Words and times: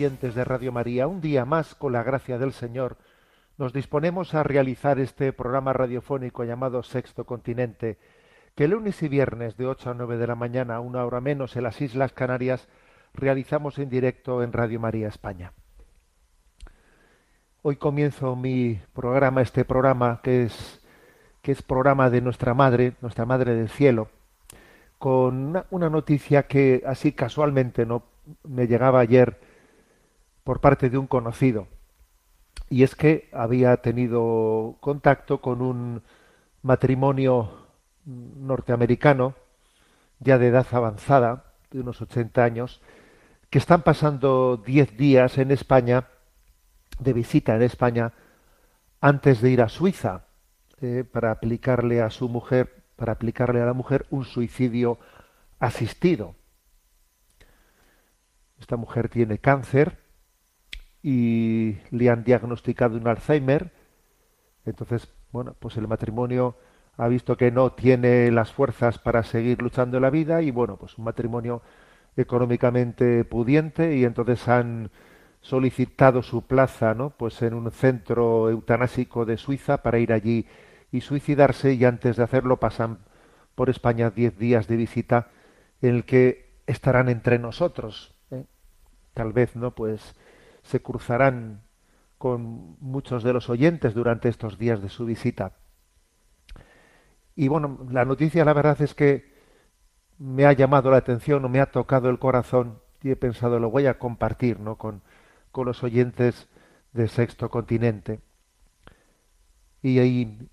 De 0.00 0.44
Radio 0.44 0.72
María. 0.72 1.06
Un 1.06 1.20
día 1.20 1.44
más, 1.44 1.74
con 1.74 1.92
la 1.92 2.02
gracia 2.02 2.38
del 2.38 2.54
Señor, 2.54 2.96
nos 3.58 3.74
disponemos 3.74 4.32
a 4.32 4.42
realizar 4.42 4.98
este 4.98 5.30
programa 5.34 5.74
radiofónico 5.74 6.42
llamado 6.44 6.82
Sexto 6.82 7.26
Continente, 7.26 7.98
que 8.54 8.66
lunes 8.66 9.02
y 9.02 9.08
viernes 9.08 9.58
de 9.58 9.66
8 9.66 9.90
a 9.90 9.94
9 9.94 10.16
de 10.16 10.26
la 10.26 10.34
mañana, 10.36 10.80
una 10.80 11.04
hora 11.04 11.20
menos 11.20 11.54
en 11.54 11.64
las 11.64 11.82
Islas 11.82 12.14
Canarias, 12.14 12.66
realizamos 13.12 13.78
en 13.78 13.90
directo 13.90 14.42
en 14.42 14.54
Radio 14.54 14.80
María 14.80 15.06
España. 15.06 15.52
Hoy 17.60 17.76
comienzo 17.76 18.36
mi 18.36 18.80
programa, 18.94 19.42
este 19.42 19.66
programa 19.66 20.20
que 20.22 20.44
es, 20.44 20.80
que 21.42 21.52
es 21.52 21.60
programa 21.60 22.08
de 22.08 22.22
nuestra 22.22 22.54
Madre, 22.54 22.94
nuestra 23.02 23.26
Madre 23.26 23.54
del 23.54 23.68
Cielo, 23.68 24.08
con 24.98 25.48
una, 25.48 25.66
una 25.68 25.90
noticia 25.90 26.44
que 26.44 26.82
así 26.86 27.12
casualmente 27.12 27.84
no 27.84 28.02
me 28.44 28.66
llegaba 28.66 29.00
ayer 29.00 29.49
por 30.44 30.60
parte 30.60 30.90
de 30.90 30.98
un 30.98 31.06
conocido. 31.06 31.68
Y 32.68 32.82
es 32.82 32.94
que 32.94 33.28
había 33.32 33.76
tenido 33.78 34.76
contacto 34.80 35.40
con 35.40 35.62
un 35.62 36.02
matrimonio 36.62 37.66
norteamericano 38.04 39.34
ya 40.18 40.38
de 40.38 40.48
edad 40.48 40.66
avanzada 40.72 41.52
de 41.70 41.80
unos 41.80 42.00
80 42.00 42.44
años 42.44 42.80
que 43.48 43.58
están 43.58 43.82
pasando 43.82 44.56
10 44.56 44.96
días 44.96 45.38
en 45.38 45.50
España 45.50 46.08
de 46.98 47.12
visita 47.12 47.56
en 47.56 47.62
España 47.62 48.12
antes 49.00 49.40
de 49.40 49.50
ir 49.50 49.62
a 49.62 49.68
Suiza 49.68 50.26
eh, 50.80 51.04
para 51.10 51.30
aplicarle 51.30 52.02
a 52.02 52.10
su 52.10 52.28
mujer 52.28 52.80
para 52.96 53.12
aplicarle 53.12 53.62
a 53.62 53.64
la 53.64 53.72
mujer 53.72 54.04
un 54.10 54.26
suicidio 54.26 54.98
asistido. 55.58 56.34
Esta 58.60 58.76
mujer 58.76 59.08
tiene 59.08 59.38
cáncer 59.38 59.99
y 61.02 61.78
le 61.90 62.10
han 62.10 62.24
diagnosticado 62.24 62.96
un 62.96 63.08
Alzheimer. 63.08 63.72
Entonces, 64.64 65.12
bueno, 65.32 65.54
pues 65.58 65.76
el 65.76 65.88
matrimonio 65.88 66.56
ha 66.96 67.08
visto 67.08 67.36
que 67.36 67.50
no 67.50 67.72
tiene 67.72 68.30
las 68.30 68.52
fuerzas 68.52 68.98
para 68.98 69.22
seguir 69.22 69.62
luchando 69.62 69.96
en 69.96 70.02
la 70.02 70.10
vida 70.10 70.42
y 70.42 70.50
bueno, 70.50 70.76
pues 70.76 70.98
un 70.98 71.04
matrimonio 71.04 71.62
económicamente 72.16 73.24
pudiente 73.24 73.96
y 73.96 74.04
entonces 74.04 74.46
han 74.48 74.90
solicitado 75.40 76.22
su 76.22 76.46
plaza, 76.46 76.94
¿no? 76.94 77.10
Pues 77.10 77.40
en 77.42 77.54
un 77.54 77.70
centro 77.70 78.50
eutanásico 78.50 79.24
de 79.24 79.38
Suiza 79.38 79.82
para 79.82 79.98
ir 79.98 80.12
allí 80.12 80.46
y 80.92 81.00
suicidarse 81.00 81.72
y 81.74 81.84
antes 81.84 82.16
de 82.16 82.24
hacerlo 82.24 82.58
pasan 82.58 82.98
por 83.54 83.70
España 83.70 84.10
diez 84.10 84.36
días 84.38 84.68
de 84.68 84.76
visita 84.76 85.28
en 85.80 85.94
el 85.96 86.04
que 86.04 86.50
estarán 86.66 87.08
entre 87.08 87.38
nosotros. 87.38 88.14
¿eh? 88.30 88.44
Tal 89.14 89.32
vez, 89.32 89.56
¿no? 89.56 89.74
Pues 89.74 90.14
se 90.70 90.80
cruzarán 90.80 91.62
con 92.16 92.76
muchos 92.80 93.22
de 93.22 93.32
los 93.32 93.50
oyentes 93.50 93.94
durante 93.94 94.28
estos 94.28 94.58
días 94.58 94.80
de 94.80 94.88
su 94.88 95.04
visita. 95.04 95.52
Y 97.34 97.48
bueno, 97.48 97.86
la 97.90 98.04
noticia 98.04 98.44
la 98.44 98.52
verdad 98.52 98.80
es 98.82 98.94
que 98.94 99.34
me 100.18 100.46
ha 100.46 100.52
llamado 100.52 100.90
la 100.90 100.98
atención 100.98 101.44
o 101.44 101.48
me 101.48 101.60
ha 101.60 101.70
tocado 101.70 102.10
el 102.10 102.18
corazón 102.18 102.78
y 103.02 103.10
he 103.10 103.16
pensado 103.16 103.58
lo 103.58 103.70
voy 103.70 103.86
a 103.86 103.98
compartir 103.98 104.60
¿no? 104.60 104.76
con, 104.76 105.02
con 105.50 105.66
los 105.66 105.82
oyentes 105.82 106.48
del 106.92 107.08
sexto 107.08 107.50
continente. 107.50 108.20
Y, 109.82 109.98
y, 110.00 110.48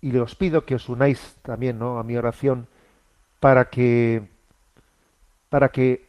y 0.00 0.16
os 0.16 0.34
pido 0.36 0.64
que 0.64 0.76
os 0.76 0.88
unáis 0.88 1.36
también 1.42 1.78
¿no? 1.78 1.98
a 1.98 2.04
mi 2.04 2.16
oración 2.16 2.68
para 3.40 3.68
que 3.68 4.28
para 5.48 5.70
que 5.70 6.07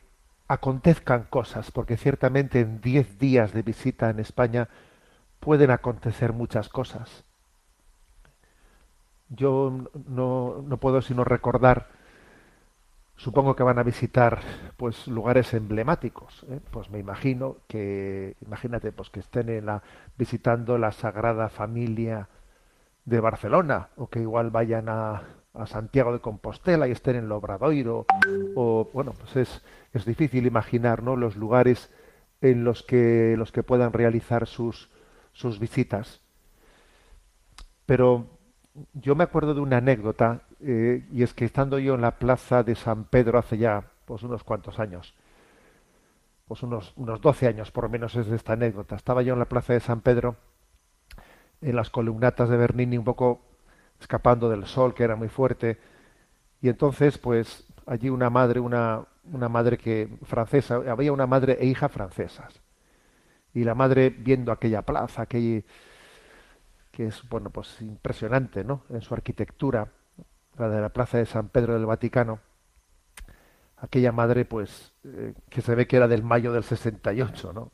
acontezcan 0.50 1.26
cosas, 1.30 1.72
porque 1.72 1.96
ciertamente 1.96 2.60
en 2.60 2.82
diez 2.82 3.20
días 3.20 3.54
de 3.54 3.62
visita 3.62 4.10
en 4.10 4.20
España 4.20 4.68
pueden 5.40 5.70
acontecer 5.72 6.34
muchas 6.34 6.70
cosas. 6.70 7.24
Yo 9.30 9.86
no, 10.08 10.64
no 10.66 10.78
puedo 10.78 11.04
sino 11.04 11.24
recordar, 11.24 11.88
supongo 13.16 13.56
que 13.56 13.62
van 13.62 13.78
a 13.78 13.84
visitar 13.84 14.40
pues 14.76 15.08
lugares 15.08 15.54
emblemáticos, 15.54 16.44
¿eh? 16.50 16.59
pues 16.72 16.90
me 16.90 16.98
imagino 16.98 17.58
que, 17.68 18.36
imagínate, 18.42 18.92
pues 18.92 19.12
que 19.12 19.20
estén 19.20 19.50
en 19.50 19.68
la, 19.68 19.84
visitando 20.18 20.80
la 20.80 20.92
Sagrada 20.92 21.50
Familia 21.50 22.28
de 23.06 23.20
Barcelona, 23.20 23.90
o 23.98 24.08
que 24.08 24.20
igual 24.20 24.50
vayan 24.50 24.90
a, 24.90 25.22
a 25.59 25.68
Santiago 25.68 26.14
de 26.14 26.20
Compostela 26.20 26.88
y 26.88 26.92
estén 26.92 27.18
en 27.18 27.25
el 27.25 27.31
Obradoiro, 27.31 28.06
o 28.56 28.90
bueno, 28.94 29.14
pues 29.14 29.36
es, 29.36 29.62
es 29.94 30.06
difícil 30.06 30.46
imaginar 30.46 31.03
¿no? 31.03 31.16
los 31.16 31.36
lugares 31.36 31.92
en 32.42 32.64
los 32.64 32.84
que 32.84 33.36
los 33.38 33.52
que 33.52 33.64
puedan 33.64 33.92
realizar 33.92 34.47
sus, 34.47 34.90
sus 35.34 35.59
visitas. 35.59 36.22
Pero 37.86 38.28
yo 38.94 39.16
me 39.16 39.24
acuerdo 39.24 39.53
de 39.53 39.62
una 39.62 39.78
anécdota, 39.78 40.44
eh, 40.62 41.06
y 41.12 41.24
es 41.24 41.34
que 41.34 41.46
estando 41.46 41.80
yo 41.80 41.96
en 41.96 42.02
la 42.02 42.18
plaza 42.18 42.64
de 42.64 42.76
San 42.76 43.06
Pedro 43.06 43.38
hace 43.40 43.58
ya 43.58 43.91
pues 44.06 44.24
unos 44.24 44.44
cuantos 44.44 44.80
años, 44.80 45.14
pues 46.47 46.64
unos, 46.64 46.94
unos 46.96 47.22
12 47.22 47.47
años 47.47 47.72
por 47.72 47.84
lo 47.84 47.90
menos 47.90 48.16
es 48.16 48.28
esta 48.28 48.53
anécdota, 48.53 48.96
estaba 48.96 49.22
yo 49.22 49.34
en 49.34 49.40
la 49.40 49.46
plaza 49.46 49.74
de 49.74 49.80
San 49.80 50.02
Pedro, 50.02 50.38
en 51.62 51.76
las 51.76 51.90
columnatas 51.90 52.50
de 52.50 52.58
Bernini, 52.58 52.97
un 52.97 53.03
poco 53.03 53.49
escapando 54.00 54.50
del 54.50 54.66
sol 54.66 54.94
que 54.94 55.03
era 55.03 55.16
muy 55.16 55.29
fuerte, 55.29 55.79
y 56.62 56.70
entonces 56.70 57.18
pues 57.18 57.66
allí 57.85 58.09
una 58.09 58.29
madre, 58.29 58.59
una, 58.59 59.06
una 59.32 59.50
madre 59.50 59.78
que 59.78 60.09
francesa, 60.23 60.76
había 60.90 61.12
una 61.12 61.28
madre 61.28 61.58
e 61.59 61.66
hija 61.66 61.90
francesas. 61.90 62.62
Y 63.53 63.64
la 63.64 63.76
madre 63.76 64.09
viendo 64.12 64.52
aquella 64.52 64.84
plaza, 64.84 65.26
que 65.26 65.64
es 66.97 67.28
bueno, 67.29 67.50
pues 67.50 67.82
impresionante, 67.82 68.64
¿no? 68.64 68.84
En 68.90 69.02
su 69.02 69.14
arquitectura, 69.14 69.88
la 70.58 70.70
de 70.70 70.82
la 70.82 70.90
Plaza 70.90 71.18
de 71.18 71.26
San 71.26 71.50
Pedro 71.50 71.73
del 71.73 71.85
Vaticano. 71.85 72.40
Aquella 73.78 74.12
madre 74.12 74.46
pues 74.46 74.94
eh, 75.06 75.34
que 75.50 75.62
se 75.62 75.73
ve 75.76 75.88
que 75.88 75.96
era 75.96 76.08
del 76.08 76.23
mayo 76.23 76.52
del 76.52 76.64
68, 76.64 77.53
¿no? 77.53 77.72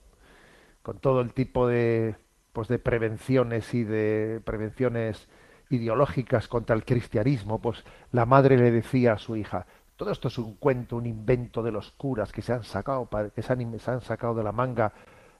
Con 0.83 0.99
todo 0.99 1.21
el 1.21 1.33
tipo 1.33 1.67
de 1.67 2.15
pues 2.53 2.67
de 2.67 2.79
prevenciones 2.79 3.73
y 3.73 3.83
de 3.83 4.41
prevenciones 4.45 5.27
ideológicas 5.69 6.47
contra 6.47 6.75
el 6.75 6.85
cristianismo, 6.85 7.59
pues 7.59 7.83
la 8.11 8.25
madre 8.25 8.57
le 8.57 8.71
decía 8.71 9.13
a 9.13 9.17
su 9.17 9.35
hija, 9.35 9.65
todo 9.95 10.11
esto 10.11 10.27
es 10.27 10.37
un 10.37 10.55
cuento, 10.55 10.97
un 10.97 11.05
invento 11.05 11.63
de 11.63 11.71
los 11.71 11.91
curas 11.91 12.31
que 12.31 12.41
se 12.41 12.53
han 12.53 12.63
sacado, 12.63 13.07
que 13.33 13.41
se 13.41 13.53
han, 13.53 14.01
sacado 14.01 14.35
de 14.35 14.43
la 14.43 14.51
manga 14.51 14.91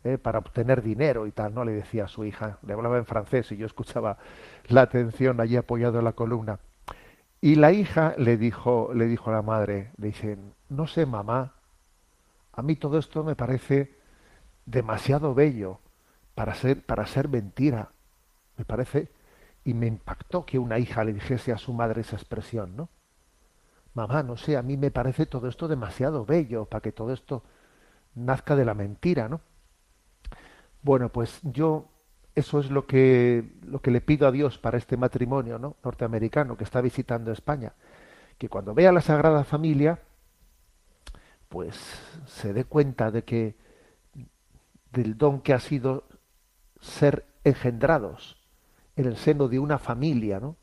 eh, 0.03 0.17
para 0.17 0.39
obtener 0.39 0.81
dinero 0.81 1.27
y 1.27 1.31
tal, 1.31 1.53
¿no? 1.53 1.65
Le 1.65 1.73
decía 1.73 2.05
a 2.05 2.07
su 2.07 2.23
hija, 2.23 2.57
le 2.65 2.73
hablaba 2.73 2.97
en 2.97 3.05
francés 3.05 3.51
y 3.51 3.57
yo 3.57 3.65
escuchaba 3.65 4.17
la 4.67 4.81
atención 4.81 5.41
allí 5.41 5.57
apoyado 5.57 5.99
en 5.99 6.05
la 6.05 6.13
columna. 6.13 6.59
Y 7.41 7.55
la 7.55 7.71
hija 7.71 8.15
le 8.17 8.37
dijo, 8.37 8.91
le 8.93 9.05
dijo 9.07 9.29
a 9.29 9.33
la 9.33 9.41
madre, 9.41 9.91
le 9.97 10.07
dice, 10.07 10.37
no 10.69 10.87
sé, 10.87 11.05
mamá, 11.05 11.53
a 12.53 12.61
mí 12.61 12.75
todo 12.77 12.97
esto 12.97 13.23
me 13.23 13.35
parece 13.35 13.99
demasiado 14.65 15.33
bello 15.33 15.79
para 16.33 16.55
ser, 16.55 16.85
para 16.85 17.05
ser 17.05 17.27
mentira. 17.27 17.89
Me 18.57 18.63
parece, 18.65 19.09
y 19.65 19.73
me 19.73 19.87
impactó 19.87 20.45
que 20.45 20.59
una 20.59 20.79
hija 20.79 21.03
le 21.03 21.11
dijese 21.11 21.51
a 21.51 21.57
su 21.57 21.73
madre 21.73 22.01
esa 22.01 22.15
expresión, 22.15 22.77
¿no? 22.77 22.87
Mamá, 23.95 24.23
no 24.23 24.37
sé, 24.37 24.57
a 24.57 24.61
mí 24.61 24.77
me 24.77 24.91
parece 24.91 25.25
todo 25.25 25.47
esto 25.47 25.67
demasiado 25.67 26.25
bello 26.25 26.65
para 26.65 26.81
que 26.81 26.91
todo 26.91 27.11
esto 27.11 27.43
nazca 28.13 28.55
de 28.55 28.63
la 28.63 28.75
mentira, 28.75 29.27
¿no? 29.27 29.41
Bueno, 30.83 31.09
pues 31.09 31.39
yo 31.43 31.89
eso 32.35 32.59
es 32.59 32.69
lo 32.69 32.85
que 32.85 33.53
lo 33.63 33.81
que 33.81 33.91
le 33.91 34.01
pido 34.01 34.27
a 34.27 34.31
Dios 34.31 34.59
para 34.59 34.77
este 34.77 34.97
matrimonio, 34.97 35.57
¿no? 35.57 35.77
norteamericano 35.83 36.57
que 36.57 36.63
está 36.65 36.81
visitando 36.81 37.31
España, 37.31 37.73
que 38.37 38.49
cuando 38.49 38.73
vea 38.73 38.91
la 38.91 39.01
Sagrada 39.01 39.43
Familia 39.45 39.99
pues 41.49 41.75
se 42.27 42.53
dé 42.53 42.65
cuenta 42.65 43.09
de 43.09 43.23
que 43.23 43.55
del 44.91 45.17
don 45.17 45.41
que 45.41 45.53
ha 45.53 45.59
sido 45.59 46.03
ser 46.81 47.25
engendrados 47.43 48.44
en 48.95 49.05
el 49.05 49.17
seno 49.17 49.47
de 49.47 49.59
una 49.59 49.77
familia, 49.77 50.39
¿no? 50.39 50.55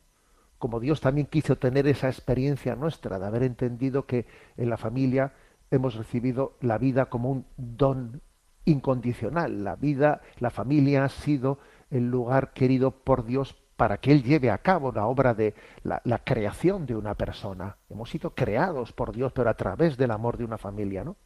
Como 0.58 0.78
Dios 0.80 1.00
también 1.00 1.26
quiso 1.26 1.56
tener 1.56 1.86
esa 1.86 2.08
experiencia 2.08 2.76
nuestra 2.76 3.18
de 3.18 3.26
haber 3.26 3.42
entendido 3.42 4.06
que 4.06 4.26
en 4.56 4.70
la 4.70 4.76
familia 4.76 5.32
hemos 5.70 5.96
recibido 5.96 6.56
la 6.60 6.78
vida 6.78 7.06
como 7.06 7.30
un 7.30 7.46
don 7.56 8.20
incondicional. 8.64 9.64
La 9.64 9.76
vida, 9.76 10.20
la 10.38 10.50
familia 10.50 11.04
ha 11.04 11.08
sido 11.08 11.58
el 11.90 12.10
lugar 12.10 12.52
querido 12.52 12.92
por 12.92 13.24
Dios 13.24 13.56
para 13.76 13.96
que 13.98 14.12
Él 14.12 14.22
lleve 14.22 14.50
a 14.50 14.58
cabo 14.58 14.92
la 14.92 15.06
obra 15.06 15.34
de 15.34 15.54
la, 15.82 16.00
creación 16.24 16.86
de 16.86 16.94
una 16.94 17.14
persona. 17.14 17.76
Hemos 17.90 18.10
sido 18.10 18.30
creados 18.30 18.92
por 18.92 19.12
Dios, 19.12 19.32
pero 19.32 19.50
a 19.50 19.54
través 19.54 19.96
del 19.96 20.12
amor 20.12 20.36
de 20.36 20.44
una 20.44 20.58
familia, 20.58 21.02
¿no? 21.02 21.16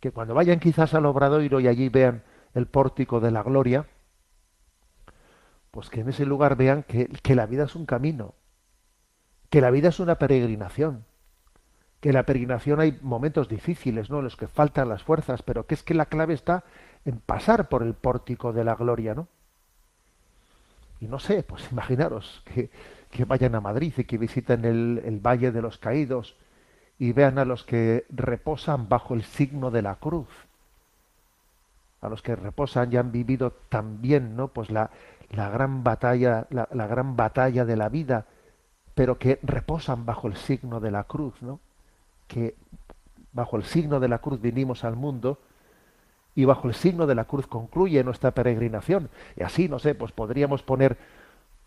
Que 0.00 0.12
cuando 0.12 0.34
vayan 0.34 0.58
quizás 0.58 0.94
al 0.94 1.06
obradoiro 1.06 1.60
y 1.60 1.68
allí 1.68 1.88
vean 1.88 2.22
el 2.54 2.66
pórtico 2.66 3.20
de 3.20 3.30
la 3.30 3.42
gloria, 3.42 3.86
pues 5.72 5.88
que 5.88 6.00
en 6.00 6.10
ese 6.10 6.26
lugar 6.26 6.54
vean 6.54 6.84
que, 6.84 7.06
que 7.06 7.34
la 7.34 7.46
vida 7.46 7.64
es 7.64 7.74
un 7.74 7.86
camino, 7.86 8.34
que 9.50 9.60
la 9.60 9.70
vida 9.70 9.88
es 9.88 9.98
una 10.00 10.16
peregrinación, 10.16 11.04
que 12.00 12.10
en 12.10 12.14
la 12.14 12.24
peregrinación 12.24 12.78
hay 12.78 12.98
momentos 13.00 13.48
difíciles, 13.48 14.10
¿no? 14.10 14.18
En 14.18 14.24
los 14.24 14.36
que 14.36 14.48
faltan 14.48 14.90
las 14.90 15.02
fuerzas, 15.02 15.42
pero 15.42 15.66
que 15.66 15.74
es 15.74 15.82
que 15.82 15.94
la 15.94 16.06
clave 16.06 16.34
está 16.34 16.62
en 17.06 17.20
pasar 17.20 17.68
por 17.68 17.82
el 17.82 17.94
pórtico 17.94 18.52
de 18.52 18.64
la 18.64 18.74
gloria, 18.74 19.14
¿no? 19.14 19.28
Y 21.00 21.06
no 21.06 21.18
sé, 21.18 21.42
pues 21.42 21.66
imaginaros 21.72 22.42
que, 22.44 22.70
que 23.10 23.24
vayan 23.24 23.54
a 23.54 23.62
Madrid 23.62 23.94
y 23.96 24.04
que 24.04 24.18
visiten 24.18 24.66
el, 24.66 25.00
el 25.04 25.20
Valle 25.20 25.52
de 25.52 25.62
los 25.62 25.78
Caídos 25.78 26.36
y 26.98 27.12
vean 27.12 27.38
a 27.38 27.46
los 27.46 27.64
que 27.64 28.04
reposan 28.10 28.90
bajo 28.90 29.14
el 29.14 29.22
signo 29.22 29.70
de 29.70 29.80
la 29.80 29.94
cruz, 29.94 30.28
a 32.02 32.10
los 32.10 32.20
que 32.20 32.36
reposan 32.36 32.92
y 32.92 32.98
han 32.98 33.10
vivido 33.10 33.52
también, 33.70 34.36
¿no? 34.36 34.48
Pues 34.48 34.70
la, 34.70 34.90
la 35.32 35.48
gran 35.48 35.82
batalla, 35.82 36.46
la, 36.50 36.86
gran 36.86 37.16
batalla 37.16 37.64
de 37.64 37.76
la 37.76 37.88
vida, 37.88 38.26
pero 38.94 39.18
que 39.18 39.38
reposan 39.42 40.04
bajo 40.04 40.28
el 40.28 40.36
signo 40.36 40.78
de 40.78 40.90
la 40.90 41.04
cruz, 41.04 41.40
¿no? 41.42 41.60
que 42.28 42.54
bajo 43.32 43.56
el 43.56 43.64
signo 43.64 43.98
de 43.98 44.08
la 44.08 44.18
cruz 44.18 44.40
vinimos 44.40 44.84
al 44.84 44.94
mundo 44.94 45.38
y 46.34 46.44
bajo 46.44 46.68
el 46.68 46.74
signo 46.74 47.06
de 47.06 47.14
la 47.14 47.24
cruz 47.24 47.46
concluye 47.46 48.04
nuestra 48.04 48.30
peregrinación. 48.30 49.08
Y 49.36 49.42
así, 49.42 49.68
no 49.68 49.78
sé, 49.78 49.94
pues 49.94 50.12
podríamos 50.12 50.62
poner 50.62 50.98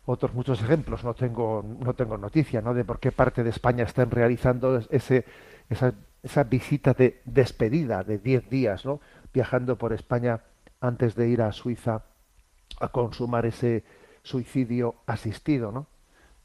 otros 0.05 0.33
muchos 0.33 0.61
ejemplos. 0.61 1.03
No 1.03 1.15
tengo, 1.15 1.63
no 1.79 1.93
tengo 1.93 2.17
noticia 2.17 2.61
¿no? 2.61 2.73
de 2.73 2.85
por 2.85 2.99
qué 2.99 3.11
parte 3.11 3.43
de 3.43 3.49
España 3.49 3.83
están 3.83 4.11
realizando 4.11 4.77
ese, 4.89 5.25
esa, 5.69 5.93
esa 6.21 6.43
visita 6.43 6.93
de 6.93 7.21
despedida 7.25 8.03
de 8.03 8.19
10 8.19 8.49
días, 8.49 8.85
¿no? 8.85 8.99
viajando 9.33 9.75
por 9.75 9.91
España 9.93 10.41
antes 10.81 11.15
de 11.15 11.29
ir 11.29 11.41
a 11.41 11.51
Suiza 11.51 12.03
a 12.79 12.89
consumar 12.89 13.45
ese 13.45 13.83
suicidio 14.23 14.95
asistido, 15.05 15.71
¿no? 15.71 15.87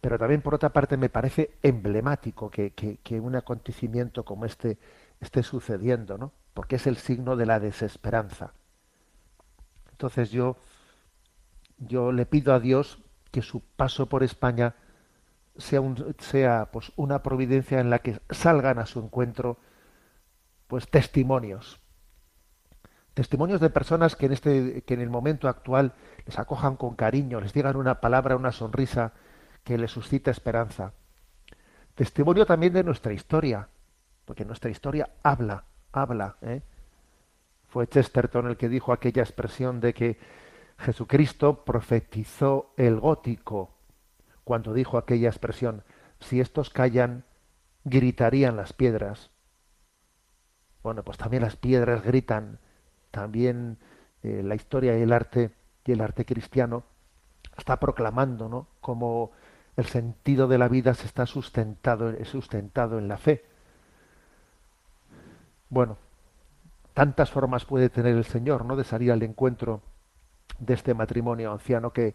pero 0.00 0.18
también 0.18 0.40
por 0.40 0.54
otra 0.54 0.70
parte 0.70 0.96
me 0.96 1.10
parece 1.10 1.50
emblemático 1.62 2.50
que, 2.50 2.72
que, 2.72 3.20
un 3.20 3.36
acontecimiento 3.36 4.24
como 4.24 4.46
este 4.46 4.78
esté 5.20 5.42
sucediendo, 5.42 6.16
¿no? 6.16 6.32
Porque 6.54 6.76
es 6.76 6.86
el 6.86 6.96
signo 6.96 7.36
de 7.36 7.46
la 7.46 7.60
desesperanza. 7.60 8.54
Entonces 9.90 10.30
yo, 10.30 10.56
yo 11.78 12.12
le 12.12 12.24
pido 12.24 12.54
a 12.54 12.60
Dios 12.60 12.98
que 13.30 13.42
su 13.42 13.60
paso 13.60 14.06
por 14.06 14.22
España 14.22 14.74
sea, 15.58 15.82
un, 15.82 16.16
sea 16.18 16.70
pues 16.72 16.92
una 16.96 17.22
providencia 17.22 17.80
en 17.80 17.90
la 17.90 17.98
que 17.98 18.20
salgan 18.30 18.78
a 18.78 18.86
su 18.86 19.00
encuentro 19.00 19.58
pues 20.66 20.88
testimonios 20.88 21.79
testimonios 23.14 23.60
de 23.60 23.70
personas 23.70 24.16
que 24.16 24.26
en 24.26 24.32
este 24.32 24.82
que 24.82 24.94
en 24.94 25.00
el 25.00 25.10
momento 25.10 25.48
actual 25.48 25.92
les 26.26 26.38
acojan 26.38 26.76
con 26.76 26.94
cariño 26.94 27.40
les 27.40 27.52
digan 27.52 27.76
una 27.76 28.00
palabra 28.00 28.36
una 28.36 28.52
sonrisa 28.52 29.12
que 29.64 29.78
le 29.78 29.88
suscita 29.88 30.30
esperanza. 30.30 30.92
Testimonio 31.94 32.46
también 32.46 32.72
de 32.72 32.84
nuestra 32.84 33.12
historia, 33.12 33.68
porque 34.24 34.44
nuestra 34.44 34.70
historia 34.70 35.10
habla, 35.22 35.64
habla. 35.92 36.36
¿eh? 36.42 36.62
Fue 37.68 37.86
Chesterton 37.86 38.46
el 38.48 38.56
que 38.56 38.68
dijo 38.68 38.92
aquella 38.92 39.22
expresión 39.22 39.80
de 39.80 39.94
que 39.94 40.18
Jesucristo 40.78 41.64
profetizó 41.64 42.72
el 42.76 42.98
gótico 42.98 43.76
cuando 44.44 44.72
dijo 44.72 44.98
aquella 44.98 45.28
expresión, 45.28 45.84
si 46.18 46.40
estos 46.40 46.70
callan, 46.70 47.24
gritarían 47.84 48.56
las 48.56 48.72
piedras. 48.72 49.30
Bueno, 50.82 51.04
pues 51.04 51.18
también 51.18 51.42
las 51.42 51.56
piedras 51.56 52.02
gritan, 52.02 52.58
también 53.10 53.78
eh, 54.22 54.42
la 54.44 54.54
historia 54.54 54.98
y 54.98 55.02
el 55.02 55.12
arte 55.12 55.50
y 55.84 55.92
el 55.92 56.00
arte 56.00 56.24
cristiano 56.24 56.84
está 57.56 57.78
proclamando, 57.78 58.48
¿no? 58.48 58.66
Como 58.80 59.32
el 59.76 59.86
sentido 59.86 60.46
de 60.46 60.58
la 60.58 60.68
vida 60.68 60.94
se 60.94 61.06
está 61.06 61.26
sustentado, 61.26 62.12
sustentado 62.24 62.98
en 62.98 63.08
la 63.08 63.16
fe. 63.16 63.44
Bueno, 65.68 65.96
tantas 66.94 67.30
formas 67.30 67.64
puede 67.64 67.88
tener 67.88 68.16
el 68.16 68.24
Señor, 68.24 68.64
¿no? 68.64 68.76
De 68.76 68.84
salir 68.84 69.12
al 69.12 69.22
encuentro 69.22 69.82
de 70.58 70.74
este 70.74 70.94
matrimonio 70.94 71.52
anciano 71.52 71.92
que, 71.92 72.14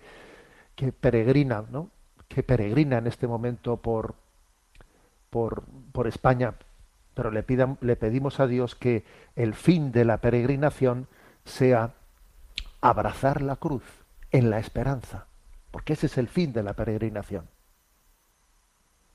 que 0.75 0.91
peregrina, 0.91 1.65
¿no? 1.69 1.89
Que 2.27 2.43
peregrina 2.43 2.97
en 2.97 3.07
este 3.07 3.27
momento 3.27 3.77
por, 3.77 4.15
por, 5.29 5.63
por 5.91 6.07
España. 6.07 6.53
Pero 7.15 7.31
le, 7.31 7.41
pidan, 7.41 7.79
le 7.81 7.95
pedimos 7.95 8.39
a 8.39 8.45
Dios 8.45 8.75
que 8.75 9.03
el 9.35 9.55
fin 9.55 9.91
de 9.91 10.05
la 10.05 10.17
peregrinación 10.17 11.07
sea 11.43 11.93
abrazar 12.81 13.41
la 13.41 13.55
cruz 13.55 13.83
en 14.31 14.51
la 14.51 14.59
esperanza 14.59 15.25
porque 15.75 15.91
ese 15.91 16.05
es 16.05 16.17
el 16.17 16.29
fin 16.29 16.53
de 16.53 16.63
la 16.63 16.73
peregrinación. 16.73 17.49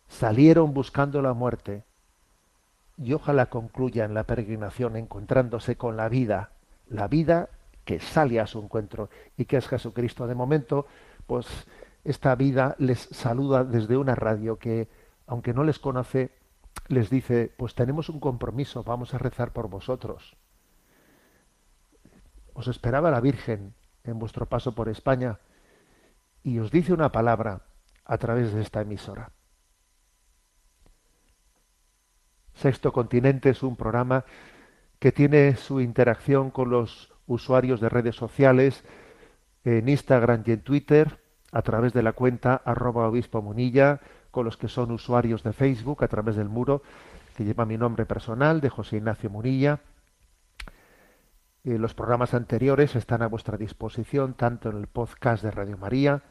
Salieron 0.09 0.75
buscando 0.75 1.23
la 1.23 1.33
muerte 1.33 1.85
y 2.99 3.15
ojalá 3.15 3.47
concluyan 3.47 4.13
la 4.13 4.25
peregrinación 4.25 4.97
encontrándose 4.97 5.77
con 5.77 5.97
la 5.97 6.11
vida, 6.11 6.51
la 6.87 7.09
vida 7.09 7.49
que 7.87 7.99
sale 7.99 8.41
a 8.41 8.47
su 8.47 8.61
encuentro 8.61 9.09
y 9.39 9.47
que 9.47 9.57
es 9.57 9.69
Jesucristo. 9.69 10.27
De 10.27 10.35
momento, 10.35 10.87
pues 11.27 11.47
esta 12.05 12.35
vida 12.35 12.77
les 12.77 13.09
saluda 13.11 13.65
desde 13.65 13.97
una 13.97 14.15
radio 14.15 14.59
que, 14.59 14.87
aunque 15.27 15.55
no 15.55 15.65
les 15.65 15.79
conoce, 15.79 16.31
les 16.91 17.09
dice, 17.09 17.53
pues 17.57 17.75
tenemos 17.77 18.09
un 18.09 18.19
compromiso, 18.19 18.83
vamos 18.83 19.15
a 19.15 19.19
rezar 19.19 19.53
por 19.53 19.69
vosotros. 19.69 20.37
Os 22.53 22.67
esperaba 22.67 23.13
la 23.13 23.21
Virgen 23.21 23.75
en 24.03 24.19
vuestro 24.19 24.47
paso 24.47 24.75
por 24.75 24.89
España 24.89 25.39
y 26.43 26.59
os 26.59 26.73
dice 26.73 26.93
una 26.93 27.13
palabra 27.13 27.63
a 28.05 28.19
través 28.19 28.53
de 28.53 28.61
esta 28.61 28.81
emisora. 28.81 29.31
Sexto 32.55 32.93
Continente 32.93 33.51
es 33.51 33.63
un 33.63 33.77
programa 33.77 34.25
que 34.99 35.13
tiene 35.13 35.55
su 35.55 35.81
interacción 35.81 36.51
con 36.51 36.71
los 36.71 37.15
usuarios 37.29 37.81
de 37.81 37.89
redes 37.89 38.17
sociales 38.17 38.83
en 39.65 39.89
Instagram 39.89 40.43
y 40.45 40.53
en 40.53 40.63
Twitter 40.63 41.21
a 41.53 41.63
través 41.63 41.93
de 41.93 42.03
la 42.03 42.15
cuenta 42.15 42.57
arroba 42.57 43.09
obispo 43.09 43.43
munilla, 43.43 44.01
con 44.31 44.45
los 44.45 44.57
que 44.57 44.69
son 44.69 44.91
usuarios 44.91 45.43
de 45.43 45.53
Facebook 45.53 46.05
a 46.05 46.09
través 46.09 46.37
del 46.37 46.49
muro 46.49 46.83
que 47.37 47.45
lleva 47.45 47.65
mi 47.65 47.79
nombre 47.79 48.07
personal 48.07 48.61
de 48.61 48.69
José 48.69 48.97
Ignacio 48.97 49.31
Munilla. 49.31 49.81
Eh, 51.65 51.79
los 51.79 51.95
programas 51.95 52.35
anteriores 52.35 52.97
están 52.97 53.23
a 53.23 53.29
vuestra 53.29 53.57
disposición 53.57 54.35
tanto 54.35 54.71
en 54.71 54.77
el 54.79 54.87
podcast 54.87 55.43
de 55.43 55.51
Radio 55.51 55.77
María, 55.77 56.23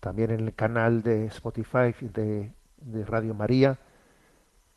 también 0.00 0.30
en 0.30 0.40
el 0.40 0.54
canal 0.54 1.02
de 1.02 1.26
Spotify 1.26 1.94
de, 2.00 2.52
Radio 3.06 3.34
María 3.34 3.78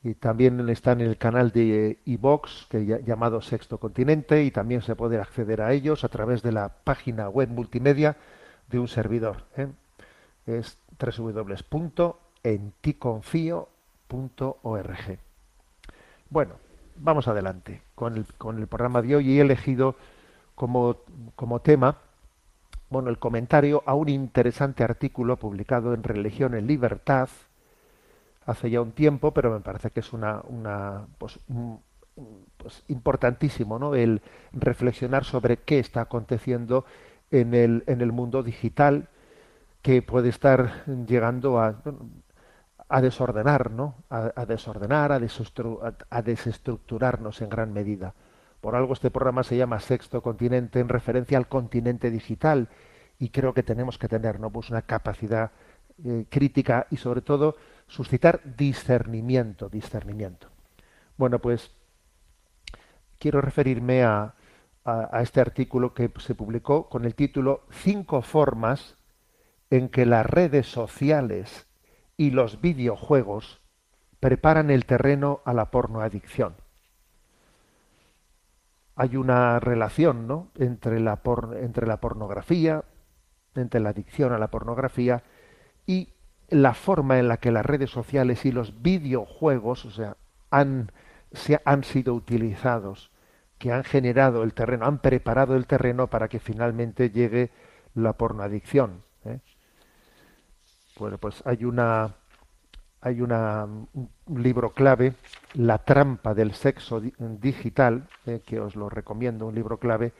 y 0.02 0.16
también 0.16 0.68
está 0.70 0.94
en 0.94 1.02
el 1.02 1.18
canal 1.18 1.52
de 1.52 2.00
iVox 2.06 2.68
que 2.70 3.04
llamado 3.06 3.42
Sexto 3.42 3.78
Continente 3.78 4.44
y 4.44 4.52
también 4.52 4.82
se 4.82 4.96
puede 4.96 5.20
acceder 5.20 5.62
a 5.62 5.74
ellos 5.74 6.04
a 6.04 6.08
través 6.08 6.42
de 6.42 6.54
la 6.54 6.70
página 6.70 7.28
web 7.30 7.50
multimedia 7.50 8.16
de 8.70 8.80
un 8.80 8.88
servidor. 8.88 9.44
¿eh? 9.58 9.68
Es 10.46 10.78
en 12.44 12.74
ticonfío.org. 12.82 13.68
Bueno, 16.30 16.54
vamos 16.96 17.28
adelante 17.28 17.82
con 17.96 18.16
el, 18.18 18.26
con 18.38 18.60
el 18.60 18.68
programa 18.68 19.02
de 19.02 19.16
hoy 19.16 19.32
y 19.32 19.40
he 19.40 19.42
elegido 19.42 19.96
como, 20.56 20.98
como 21.36 21.60
tema 21.62 21.98
bueno, 22.90 23.10
el 23.10 23.20
comentario 23.20 23.84
a 23.86 23.94
un 23.94 24.10
interesante 24.10 24.84
artículo 24.84 25.38
publicado 25.38 25.94
en 25.94 26.04
Religión 26.04 26.56
en 26.56 26.68
Libertad 26.68 27.30
hace 28.46 28.70
ya 28.72 28.82
un 28.82 28.94
tiempo, 28.94 29.32
pero 29.32 29.52
me 29.52 29.60
parece 29.60 29.92
que 29.92 30.00
es 30.00 30.12
una, 30.12 30.42
una 30.48 31.06
pues, 31.20 31.40
pues, 32.58 32.84
importantísimo, 32.88 33.78
¿no? 33.78 33.94
El 33.94 34.22
reflexionar 34.54 35.24
sobre 35.24 35.58
qué 35.58 35.78
está 35.78 36.02
aconteciendo 36.02 36.84
en 37.30 37.54
el, 37.54 37.84
en 37.86 38.02
el 38.02 38.12
mundo 38.12 38.42
digital 38.42 39.08
que 39.84 40.02
puede 40.02 40.30
estar 40.30 40.84
llegando 41.08 41.60
a, 41.60 41.76
a 42.90 43.02
desordenar, 43.02 43.70
¿no? 43.70 43.96
A, 44.10 44.46
desordenar, 44.48 45.12
a, 45.12 45.20
a 46.10 46.22
desestructurarnos 46.24 47.42
en 47.42 47.50
gran 47.50 47.72
medida. 47.72 48.16
Por 48.62 48.76
algo 48.76 48.94
este 48.94 49.12
programa 49.12 49.44
se 49.44 49.56
llama 49.56 49.80
Sexto 49.80 50.22
Continente 50.22 50.80
en 50.80 50.90
referencia 50.90 51.38
al 51.38 51.48
continente 51.48 52.10
digital 52.10 52.68
y 53.20 53.30
creo 53.30 53.54
que 53.54 53.64
tenemos 53.64 53.98
que 53.98 54.08
tener 54.08 54.40
¿no? 54.40 54.50
pues 54.50 54.70
una 54.72 54.82
capacidad 54.82 55.52
eh, 56.04 56.26
crítica 56.30 56.88
y 56.90 56.98
sobre 56.98 57.22
todo 57.22 57.56
suscitar 57.88 58.42
discernimiento, 58.58 59.70
discernimiento. 59.70 60.48
Bueno, 61.16 61.40
pues 61.40 61.72
quiero 63.20 63.40
referirme 63.40 64.04
a, 64.04 64.34
a 64.84 65.22
este 65.22 65.42
artículo 65.42 65.94
que 65.94 66.12
se 66.18 66.34
publicó 66.34 66.90
con 66.90 67.06
el 67.06 67.14
título 67.14 67.64
Cinco 67.70 68.24
formas 68.24 68.96
en 69.70 69.90
que 69.90 70.06
las 70.06 70.26
redes 70.26 70.66
sociales 70.68 71.69
y 72.20 72.30
los 72.30 72.62
videojuegos 72.62 73.62
preparan 74.20 74.70
el 74.70 74.86
terreno 74.86 75.42
a 75.46 75.54
la 75.54 75.72
pornoadicción 75.72 76.54
hay 79.00 79.16
una 79.16 79.62
relación 79.62 80.28
¿no? 80.28 80.50
entre, 80.56 81.00
la 81.00 81.22
entre 81.62 81.88
la 81.88 82.02
pornografía, 82.02 82.84
entre 83.56 83.80
la 83.80 83.92
adicción 83.92 84.34
a 84.34 84.38
la 84.38 84.50
pornografía 84.50 85.24
y 85.88 86.10
la 86.50 86.74
forma 86.74 87.18
en 87.18 87.30
la 87.30 87.38
que 87.38 87.54
las 87.54 87.66
redes 87.66 87.90
sociales 87.92 88.46
y 88.46 88.52
los 88.52 88.82
videojuegos, 88.82 89.86
o 89.86 89.92
sea, 89.92 90.18
han, 90.52 90.92
se, 91.32 91.62
han 91.64 91.86
sido 91.86 92.14
utilizados, 92.14 93.10
que 93.58 93.72
han 93.72 93.86
generado 93.86 94.44
el 94.44 94.54
terreno, 94.54 94.86
han 94.86 95.00
preparado 95.00 95.56
el 95.56 95.66
terreno 95.66 96.08
para 96.08 96.28
que 96.28 96.42
finalmente 96.42 97.10
llegue 97.10 97.52
la 97.96 98.18
pornoadicción. 98.18 99.04
Bueno, 101.00 101.18
pues 101.18 101.42
hay 101.46 101.64
una 101.64 102.14
hay 103.02 103.22
una, 103.22 103.64
un 103.66 104.44
libro 104.44 104.72
clave, 104.72 105.14
La 105.54 105.78
trampa 105.78 106.34
del 106.34 106.54
sexo 106.54 107.00
digital, 107.00 108.10
eh, 108.26 108.42
que 108.46 108.60
os 108.60 108.76
lo 108.76 108.90
recomiendo, 108.90 109.48
un 109.48 109.56
libro 109.56 109.78
clave, 109.78 110.12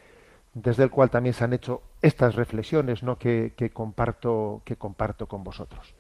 desde 0.54 0.84
el 0.84 0.90
cual 0.90 1.10
también 1.10 1.34
se 1.34 1.44
han 1.44 1.52
hecho 1.52 1.82
estas 2.02 2.36
reflexiones 2.36 3.04
¿no? 3.04 3.18
que, 3.18 3.54
que, 3.58 3.72
comparto, 3.72 4.62
que 4.64 4.78
comparto 4.78 5.28
con 5.28 5.44
vosotros. 5.44 5.94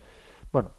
Bueno, 0.53 0.71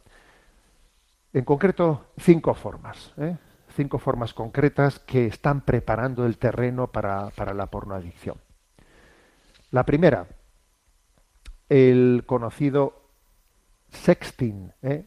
en 1.33 1.45
concreto, 1.45 2.07
cinco 2.17 2.55
formas, 2.55 3.13
¿eh? 3.17 3.37
cinco 3.75 3.99
formas 3.99 4.33
concretas 4.33 4.97
que 4.99 5.27
están 5.27 5.61
preparando 5.61 6.25
el 6.25 6.39
terreno 6.39 6.87
para, 6.87 7.29
para 7.29 7.53
la 7.53 7.67
pornoadicción. 7.67 8.37
La 9.69 9.85
primera, 9.85 10.25
el 11.69 12.23
conocido 12.25 13.00
sexting, 13.91 14.73
¿eh? 14.81 15.05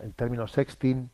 el 0.00 0.14
término 0.14 0.46
sexting 0.46 1.10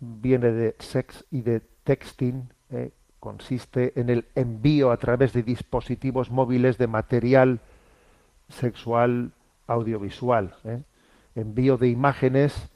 viene 0.00 0.52
de 0.52 0.76
sex 0.78 1.24
y 1.30 1.42
de 1.42 1.60
texting, 1.84 2.52
eh, 2.70 2.92
consiste 3.20 3.98
en 3.98 4.10
el 4.10 4.26
envío 4.34 4.90
a 4.90 4.96
través 4.98 5.32
de 5.32 5.42
dispositivos 5.42 6.30
móviles 6.30 6.78
de 6.78 6.86
material 6.86 7.60
sexual 8.48 9.32
audiovisual, 9.66 10.54
eh, 10.64 10.82
envío 11.34 11.76
de 11.76 11.88
imágenes 11.88 12.70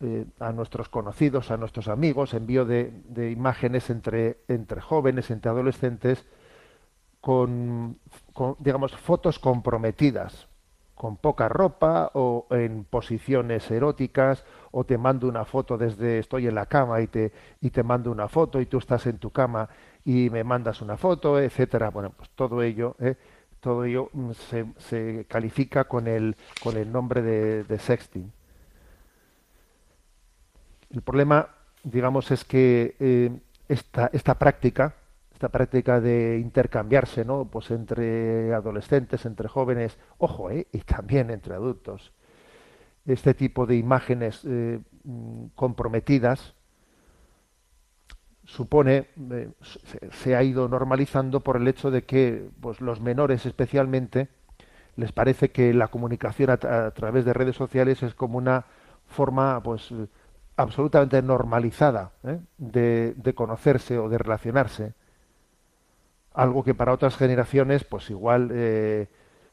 eh, 0.00 0.24
a 0.38 0.52
nuestros 0.52 0.88
conocidos, 0.88 1.50
a 1.50 1.56
nuestros 1.56 1.88
amigos, 1.88 2.32
envío 2.32 2.64
de, 2.64 3.30
imágenes 3.30 3.90
entre, 3.90 4.38
entre, 4.48 4.80
jóvenes, 4.80 5.30
entre 5.30 5.50
adolescentes, 5.50 6.24
con, 7.20 7.98
con 8.32 8.56
digamos, 8.60 8.96
fotos 8.96 9.38
comprometidas, 9.38 10.48
con 11.00 11.16
poca 11.16 11.48
ropa 11.48 12.10
o 12.12 12.46
en 12.50 12.84
posiciones 12.84 13.70
eróticas 13.70 14.44
o 14.70 14.84
te 14.84 14.98
mando 14.98 15.28
una 15.28 15.46
foto 15.46 15.78
desde 15.78 16.18
estoy 16.18 16.46
en 16.46 16.54
la 16.54 16.66
cama 16.66 17.00
y 17.00 17.06
te 17.06 17.32
y 17.62 17.70
te 17.70 17.82
mando 17.82 18.12
una 18.12 18.28
foto 18.28 18.60
y 18.60 18.66
tú 18.66 18.76
estás 18.76 19.06
en 19.06 19.16
tu 19.16 19.30
cama 19.30 19.70
y 20.04 20.28
me 20.28 20.44
mandas 20.44 20.82
una 20.82 20.98
foto 20.98 21.40
etcétera 21.40 21.88
bueno 21.88 22.10
pues 22.10 22.28
todo 22.34 22.60
ello 22.62 22.96
¿eh? 23.00 23.16
todo 23.60 23.86
ello 23.86 24.10
mm, 24.12 24.32
se, 24.32 24.66
se, 24.76 25.24
califica 25.24 25.84
con 25.84 26.06
el 26.06 26.36
con 26.62 26.76
el 26.76 26.92
nombre 26.92 27.22
de, 27.22 27.78
sexting 27.78 28.30
el 30.90 31.00
problema 31.00 31.48
digamos 31.82 32.30
es 32.30 32.44
que 32.44 32.94
eh, 33.00 33.40
esta 33.68 34.10
esta 34.12 34.34
práctica 34.34 34.96
esta 35.40 35.48
práctica 35.48 36.02
de 36.02 36.38
intercambiarse, 36.38 37.24
¿no? 37.24 37.46
Pues 37.46 37.70
entre 37.70 38.52
adolescentes, 38.52 39.24
entre 39.24 39.48
jóvenes, 39.48 39.96
ojo, 40.18 40.50
¿eh? 40.50 40.66
y 40.70 40.80
también 40.80 41.30
entre 41.30 41.54
adultos. 41.54 42.12
Este 43.06 43.32
tipo 43.32 43.64
de 43.64 43.76
imágenes 43.76 44.42
eh, 44.44 44.80
comprometidas 45.54 46.52
supone 48.44 49.08
eh, 49.30 49.48
se, 50.10 50.36
ha 50.36 50.42
ido 50.42 50.68
normalizando 50.68 51.40
por 51.40 51.56
el 51.56 51.66
hecho 51.68 51.90
de 51.90 52.04
que 52.04 52.50
pues 52.60 52.82
los 52.82 53.00
menores 53.00 53.46
especialmente 53.46 54.28
les 54.96 55.10
parece 55.12 55.52
que 55.52 55.72
la 55.72 55.88
comunicación 55.88 56.50
a, 56.50 56.58
través 56.90 57.24
de 57.24 57.32
redes 57.32 57.56
sociales 57.56 58.02
es 58.02 58.14
como 58.14 58.36
una 58.36 58.66
forma 59.06 59.62
pues 59.62 59.88
absolutamente 60.56 61.22
normalizada 61.22 62.12
¿eh? 62.24 62.40
de 62.58 63.34
conocerse 63.34 63.98
o 63.98 64.10
de 64.10 64.18
relacionarse 64.18 64.99
algo 66.34 66.62
que 66.64 66.74
para 66.74 66.92
otras 66.92 67.16
generaciones 67.16 67.84
pues 67.84 68.10
igual 68.10 68.50
eh, 68.52 69.08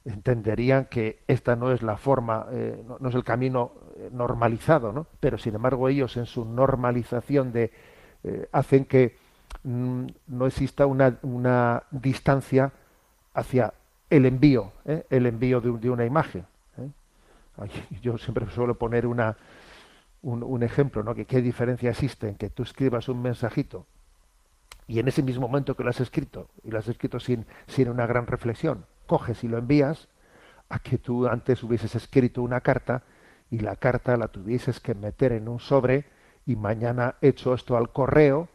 entenderían 0.07 0.85
que 0.85 1.19
esta 1.27 1.55
no 1.55 1.71
es 1.71 1.81
la 1.81 1.97
forma, 1.97 2.47
eh, 2.51 2.83
no, 2.99 3.09
es 3.09 3.15
el 3.15 3.23
camino 3.23 3.73
eh, 3.97 4.09
normalizado, 4.11 4.93
¿no? 4.93 5.07
Pero 5.19 5.37
sin 5.37 5.55
embargo 5.55 5.89
ellos 5.89 6.15
en 6.17 6.25
su 6.25 6.45
normalización 6.45 7.51
de 7.51 7.71
eh, 8.23 8.47
hacen 8.51 8.85
que 8.85 9.17
mm, 9.63 10.05
no 10.27 10.47
exista 10.47 10.85
una, 10.85 11.17
una, 11.23 11.83
distancia 11.91 12.71
hacia 13.33 13.73
el 14.09 14.25
envío, 14.25 14.71
el 15.09 15.25
envío 15.25 15.59
de, 15.59 15.71
de 15.77 15.89
una 15.89 16.05
imagen. 16.05 16.45
yo 18.01 18.17
siempre 18.17 18.49
suelo 18.49 18.75
poner 18.75 19.05
una, 19.05 19.35
un, 20.21 20.41
un 20.41 20.63
ejemplo, 20.63 21.03
¿no? 21.03 21.13
Que 21.13 21.25
qué 21.25 21.41
diferencia 21.41 21.89
existe 21.89 22.29
en 22.29 22.35
que 22.35 22.49
tú 22.49 22.63
escribas 22.63 23.09
un 23.09 23.21
mensajito 23.21 23.85
y 24.87 24.99
en 24.99 25.07
ese 25.07 25.21
mismo 25.21 25.47
momento 25.47 25.75
que 25.75 25.83
lo 25.83 25.89
has 25.89 25.99
escrito, 25.99 26.49
y 26.63 26.71
lo 26.71 26.79
has 26.79 26.87
escrito 26.87 27.19
sin, 27.19 27.45
sin 27.67 27.89
una 27.89 28.07
gran 28.07 28.25
reflexión, 28.25 28.85
coges 29.05 29.43
y 29.43 29.47
lo 29.47 29.57
envías 29.57 30.07
a 30.69 30.79
que 30.79 30.97
tú 30.97 31.27
antes 31.27 31.63
hubieses 31.63 31.95
escrito 31.95 32.41
una 32.41 32.61
carta 32.61 33.03
y 33.49 33.59
la 33.59 33.75
carta 33.75 34.17
la 34.17 34.29
tuvieses 34.29 34.79
que 34.79 34.95
meter 34.95 35.31
en 35.31 35.47
un 35.47 35.59
sobre 35.59 36.05
y 36.45 36.55
mañana 36.55 37.15
hecho 37.21 37.53
esto 37.53 37.77
al 37.77 37.91
correo 37.91 38.49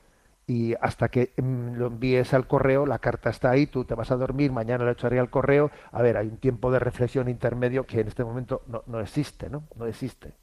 y 0.46 0.74
hasta 0.80 1.08
que 1.08 1.32
mm, 1.36 1.74
lo 1.76 1.86
envíes 1.86 2.34
al 2.34 2.46
correo, 2.46 2.84
la 2.86 2.98
carta 2.98 3.30
está 3.30 3.50
ahí, 3.50 3.66
tú 3.66 3.84
te 3.84 3.94
vas 3.94 4.10
a 4.10 4.16
dormir, 4.16 4.52
mañana 4.52 4.84
lo 4.84 4.90
echaré 4.90 5.18
al 5.18 5.30
correo. 5.30 5.70
A 5.92 6.02
ver, 6.02 6.16
hay 6.16 6.26
un 6.26 6.36
tiempo 6.38 6.70
de 6.70 6.78
reflexión 6.78 7.28
intermedio 7.28 7.86
que 7.86 8.00
en 8.00 8.08
este 8.08 8.24
momento 8.24 8.62
no, 8.66 8.82
no 8.86 9.00
existe, 9.00 9.48
¿no? 9.48 9.64
No 9.76 9.86
existe 9.86 10.34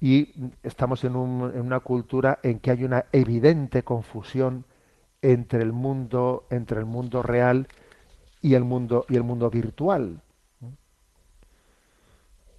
y 0.00 0.32
estamos 0.62 1.04
en, 1.04 1.16
un, 1.16 1.52
en, 1.54 1.60
una 1.60 1.80
cultura 1.80 2.38
en 2.42 2.60
que 2.60 2.70
hay 2.70 2.84
una 2.84 3.06
evidente 3.12 3.82
confusión 3.82 4.64
entre 5.22 5.62
el 5.62 5.72
mundo 5.72 6.46
entre 6.50 6.78
el 6.78 6.86
mundo 6.86 7.22
real 7.22 7.66
y 8.40 8.54
el 8.54 8.64
mundo 8.64 9.04
y 9.08 9.16
el 9.16 9.24
mundo 9.24 9.50
virtual 9.50 10.20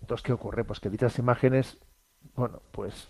entonces 0.02 0.24
qué 0.24 0.34
ocurre 0.34 0.66
pues 0.66 0.80
que 0.80 0.90
dichas 0.90 1.18
imágenes 1.20 1.78
bueno 2.36 2.62
pues 2.72 3.08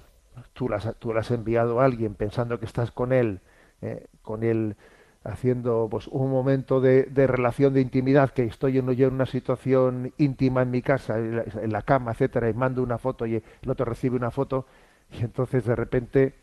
tú 0.53 0.69
las 0.69 0.95
tú 0.99 1.13
las 1.13 1.27
has 1.27 1.37
enviado 1.37 1.79
a 1.79 1.85
alguien 1.85 2.13
pensando 2.13 2.59
que 2.59 2.65
estás 2.65 2.91
con 2.91 3.11
él 3.11 3.41
eh, 3.81 4.05
con 4.21 4.43
él 4.43 4.75
haciendo 5.23 5.87
pues 5.91 6.07
un 6.07 6.31
momento 6.31 6.79
de, 6.79 7.05
relación 7.27 7.73
de 7.73 7.81
intimidad 7.81 8.31
que 8.31 8.43
estoy 8.43 8.77
en, 8.77 8.89
una 8.89 9.25
situación 9.25 10.13
íntima 10.17 10.61
en 10.61 10.71
mi 10.71 10.81
casa 10.81 11.17
en 11.17 11.35
la, 11.37 11.43
en 11.61 11.71
la, 11.71 11.81
cama 11.81 12.11
etcétera 12.11 12.49
y 12.49 12.53
mando 12.53 12.81
una 12.81 12.97
foto 12.97 13.25
y 13.25 13.35
el 13.35 13.69
otro 13.69 13.85
recibe 13.85 14.15
una 14.15 14.31
foto 14.31 14.65
y 15.11 15.23
entonces 15.23 15.65
de 15.65 15.75
repente 15.75 16.35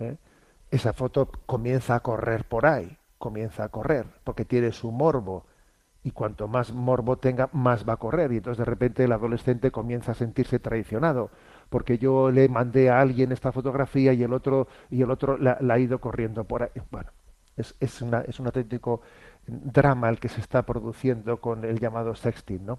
¿eh? 0.00 0.16
esa 0.70 0.92
foto 0.92 1.30
comienza 1.46 1.94
a 1.94 2.00
correr 2.00 2.44
por 2.44 2.66
ahí 2.66 2.98
comienza 3.18 3.64
a 3.64 3.68
correr 3.68 4.06
porque 4.24 4.44
tiene 4.44 4.72
su 4.72 4.90
morbo 4.90 5.44
y 6.02 6.10
cuanto 6.12 6.48
más 6.48 6.72
morbo 6.72 7.18
tenga, 7.18 7.50
más 7.52 7.86
va 7.86 7.94
a 7.94 7.96
correr. 7.96 8.32
Y 8.32 8.36
entonces 8.38 8.58
de 8.58 8.64
repente 8.64 9.04
el 9.04 9.12
adolescente 9.12 9.70
comienza 9.70 10.12
a 10.12 10.14
sentirse 10.14 10.58
traicionado, 10.58 11.30
porque 11.68 11.98
yo 11.98 12.30
le 12.30 12.48
mandé 12.48 12.88
a 12.88 13.00
alguien 13.00 13.32
esta 13.32 13.52
fotografía 13.52 14.12
y 14.12 14.22
el 14.22 14.32
otro, 14.32 14.68
y 14.90 15.02
el 15.02 15.10
otro 15.10 15.36
la, 15.36 15.58
la 15.60 15.74
ha 15.74 15.78
ido 15.78 16.00
corriendo 16.00 16.44
por 16.44 16.62
ahí. 16.62 16.70
Bueno, 16.90 17.10
es, 17.58 17.74
es, 17.80 18.00
una, 18.02 18.20
es 18.22 18.40
un 18.40 18.46
auténtico 18.46 19.02
drama 19.46 20.08
el 20.08 20.18
que 20.18 20.28
se 20.28 20.40
está 20.40 20.62
produciendo 20.62 21.40
con 21.40 21.64
el 21.64 21.80
llamado 21.80 22.14
sexting, 22.14 22.64
¿no? 22.64 22.78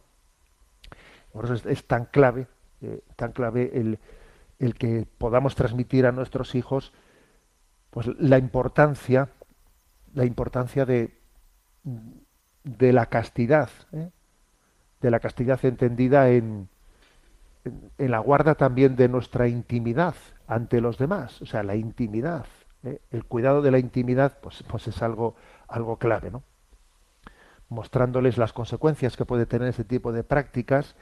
Por 1.31 1.45
eso 1.45 1.69
es, 1.69 1.85
tan 1.85 2.05
clave, 2.05 2.47
eh, 2.81 3.01
tan 3.15 3.31
clave 3.33 3.71
el, 3.73 3.99
el 4.59 4.75
que 4.75 5.05
podamos 5.17 5.55
transmitir 5.55 6.05
a 6.05 6.11
nuestros 6.11 6.55
hijos 6.55 6.91
pues 7.89 8.07
la 8.19 8.37
importancia 8.37 9.29
la 10.13 10.25
importancia 10.25 10.85
de 10.85 11.17
de 12.63 12.93
la 12.93 13.07
castidad 13.07 13.69
¿eh? 13.93 14.09
de 15.01 15.11
la 15.11 15.19
castidad 15.19 15.63
entendida 15.63 16.29
en, 16.29 16.67
en, 17.63 17.91
en 17.97 18.11
la 18.11 18.19
guarda 18.19 18.55
también 18.55 18.95
de 18.95 19.07
nuestra 19.07 19.47
intimidad 19.47 20.15
ante 20.45 20.81
los 20.81 20.97
demás 20.97 21.41
o 21.41 21.45
sea 21.45 21.63
la 21.63 21.75
intimidad 21.75 22.45
¿eh? 22.83 22.99
el 23.11 23.25
cuidado 23.25 23.61
de 23.61 23.71
la 23.71 23.79
intimidad 23.79 24.37
pues 24.41 24.63
pues 24.63 24.87
es 24.87 25.01
algo 25.01 25.35
algo 25.67 25.97
clave 25.97 26.31
no 26.31 26.43
mostrándoles 27.69 28.37
las 28.37 28.51
consecuencias 28.51 29.15
que 29.15 29.25
puede 29.25 29.45
tener 29.45 29.67
ese 29.67 29.83
tipo 29.83 30.11
de 30.11 30.23
prácticas 30.23 30.95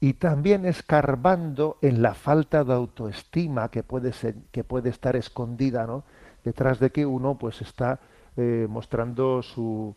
y 0.00 0.14
también 0.14 0.64
escarbando 0.64 1.78
en 1.82 2.02
la 2.02 2.14
falta 2.14 2.64
de 2.64 2.72
autoestima 2.72 3.70
que 3.70 3.82
puede 3.82 4.12
ser, 4.12 4.34
que 4.50 4.64
puede 4.64 4.88
estar 4.90 5.16
escondida 5.16 5.86
¿no? 5.86 6.04
detrás 6.44 6.80
de 6.80 6.90
que 6.90 7.06
uno 7.06 7.38
pues 7.38 7.60
está 7.60 8.00
eh, 8.36 8.66
mostrando 8.68 9.42
su 9.42 9.94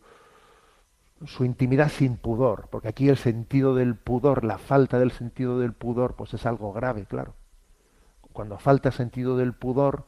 su 1.26 1.46
intimidad 1.46 1.90
sin 1.90 2.18
pudor 2.18 2.68
porque 2.70 2.90
aquí 2.90 3.10
el 3.10 3.18
sentido 3.18 3.74
del 3.74 3.96
pudor 3.96 4.44
la 4.44 4.60
falta 4.60 5.00
del 5.00 5.12
sentido 5.12 5.58
del 5.60 5.74
pudor 5.74 6.16
pues 6.16 6.34
es 6.36 6.46
algo 6.46 6.74
grave 6.74 7.06
claro 7.06 7.34
cuando 8.34 8.60
falta 8.60 8.92
sentido 8.92 9.36
del 9.36 9.54
pudor 9.54 10.06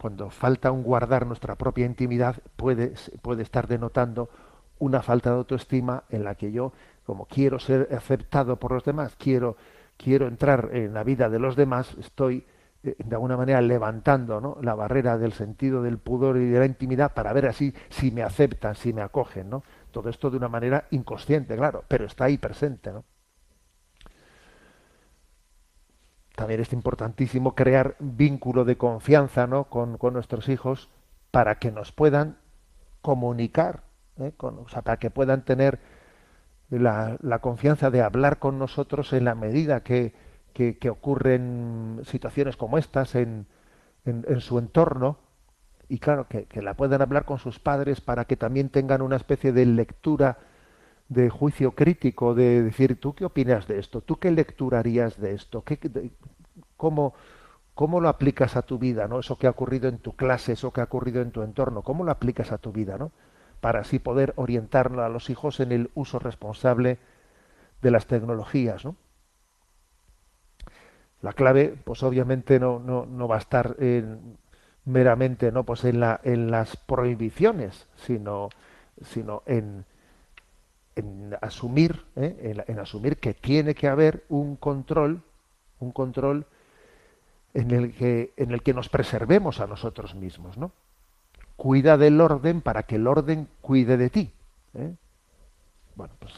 cuando 0.00 0.30
falta 0.30 0.72
un 0.72 0.82
guardar 0.82 1.26
nuestra 1.26 1.56
propia 1.56 1.86
intimidad 1.86 2.36
puede 2.56 2.94
puede 3.22 3.42
estar 3.42 3.66
denotando 3.68 4.30
una 4.78 5.02
falta 5.02 5.30
de 5.30 5.36
autoestima 5.36 6.04
en 6.08 6.24
la 6.24 6.34
que 6.34 6.52
yo 6.52 6.72
como 7.10 7.26
quiero 7.26 7.58
ser 7.58 7.88
aceptado 7.92 8.54
por 8.54 8.70
los 8.70 8.84
demás, 8.84 9.16
quiero, 9.18 9.56
quiero 9.96 10.28
entrar 10.28 10.70
en 10.72 10.94
la 10.94 11.02
vida 11.02 11.28
de 11.28 11.40
los 11.40 11.56
demás, 11.56 11.96
estoy 11.98 12.46
eh, 12.84 12.94
de 12.98 13.16
alguna 13.16 13.36
manera 13.36 13.60
levantando 13.60 14.60
la 14.62 14.76
barrera 14.76 15.18
del 15.18 15.32
sentido 15.32 15.82
del 15.82 15.98
pudor 15.98 16.36
y 16.36 16.46
de 16.46 16.60
la 16.60 16.66
intimidad 16.66 17.12
para 17.12 17.32
ver 17.32 17.46
así 17.46 17.74
si 17.88 18.12
me 18.12 18.22
aceptan, 18.22 18.76
si 18.76 18.92
me 18.92 19.02
acogen, 19.02 19.50
¿no? 19.50 19.64
Todo 19.90 20.08
esto 20.08 20.30
de 20.30 20.36
una 20.36 20.48
manera 20.48 20.84
inconsciente, 20.92 21.56
claro, 21.56 21.82
pero 21.88 22.04
está 22.04 22.26
ahí 22.26 22.38
presente, 22.38 22.92
¿no? 22.92 23.04
También 26.40 26.62
es 26.62 26.72
importantísimo 26.72 27.54
crear 27.54 27.96
vínculo 27.98 28.64
de 28.64 28.78
confianza 28.78 29.46
¿no? 29.46 29.64
con, 29.64 29.98
con 29.98 30.14
nuestros 30.14 30.48
hijos 30.48 30.88
para 31.30 31.58
que 31.58 31.70
nos 31.70 31.92
puedan 31.92 32.38
comunicar, 33.02 33.82
¿eh? 34.18 34.32
o 34.38 34.66
sea, 34.70 34.80
para 34.80 34.98
que 34.98 35.10
puedan 35.10 35.44
tener 35.44 35.80
la, 36.70 37.18
la, 37.20 37.40
confianza 37.40 37.90
de 37.90 38.00
hablar 38.00 38.38
con 38.38 38.58
nosotros 38.58 39.12
en 39.12 39.26
la 39.26 39.34
medida 39.34 39.82
que, 39.82 40.14
que, 40.54 40.78
que 40.78 40.88
ocurren 40.88 42.00
situaciones 42.06 42.56
como 42.56 42.78
estas 42.78 43.16
en, 43.16 43.44
en, 44.06 44.24
en 44.26 44.40
su 44.40 44.58
entorno 44.58 45.18
y 45.90 45.98
claro, 45.98 46.26
que, 46.26 46.46
que, 46.46 46.62
la 46.62 46.72
puedan 46.72 47.02
hablar 47.02 47.26
con 47.26 47.38
sus 47.38 47.58
padres 47.58 48.00
para 48.00 48.24
que 48.24 48.36
también 48.38 48.70
tengan 48.70 49.02
una 49.02 49.16
especie 49.16 49.52
de 49.52 49.66
lectura 49.66 50.38
de 51.10 51.28
juicio 51.28 51.72
crítico, 51.72 52.34
de 52.34 52.62
decir, 52.62 52.98
¿tú 52.98 53.14
qué 53.14 53.26
opinas 53.26 53.68
de 53.68 53.78
esto? 53.78 54.00
¿Tú 54.00 54.18
qué 54.18 54.30
lectura 54.30 54.78
harías 54.78 55.20
de 55.20 55.34
esto? 55.34 55.62
¿Qué, 55.62 55.78
cómo, 56.78 57.12
¿Cómo 57.74 58.00
lo 58.00 58.08
aplicas 58.08 58.56
a 58.56 58.62
tu 58.62 58.78
vida? 58.78 59.08
¿no? 59.08 59.20
Eso 59.20 59.36
que 59.36 59.46
ha 59.46 59.50
ocurrido 59.50 59.88
en 59.88 59.98
tu 59.98 60.16
clase, 60.16 60.52
eso 60.52 60.72
que 60.72 60.80
ha 60.80 60.84
ocurrido 60.84 61.20
en 61.20 61.32
tu 61.32 61.42
entorno, 61.42 61.82
¿cómo 61.82 62.04
lo 62.04 62.10
aplicas 62.10 62.52
a 62.52 62.58
tu 62.58 62.72
vida? 62.72 62.96
¿no? 62.96 63.12
para 63.60 63.80
así 63.80 63.98
poder 63.98 64.32
orientar 64.36 64.92
a 64.98 65.08
los 65.08 65.30
hijos 65.30 65.60
en 65.60 65.72
el 65.72 65.90
uso 65.94 66.18
responsable 66.18 66.98
de 67.82 67.90
las 67.90 68.06
tecnologías. 68.06 68.84
¿no? 68.84 68.96
La 71.20 71.32
clave, 71.34 71.76
pues 71.84 72.02
obviamente 72.02 72.58
no, 72.58 72.78
no, 72.78 73.06
no 73.06 73.28
va 73.28 73.36
a 73.36 73.40
estar 73.40 73.76
en, 73.78 74.38
meramente 74.84 75.52
no 75.52 75.64
pues 75.64 75.84
en, 75.84 76.00
la, 76.00 76.20
en 76.24 76.50
las 76.50 76.76
prohibiciones, 76.76 77.88
sino, 77.96 78.48
sino 79.02 79.42
en, 79.46 79.84
en 81.00 81.36
asumir, 81.40 82.04
¿eh? 82.16 82.64
en, 82.66 82.78
asumir 82.78 83.18
que 83.18 83.34
tiene 83.34 83.74
que 83.74 83.88
haber 83.88 84.24
un 84.28 84.56
control, 84.56 85.22
un 85.80 85.92
control 85.92 86.46
en 87.52 87.70
el 87.72 87.92
que, 87.94 88.32
en 88.36 88.52
el 88.52 88.62
que 88.62 88.72
nos 88.72 88.88
preservemos 88.88 89.60
a 89.60 89.66
nosotros 89.66 90.14
mismos, 90.14 90.56
¿no? 90.56 90.72
cuida 91.56 91.98
del 91.98 92.20
orden 92.20 92.62
para 92.62 92.84
que 92.84 92.96
el 92.96 93.06
orden 93.06 93.48
cuide 93.60 93.96
de 93.96 94.08
ti. 94.08 94.32
¿eh? 94.74 94.94
Bueno, 95.94 96.14
pues 96.18 96.32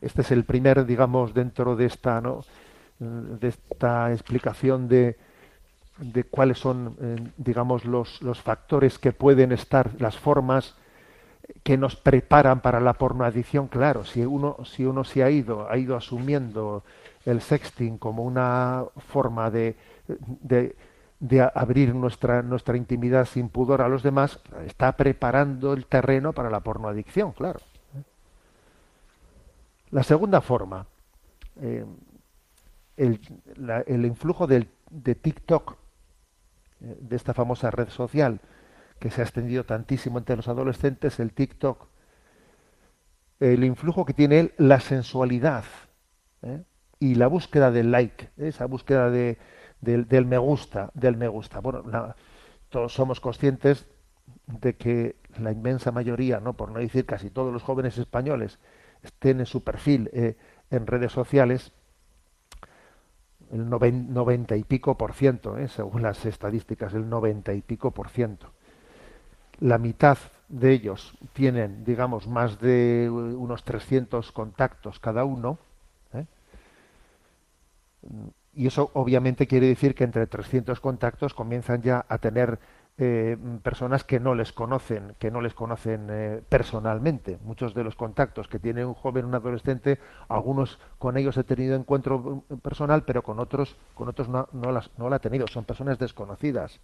este 0.00 0.22
es 0.22 0.30
el 0.32 0.44
primer, 0.44 0.84
digamos, 0.86 1.34
dentro 1.34 1.76
de 1.76 1.86
esta, 1.86 2.20
¿no? 2.20 2.44
de 2.98 3.48
esta 3.48 4.12
explicación 4.12 4.88
de, 4.88 5.16
de 5.98 6.24
cuáles 6.24 6.58
son, 6.58 6.96
eh, 7.00 7.30
digamos, 7.36 7.84
los, 7.84 8.22
los 8.22 8.40
factores 8.40 8.98
que 8.98 9.12
pueden 9.12 9.52
estar, 9.52 9.90
las 10.00 10.16
formas 10.16 10.74
que 11.62 11.76
nos 11.76 11.96
preparan 11.96 12.60
para 12.60 12.80
la 12.80 12.94
pornoadicción. 12.94 13.68
Claro, 13.68 14.04
si 14.04 14.24
uno, 14.24 14.56
si 14.64 14.84
uno 14.84 15.04
se 15.04 15.22
ha 15.22 15.30
ido, 15.30 15.70
ha 15.70 15.76
ido 15.76 15.96
asumiendo 15.96 16.84
el 17.24 17.40
sexting 17.40 17.98
como 17.98 18.22
una 18.22 18.84
forma 18.96 19.50
de, 19.50 19.76
de 21.20 21.40
abrir 21.54 21.94
nuestra, 21.94 22.42
nuestra 22.42 22.76
intimidad 22.76 23.24
sin 23.26 23.48
pudor 23.48 23.82
a 23.82 23.88
los 23.88 24.02
demás, 24.02 24.40
está 24.66 24.92
preparando 24.92 25.72
el 25.72 25.86
terreno 25.86 26.32
para 26.32 26.50
la 26.50 26.60
pornoadicción, 26.60 27.32
claro. 27.32 27.60
La 29.90 30.02
segunda 30.02 30.40
forma, 30.40 30.86
eh, 31.60 31.84
el, 32.96 33.20
la, 33.56 33.80
el, 33.80 34.04
influjo 34.04 34.46
del, 34.46 34.68
de 34.90 35.14
TikTok, 35.14 35.76
eh, 36.82 36.96
de 37.00 37.16
esta 37.16 37.34
famosa 37.34 37.70
red 37.70 37.88
social 37.88 38.40
que 38.98 39.10
se 39.10 39.20
ha 39.20 39.24
extendido 39.24 39.64
tantísimo 39.64 40.18
entre 40.18 40.36
los 40.36 40.48
adolescentes, 40.48 41.20
el 41.20 41.32
TikTok, 41.32 41.86
el 43.40 43.64
influjo 43.64 44.04
que 44.04 44.14
tiene 44.14 44.52
la 44.56 44.80
sensualidad 44.80 45.64
¿eh? 46.42 46.64
y 46.98 47.14
la 47.14 47.28
búsqueda 47.28 47.70
del 47.70 47.90
like, 47.92 48.30
esa 48.36 48.66
búsqueda 48.66 49.10
de, 49.10 49.38
del, 49.80 50.26
me 50.26 50.38
gusta, 50.38 50.90
del 50.94 51.16
me 51.16 51.28
gusta. 51.28 51.60
Bueno, 51.60 52.14
todos 52.68 52.92
somos 52.92 53.20
conscientes 53.20 53.86
de 54.46 54.76
que 54.76 55.16
la 55.38 55.52
inmensa 55.52 55.92
mayoría, 55.92 56.40
no 56.40 56.54
por 56.54 56.72
no 56.72 56.80
decir 56.80 57.06
casi 57.06 57.30
todos 57.30 57.52
los 57.52 57.62
jóvenes 57.62 57.96
españoles, 57.98 58.58
estén 59.02 59.40
en 59.40 59.46
su 59.46 59.62
perfil 59.62 60.10
eh, 60.12 60.36
en 60.70 60.86
redes 60.86 61.12
sociales, 61.12 61.72
el 63.50 63.68
noventa 63.70 64.56
y 64.56 64.64
pico 64.64 64.98
por 64.98 65.14
ciento, 65.14 65.56
eh, 65.56 65.68
según 65.68 66.02
las 66.02 66.26
estadísticas, 66.26 66.92
el 66.92 67.08
noventa 67.08 67.54
y 67.54 67.62
pico 67.62 67.92
por 67.92 68.10
ciento. 68.10 68.52
La 69.60 69.78
mitad 69.78 70.18
de 70.48 70.72
ellos 70.72 71.14
tienen, 71.32 71.84
digamos, 71.84 72.26
más 72.26 72.60
de 72.60 73.08
unos 73.10 73.64
300 73.64 74.32
contactos 74.32 74.98
cada 74.98 75.24
uno. 75.24 75.58
¿eh? 76.14 76.24
y 78.54 78.66
eso 78.66 78.90
obviamente 78.94 79.46
quiere 79.46 79.68
decir 79.68 79.94
que 79.94 80.04
entre 80.04 80.26
300 80.26 80.80
contactos 80.80 81.34
comienzan 81.34 81.82
ya 81.82 82.04
a 82.08 82.18
tener 82.18 82.58
eh, 83.00 83.36
personas 83.62 84.02
que 84.02 84.18
no 84.18 84.34
les 84.34 84.52
conocen, 84.52 85.14
que 85.20 85.30
no 85.30 85.40
les 85.40 85.54
conocen 85.54 86.08
eh, 86.10 86.42
personalmente. 86.48 87.38
Muchos 87.44 87.72
de 87.72 87.84
los 87.84 87.94
contactos 87.94 88.48
que 88.48 88.58
tiene 88.58 88.84
un 88.84 88.94
joven, 88.94 89.24
un 89.24 89.36
adolescente, 89.36 90.00
algunos 90.28 90.80
con 90.98 91.16
ellos 91.16 91.36
he 91.36 91.44
tenido 91.44 91.76
encuentro 91.76 92.42
eh, 92.50 92.56
personal, 92.60 93.04
pero 93.04 93.22
con 93.22 93.38
otros, 93.38 93.76
con 93.94 94.08
otros 94.08 94.28
no, 94.28 94.48
no, 94.50 94.72
las, 94.72 94.90
no 94.98 95.08
lo 95.08 95.14
ha 95.14 95.20
tenido. 95.20 95.46
Son 95.46 95.64
personas 95.64 96.00
desconocidas. 96.00 96.80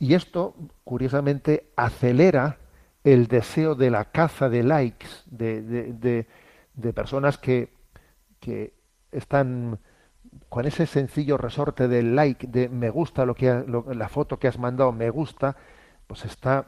Y 0.00 0.14
esto, 0.14 0.56
curiosamente, 0.82 1.70
acelera 1.76 2.58
el 3.04 3.28
deseo 3.28 3.76
de 3.76 3.90
la 3.90 4.06
caza 4.06 4.48
de 4.48 4.62
likes 4.64 5.06
de, 5.26 5.62
de, 5.62 6.26
de, 6.74 6.92
personas 6.92 7.38
que, 7.38 7.72
que 8.40 8.74
están 9.12 9.78
con 10.48 10.66
ese 10.66 10.86
sencillo 10.86 11.36
resorte 11.36 11.86
del 11.86 12.16
like, 12.16 12.46
de 12.46 12.68
me 12.68 12.90
gusta 12.90 13.24
lo 13.24 13.34
que 13.34 13.62
lo, 13.66 13.92
la 13.94 14.08
foto 14.08 14.38
que 14.38 14.48
has 14.48 14.58
mandado, 14.58 14.90
me 14.90 15.10
gusta, 15.10 15.56
pues 16.06 16.24
está 16.24 16.66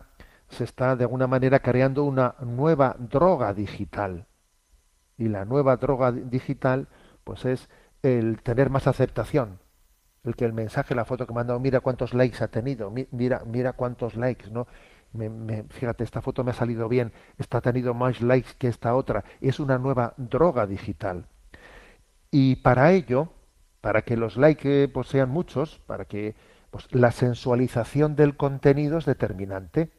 se 0.52 0.64
está 0.64 0.96
de 0.96 1.04
alguna 1.04 1.26
manera 1.26 1.60
creando 1.60 2.04
una 2.04 2.34
nueva 2.40 2.94
droga 2.98 3.54
digital. 3.54 4.26
Y 5.16 5.28
la 5.28 5.44
nueva 5.44 5.76
droga 5.78 6.12
digital, 6.12 6.88
pues 7.24 7.44
es 7.46 7.68
el 8.02 8.42
tener 8.42 8.68
más 8.68 8.86
aceptación. 8.86 9.58
El 10.24 10.36
que 10.36 10.44
el 10.44 10.52
mensaje, 10.52 10.94
la 10.94 11.04
foto 11.04 11.26
que 11.26 11.32
me 11.32 11.38
ha 11.38 11.40
mandado, 11.40 11.60
mira 11.60 11.80
cuántos 11.80 12.14
likes 12.14 12.42
ha 12.44 12.48
tenido, 12.48 12.92
mira, 13.10 13.42
mira 13.44 13.72
cuántos 13.72 14.16
likes, 14.16 14.50
¿no? 14.50 14.66
fíjate, 15.68 16.04
esta 16.04 16.22
foto 16.22 16.42
me 16.42 16.52
ha 16.52 16.54
salido 16.54 16.88
bien, 16.88 17.12
esta 17.38 17.58
ha 17.58 17.60
tenido 17.60 17.92
más 17.92 18.22
likes 18.22 18.50
que 18.56 18.68
esta 18.68 18.94
otra. 18.94 19.24
Es 19.40 19.60
una 19.60 19.78
nueva 19.78 20.14
droga 20.16 20.66
digital. 20.66 21.26
Y 22.30 22.56
para 22.56 22.92
ello, 22.92 23.28
para 23.82 24.02
que 24.02 24.16
los 24.16 24.36
likes 24.36 24.88
pues, 24.88 25.08
sean 25.08 25.28
muchos, 25.28 25.80
para 25.86 26.06
que 26.06 26.34
pues, 26.70 26.88
la 26.94 27.10
sensualización 27.10 28.16
del 28.16 28.36
contenido 28.36 28.96
es 28.96 29.04
determinante. 29.04 29.90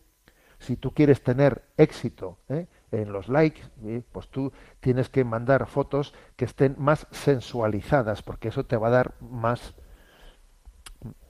Si 0.58 0.78
tú 0.78 0.94
quieres 0.94 1.22
tener 1.22 1.62
éxito 1.78 2.40
¿eh? 2.50 2.66
en 2.92 3.12
los 3.12 3.28
likes, 3.28 3.62
¿eh? 3.86 4.02
pues 4.12 4.30
tú 4.30 4.52
tienes 4.80 5.10
que 5.10 5.24
mandar 5.26 5.68
fotos 5.68 6.14
que 6.36 6.46
estén 6.46 6.76
más 6.80 7.06
sensualizadas, 7.12 8.24
porque 8.24 8.48
eso 8.48 8.66
te 8.66 8.78
va 8.78 8.88
a 8.88 8.92
dar 8.92 9.14
más, 9.20 9.76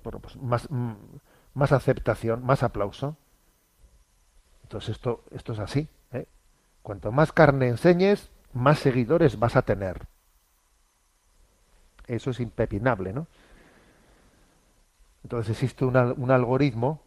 bueno, 0.03 0.19
pues 0.19 0.35
más, 0.37 0.69
mm, 0.69 0.93
más 1.53 1.71
aceptación, 1.71 2.45
más 2.45 2.63
aplauso. 2.63 3.17
Entonces 4.63 4.95
esto, 4.95 5.23
esto 5.31 5.53
es 5.53 5.59
así. 5.59 5.87
¿eh? 6.11 6.27
Cuanto 6.81 7.11
más 7.11 7.31
carne 7.31 7.67
enseñes, 7.67 8.29
más 8.53 8.79
seguidores 8.79 9.39
vas 9.39 9.55
a 9.55 9.61
tener. 9.61 10.07
Eso 12.07 12.31
es 12.31 12.39
impepinable, 12.39 13.13
¿no? 13.13 13.27
Entonces 15.23 15.51
existe 15.51 15.85
un, 15.85 15.95
un 15.95 16.31
algoritmo 16.31 17.01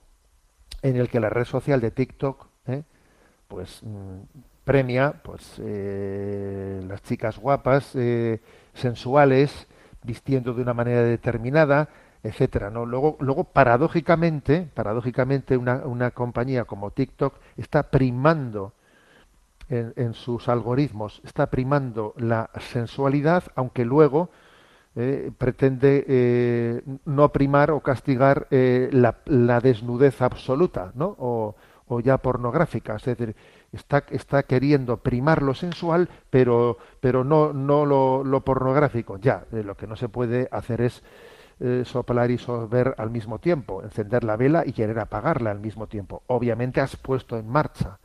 en 0.83 0.97
el 0.97 1.09
que 1.09 1.21
la 1.21 1.29
red 1.29 1.45
social 1.45 1.81
de 1.81 1.91
TikTok, 1.91 2.47
¿eh? 2.67 2.83
pues 3.49 3.83
mm, 3.83 4.21
premia, 4.65 5.21
pues 5.23 5.57
eh, 5.59 6.83
las 6.89 7.03
chicas 7.03 7.39
guapas, 7.39 7.95
sensuales, 8.75 9.67
vistiendo 10.03 10.55
de 10.55 10.63
una 10.63 10.73
manera 10.73 11.03
determinada, 11.03 11.89
etcétera, 12.23 12.71
¿no? 12.71 12.87
Luego, 12.87 13.17
luego 13.21 13.45
paradójicamente, 13.45 14.69
paradójicamente 14.75 15.57
una, 15.57 15.87
una 15.87 16.11
compañía 16.11 16.65
como 16.65 16.91
TikTok 16.91 17.35
está 17.57 17.85
primando 17.85 18.73
en, 19.69 20.15
sus 20.15 20.49
algoritmos, 20.49 21.21
está 21.25 21.47
primando 21.47 22.15
la 22.17 22.51
sensualidad, 22.61 23.45
aunque 23.57 23.85
luego 23.85 24.31
eh, 24.95 25.31
pretende 25.37 26.05
eh, 26.07 26.83
no 27.05 27.31
primar 27.31 27.73
o 27.73 27.81
castigar 27.81 28.47
eh, 28.51 28.89
la, 28.93 29.17
la 29.27 29.61
desnudez 29.61 30.23
absoluta, 30.23 30.93
¿no? 30.95 31.17
O, 31.19 31.57
o 31.89 32.01
ya 32.01 32.19
pornográfica, 32.19 32.97
es 32.97 33.05
decir, 33.05 33.35
está, 33.73 34.05
está 34.11 34.43
queriendo 34.43 34.99
primar 34.99 35.43
lo 35.43 35.55
sensual, 35.55 36.09
pero, 36.31 36.79
pero 37.01 37.25
no, 37.25 37.53
no 37.53 37.87
lo, 37.87 38.25
lo 38.25 38.41
pornográfico. 38.41 39.19
Ya, 39.19 39.45
lo 39.51 39.77
que 39.77 39.87
no 39.87 39.97
se 39.97 40.09
puede 40.09 40.49
hacer 40.51 40.81
es 40.81 41.03
eh, 41.61 41.83
soplar 41.85 42.31
y 42.31 42.39
sorber 42.39 42.95
al 42.99 43.11
mismo 43.11 43.39
tiempo, 43.39 43.83
encender 43.83 44.25
la 44.25 44.37
vela 44.37 44.65
y 44.67 44.73
querer 44.73 44.99
apagarla 44.99 45.51
al 45.51 45.61
mismo 45.61 45.87
tiempo. 45.87 46.23
Obviamente 46.27 46.81
has 46.81 46.97
puesto 46.97 47.39
en 47.39 47.49
marcha 47.49 47.99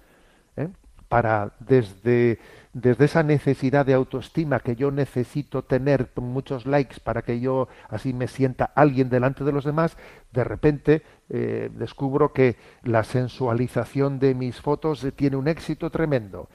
¿eh? 0.57 0.69
para 1.09 1.51
desde, 1.59 2.39
desde 2.73 3.05
esa 3.05 3.23
necesidad 3.23 3.85
de 3.85 3.93
autoestima 3.93 4.59
que 4.61 4.75
yo 4.77 4.91
necesito 4.91 5.63
tener 5.63 6.09
muchos 6.15 6.65
likes 6.65 6.99
para 7.03 7.21
que 7.21 7.39
yo 7.41 7.67
así 7.89 8.13
me 8.13 8.27
sienta 8.27 8.71
alguien 8.75 9.09
delante 9.09 9.43
de 9.43 9.51
los 9.51 9.65
demás, 9.65 9.97
de 10.31 10.43
repente 10.45 11.03
eh, 11.29 11.69
descubro 11.75 12.31
que 12.33 12.55
la 12.83 13.03
sensualización 13.03 14.19
de 14.19 14.35
mis 14.35 14.61
fotos 14.61 15.03
eh, 15.03 15.11
tiene 15.11 15.35
un 15.35 15.47
éxito 15.49 15.89
tremendo. 15.89 16.47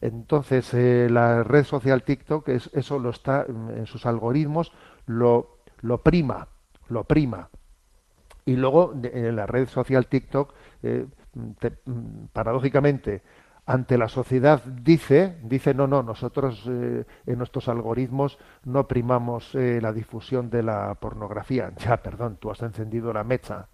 Entonces 0.00 0.72
la 1.10 1.42
red 1.44 1.64
social 1.64 2.02
TikTok 2.02 2.48
es- 2.48 2.70
eso 2.72 2.98
lo 2.98 3.10
está 3.10 3.44
mm, 3.48 3.70
en 3.78 3.86
sus 3.86 4.06
algoritmos 4.06 4.72
lo, 5.06 5.59
lo 5.80 5.98
prima, 6.02 6.48
lo 6.88 7.04
prima. 7.04 7.48
Y 8.44 8.56
luego 8.56 8.94
en 9.02 9.36
la 9.36 9.46
red 9.46 9.68
social 9.68 10.06
TikTok, 10.06 10.52
eh, 10.82 11.06
te- 11.58 11.76
paradójicamente, 12.32 13.22
ante 13.66 13.98
la 13.98 14.08
sociedad 14.08 14.62
dice, 14.64 15.38
dice 15.44 15.74
no, 15.74 15.86
no, 15.86 16.02
nosotros 16.02 16.64
eh, 16.68 17.04
en 17.26 17.38
nuestros 17.38 17.68
algoritmos 17.68 18.38
no 18.64 18.88
primamos 18.88 19.54
eh, 19.54 19.78
la 19.80 19.92
difusión 19.92 20.50
de 20.50 20.62
la 20.62 20.94
pornografía. 20.94 21.72
Ya, 21.78 21.98
perdón, 21.98 22.36
tú 22.40 22.50
has 22.50 22.62
encendido 22.62 23.12
la 23.12 23.22
mecha, 23.22 23.68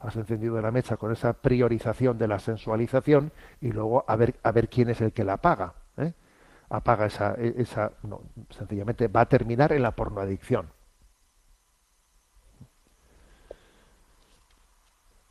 has 0.00 0.16
encendido 0.16 0.60
la 0.62 0.70
mecha 0.70 0.96
con 0.96 1.12
esa 1.12 1.32
priorización 1.34 2.16
de 2.16 2.28
la 2.28 2.38
sensualización 2.38 3.32
y 3.60 3.72
luego 3.72 4.04
a 4.08 4.16
ver, 4.16 4.36
a 4.42 4.52
ver 4.52 4.68
quién 4.68 4.88
es 4.90 5.00
el 5.00 5.12
que 5.12 5.24
la 5.24 5.36
paga. 5.38 5.74
¿eh? 5.98 6.12
Apaga 6.70 7.06
esa, 7.06 7.34
e- 7.36 7.54
esa, 7.58 7.92
no, 8.02 8.22
sencillamente 8.50 9.08
va 9.08 9.22
a 9.22 9.26
terminar 9.28 9.72
en 9.72 9.82
la 9.82 9.90
pornoadicción. 9.92 10.68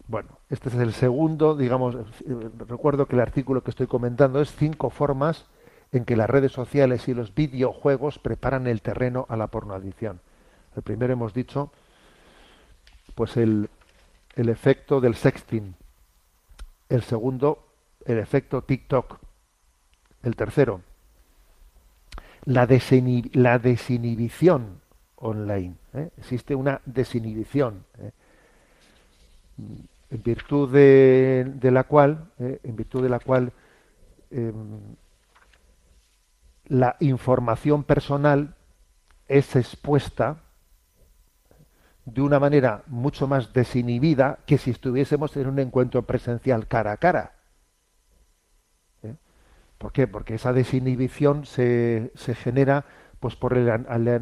Bueno, 0.08 0.38
este 0.50 0.70
es 0.70 0.76
el 0.76 0.94
segundo, 0.94 1.56
digamos, 1.56 1.96
eh, 1.96 2.50
recuerdo 2.68 3.08
que 3.08 3.16
el 3.16 3.22
artículo 3.22 3.63
que 3.63 3.72
estoy 3.72 3.88
comentando 3.88 4.42
es 4.42 4.54
cinco 4.54 4.89
formas 4.89 5.46
en 5.92 6.06
que 6.06 6.18
las 6.18 6.30
redes 6.30 6.52
sociales 6.52 7.08
y 7.08 7.13
los 7.13 7.34
videojuegos 7.34 8.20
preparan 8.20 8.68
el 8.68 8.82
terreno 8.82 9.26
a 9.30 9.38
la 9.38 9.48
pornoadicción. 9.48 10.20
El 10.76 10.84
primero 10.84 11.13
hemos 11.13 11.34
dicho, 11.34 11.72
pues 13.16 13.38
el, 13.38 13.70
el 14.36 14.50
efecto 14.50 15.00
del 15.00 15.16
sexting. 15.16 15.76
El 16.89 17.04
segundo, 17.04 17.66
el 18.06 18.18
efecto 18.18 18.62
TikTok. 18.63 19.20
El 20.24 20.36
tercero, 20.36 20.82
la, 22.46 22.68
desinhi- 22.68 23.30
la 23.34 23.60
desinhibición 23.60 24.82
online. 25.16 25.76
¿eh? 25.94 26.10
Existe 26.18 26.56
una 26.56 26.82
desinhibición. 26.86 27.86
¿eh? 28.00 28.12
En 30.13 30.21
virtud 30.21 30.71
de, 30.71 31.71
la 31.71 31.86
cual, 31.86 32.30
eh, 32.38 32.60
en 32.63 32.76
virtud 32.76 33.02
de 33.02 33.10
la 33.10 33.19
cual 33.19 33.52
em, 34.30 34.95
la 36.67 36.95
información 36.99 37.84
personal 37.84 38.56
es 39.28 39.56
expuesta 39.56 40.38
de 42.06 42.21
una 42.21 42.39
manera 42.39 42.84
mucho 42.86 43.28
más 43.28 43.54
desinhibida 43.54 44.38
que 44.45 44.60
si 44.60 44.69
estuviésemos 44.69 45.36
en 45.36 45.47
un 45.47 45.58
encuentro 45.58 46.04
presencial 46.04 46.67
cara 46.67 46.91
a 46.91 46.97
cara. 46.97 47.34
¿Eh? 49.02 49.15
¿Por 49.80 49.91
qué? 49.93 50.06
Porque 50.06 50.36
esa 50.36 50.54
desinhibición 50.54 51.47
se, 51.47 52.12
se 52.13 52.36
genera 52.36 52.86
pues 53.19 53.36
por 53.36 53.58
el, 53.58 53.71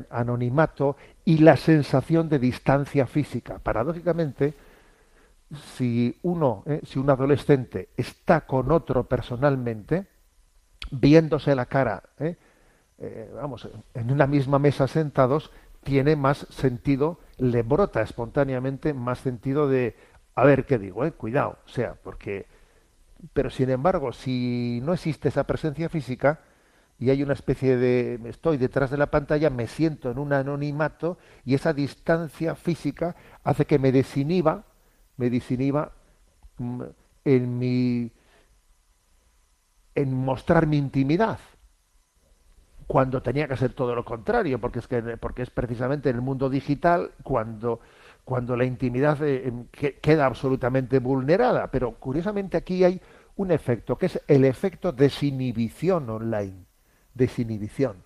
anonimato 0.10 0.95
y 1.25 1.39
la 1.39 1.58
sensación 1.58 2.30
de 2.30 2.39
distancia 2.39 3.08
física. 3.08 3.60
Paradójicamente, 3.60 4.54
si 5.76 6.18
uno, 6.24 6.64
eh, 6.66 6.82
si 6.84 7.00
un 7.00 7.10
adolescente 7.10 7.90
está 7.98 8.42
con 8.42 8.72
otro 8.72 9.08
personalmente, 9.08 10.08
viéndose 10.92 11.56
la 11.56 11.66
cara, 11.66 12.04
eh, 12.20 12.38
eh, 13.00 13.32
vamos, 13.36 13.68
en 13.94 14.12
una 14.12 14.28
misma 14.28 14.60
mesa 14.60 14.88
sentados, 14.88 15.52
tiene 15.84 16.16
más 16.16 16.46
sentido, 16.50 17.20
le 17.38 17.64
brota 17.64 18.02
espontáneamente 18.02 18.94
más 18.94 19.20
sentido 19.20 19.68
de, 19.68 19.96
a 20.36 20.46
ver 20.46 20.66
qué 20.66 20.78
digo, 20.78 21.10
cuidado, 21.14 21.58
o 21.66 21.70
sea, 21.70 21.96
porque, 22.04 22.46
pero 23.34 23.50
sin 23.50 23.70
embargo, 23.70 24.14
si 24.14 24.80
no 24.84 24.94
existe 24.94 25.30
esa 25.30 25.46
presencia 25.46 25.90
física 25.90 26.42
y 27.00 27.10
hay 27.10 27.24
una 27.24 27.34
especie 27.34 27.78
de, 27.78 28.20
estoy 28.26 28.58
detrás 28.58 28.92
de 28.92 28.98
la 28.98 29.08
pantalla, 29.08 29.50
me 29.50 29.68
siento 29.68 30.12
en 30.12 30.20
un 30.20 30.34
anonimato 30.34 31.18
y 31.44 31.56
esa 31.56 31.74
distancia 31.74 32.54
física 32.56 33.16
hace 33.44 33.66
que 33.66 33.80
me 33.80 33.92
desinhiba, 33.92 34.66
me 35.17 35.30
desinhiba 35.30 35.91
mm, 36.60 36.84
en 37.26 37.60
mi, 37.60 38.12
en 39.95 40.13
mostrar 40.13 40.67
mi 40.67 40.78
intimidad 40.78 41.39
cuando 42.88 43.21
tenía 43.21 43.47
que 43.47 43.56
ser 43.58 43.74
todo 43.74 43.95
lo 43.95 44.04
contrario, 44.04 44.60
porque 44.60 44.80
es 44.80 44.88
que 44.88 45.02
porque 45.17 45.43
es 45.43 45.50
precisamente 45.50 46.10
en 46.10 46.17
el 46.17 46.21
mundo 46.21 46.50
digital 46.50 47.12
cuando 47.24 47.80
cuando 48.26 48.56
la 48.56 48.65
intimidad 48.65 49.21
eh, 49.24 49.47
em, 49.47 49.65
que- 49.71 49.95
queda 50.00 50.26
absolutamente 50.26 51.00
vulnerada. 51.00 51.71
Pero 51.71 51.93
curiosamente 51.95 52.58
aquí 52.58 52.84
hay 52.84 53.02
un 53.38 53.52
efecto 53.52 53.97
que 53.97 54.06
es 54.08 54.21
el 54.28 54.45
efecto 54.45 54.91
desinhibición 54.91 56.10
online, 56.10 56.65
desinhibición. 57.13 58.04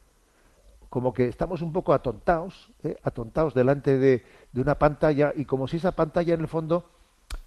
Como 0.89 1.13
que 1.13 1.28
estamos 1.28 1.62
un 1.62 1.74
poco 1.74 1.94
atontados, 1.94 2.72
¿eh? 2.84 2.98
atontados 3.04 3.54
delante 3.54 3.98
de, 3.98 4.24
de 4.54 4.62
una 4.62 4.76
pantalla 4.80 5.34
y 5.36 5.46
como 5.46 5.68
si 5.68 5.78
esa 5.78 5.94
pantalla 5.94 6.34
en 6.36 6.41
el 6.41 6.48
fondo, 6.48 6.89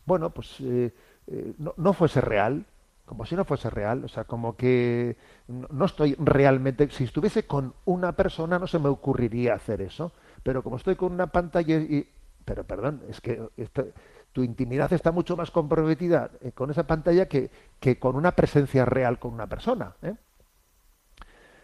bueno, 0.09 0.31
pues 0.31 0.57
eh, 0.61 0.93
eh, 1.27 1.53
no, 1.59 1.93
fuese 1.93 2.21
real, 2.23 2.65
como 3.05 3.27
si 3.27 3.37
no 3.37 3.45
fuese 3.45 3.69
real, 3.71 4.05
o 4.05 4.09
sea, 4.09 4.25
como 4.25 4.57
que 4.57 5.17
no, 5.47 5.85
estoy 5.85 6.17
realmente, 6.19 6.91
si 6.91 7.05
estuviese 7.05 7.47
con 7.47 7.75
una 7.85 8.13
persona 8.13 8.59
no 8.59 8.67
se 8.67 8.79
me 8.79 8.89
ocurriría 8.89 9.55
hacer 9.55 9.83
eso, 9.83 10.13
pero 10.43 10.63
como 10.63 10.77
estoy 10.77 10.97
con 10.97 11.13
una 11.13 11.27
pantalla 11.27 11.77
y, 11.77 12.09
pero 12.45 12.65
perdón, 12.65 13.03
es 13.09 13.21
que 13.21 13.41
tu 14.33 14.43
intimidad 14.43 14.91
está 14.93 15.13
mucho 15.13 15.37
más 15.37 15.51
comprometida 15.51 16.31
eh, 16.41 16.53
con 16.53 16.71
esa 16.71 16.87
pantalla 16.87 17.29
que, 17.29 17.51
que 17.79 17.99
con 17.99 18.17
una 18.17 18.33
presencia 18.33 18.87
real 18.87 19.19
con 19.19 19.35
una 19.35 19.47
persona. 19.47 19.95
¿eh? 20.01 20.15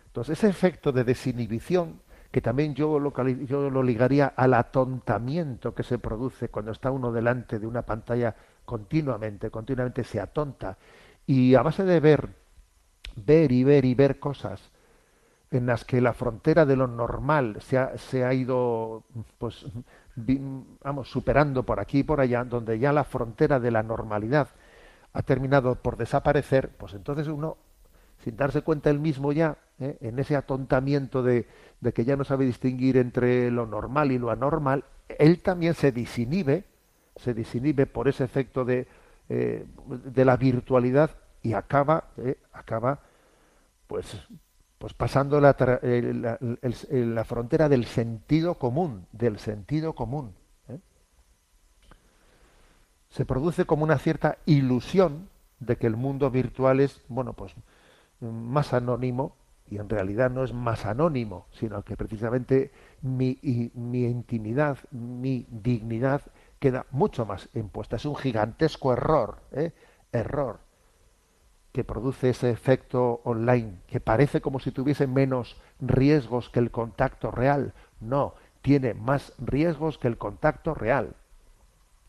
Entonces, 0.06 0.38
ese 0.38 0.48
efecto 0.48 0.92
de 0.92 1.04
desinhibición, 1.04 2.00
que 2.34 2.40
también 2.40 2.74
yo 2.74 2.98
lo, 2.98 3.12
yo 3.44 3.70
lo 3.70 3.80
ligaría 3.84 4.26
al 4.26 4.54
atontamiento 4.54 5.72
que 5.72 5.84
se 5.84 6.00
produce 6.00 6.48
cuando 6.48 6.72
está 6.72 6.90
uno 6.90 7.12
delante 7.12 7.60
de 7.60 7.66
una 7.68 7.82
pantalla 7.82 8.34
continuamente, 8.64 9.52
continuamente 9.52 10.02
se 10.02 10.18
atonta. 10.18 10.76
Y 11.28 11.54
a 11.54 11.62
base 11.62 11.84
de 11.84 12.00
ver, 12.00 12.30
ver 13.14 13.52
y 13.52 13.62
ver 13.62 13.84
y 13.84 13.94
ver 13.94 14.18
cosas 14.18 14.72
en 15.52 15.66
las 15.66 15.84
que 15.84 16.00
la 16.00 16.12
frontera 16.12 16.66
de 16.66 16.74
lo 16.74 16.88
normal 16.88 17.58
se 17.60 17.78
ha, 17.78 17.96
se 17.98 18.24
ha 18.24 18.34
ido, 18.34 19.04
pues, 19.38 19.64
vamos, 20.82 21.08
superando 21.08 21.62
por 21.62 21.78
aquí 21.78 22.00
y 22.00 22.02
por 22.02 22.20
allá, 22.20 22.42
donde 22.42 22.80
ya 22.80 22.92
la 22.92 23.04
frontera 23.04 23.60
de 23.60 23.70
la 23.70 23.84
normalidad 23.84 24.48
ha 25.12 25.22
terminado 25.22 25.76
por 25.76 25.96
desaparecer, 25.96 26.70
pues 26.70 26.94
entonces 26.94 27.28
uno, 27.28 27.58
sin 28.24 28.36
darse 28.36 28.62
cuenta 28.62 28.90
él 28.90 28.98
mismo 28.98 29.30
ya, 29.30 29.56
¿eh? 29.80 29.96
en 30.00 30.18
ese 30.18 30.36
atontamiento 30.36 31.22
de, 31.22 31.46
que 31.94 32.04
ya 32.04 32.16
no 32.16 32.24
sabe 32.24 32.44
distinguir 32.44 32.96
entre 32.96 33.50
lo 33.50 33.66
normal 33.66 34.12
y 34.12 34.18
lo 34.18 34.30
anormal, 34.30 34.84
él 35.18 35.40
también 35.40 35.74
se 35.74 35.92
disinhibe, 35.92 36.64
se 37.16 37.34
disinhibe 37.34 37.86
por 37.86 38.08
ese 38.08 38.24
efecto 38.24 38.64
de, 38.64 38.86
eh, 39.28 39.66
la 40.14 40.36
virtualidad 40.36 41.10
y 41.42 41.52
acaba, 41.52 42.08
¿eh? 42.16 42.38
acaba, 42.52 43.00
pues, 43.86 44.26
pues 44.78 44.94
pasando 44.94 45.40
la, 45.40 45.56
la, 45.82 46.38
la 46.90 47.24
frontera 47.24 47.68
del 47.68 47.84
sentido 47.84 48.54
común, 48.54 49.06
del 49.12 49.38
sentido 49.38 49.94
común. 49.94 50.34
Se 53.10 53.24
produce 53.24 53.64
como 53.64 53.84
una 53.84 53.98
cierta 53.98 54.38
ilusión 54.44 55.28
de 55.60 55.76
que 55.76 55.86
el 55.86 55.94
mundo 55.94 56.32
virtual 56.32 56.80
es, 56.80 57.00
bueno, 57.08 57.32
pues 57.32 57.54
más 58.20 58.72
anónimo 58.72 59.36
y 59.74 59.78
en 59.78 59.88
realidad 59.88 60.30
no 60.30 60.44
es 60.44 60.52
más 60.52 60.86
anónimo, 60.86 61.46
sino 61.50 61.82
que 61.82 61.96
precisamente 61.96 62.70
mi, 63.02 63.38
y- 63.42 63.72
mi 63.74 64.04
intimidad, 64.04 64.78
mi 64.92 65.46
dignidad 65.50 66.22
queda 66.60 66.86
mucho 66.92 67.26
más 67.26 67.48
impuesta. 67.54 67.96
Es 67.96 68.04
un 68.04 68.14
gigantesco 68.14 68.92
error, 68.92 69.40
¿eh? 69.50 69.72
error 70.12 70.60
que 71.72 71.82
produce 71.82 72.30
ese 72.30 72.50
efecto 72.50 73.20
online, 73.24 73.78
que 73.88 73.98
parece 73.98 74.40
como 74.40 74.60
si 74.60 74.70
tuviese 74.70 75.08
menos 75.08 75.56
riesgos 75.80 76.48
que 76.50 76.60
el 76.60 76.70
contacto 76.70 77.32
real. 77.32 77.72
No, 78.00 78.34
tiene 78.62 78.94
más 78.94 79.32
riesgos 79.38 79.98
que 79.98 80.06
el 80.06 80.16
contacto 80.16 80.72
real. 80.74 81.16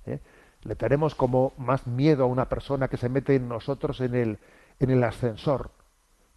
¿eh? 0.06 0.20
Le 0.62 0.76
tenemos 0.76 1.16
como 1.16 1.54
más 1.58 1.88
miedo 1.88 2.26
a 2.26 2.28
una 2.28 2.48
persona 2.48 2.90
que 2.90 2.98
se 2.98 3.10
mete 3.10 3.34
en 3.36 3.50
nosotros 3.50 4.02
en 4.02 4.14
el, 4.14 4.38
en 4.80 4.92
el 4.92 5.04
ascensor. 5.04 5.72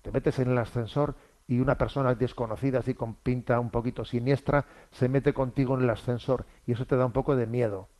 Te 0.08 0.12
metes 0.12 0.38
en 0.38 0.50
el 0.50 0.56
ascensor 0.56 1.16
y 1.46 1.60
una 1.60 1.76
persona 1.76 2.14
desconocida, 2.14 2.78
así 2.78 2.94
con 2.94 3.16
pinta 3.16 3.60
un 3.60 3.68
poquito 3.68 4.06
siniestra, 4.06 4.64
se 4.90 5.06
mete 5.06 5.34
contigo 5.34 5.76
en 5.76 5.82
el 5.82 5.90
ascensor 5.90 6.46
y 6.66 6.72
eso 6.72 6.86
te 6.86 6.96
da 6.96 7.04
un 7.04 7.12
poco 7.12 7.36
de 7.36 7.46
miedo. 7.46 7.90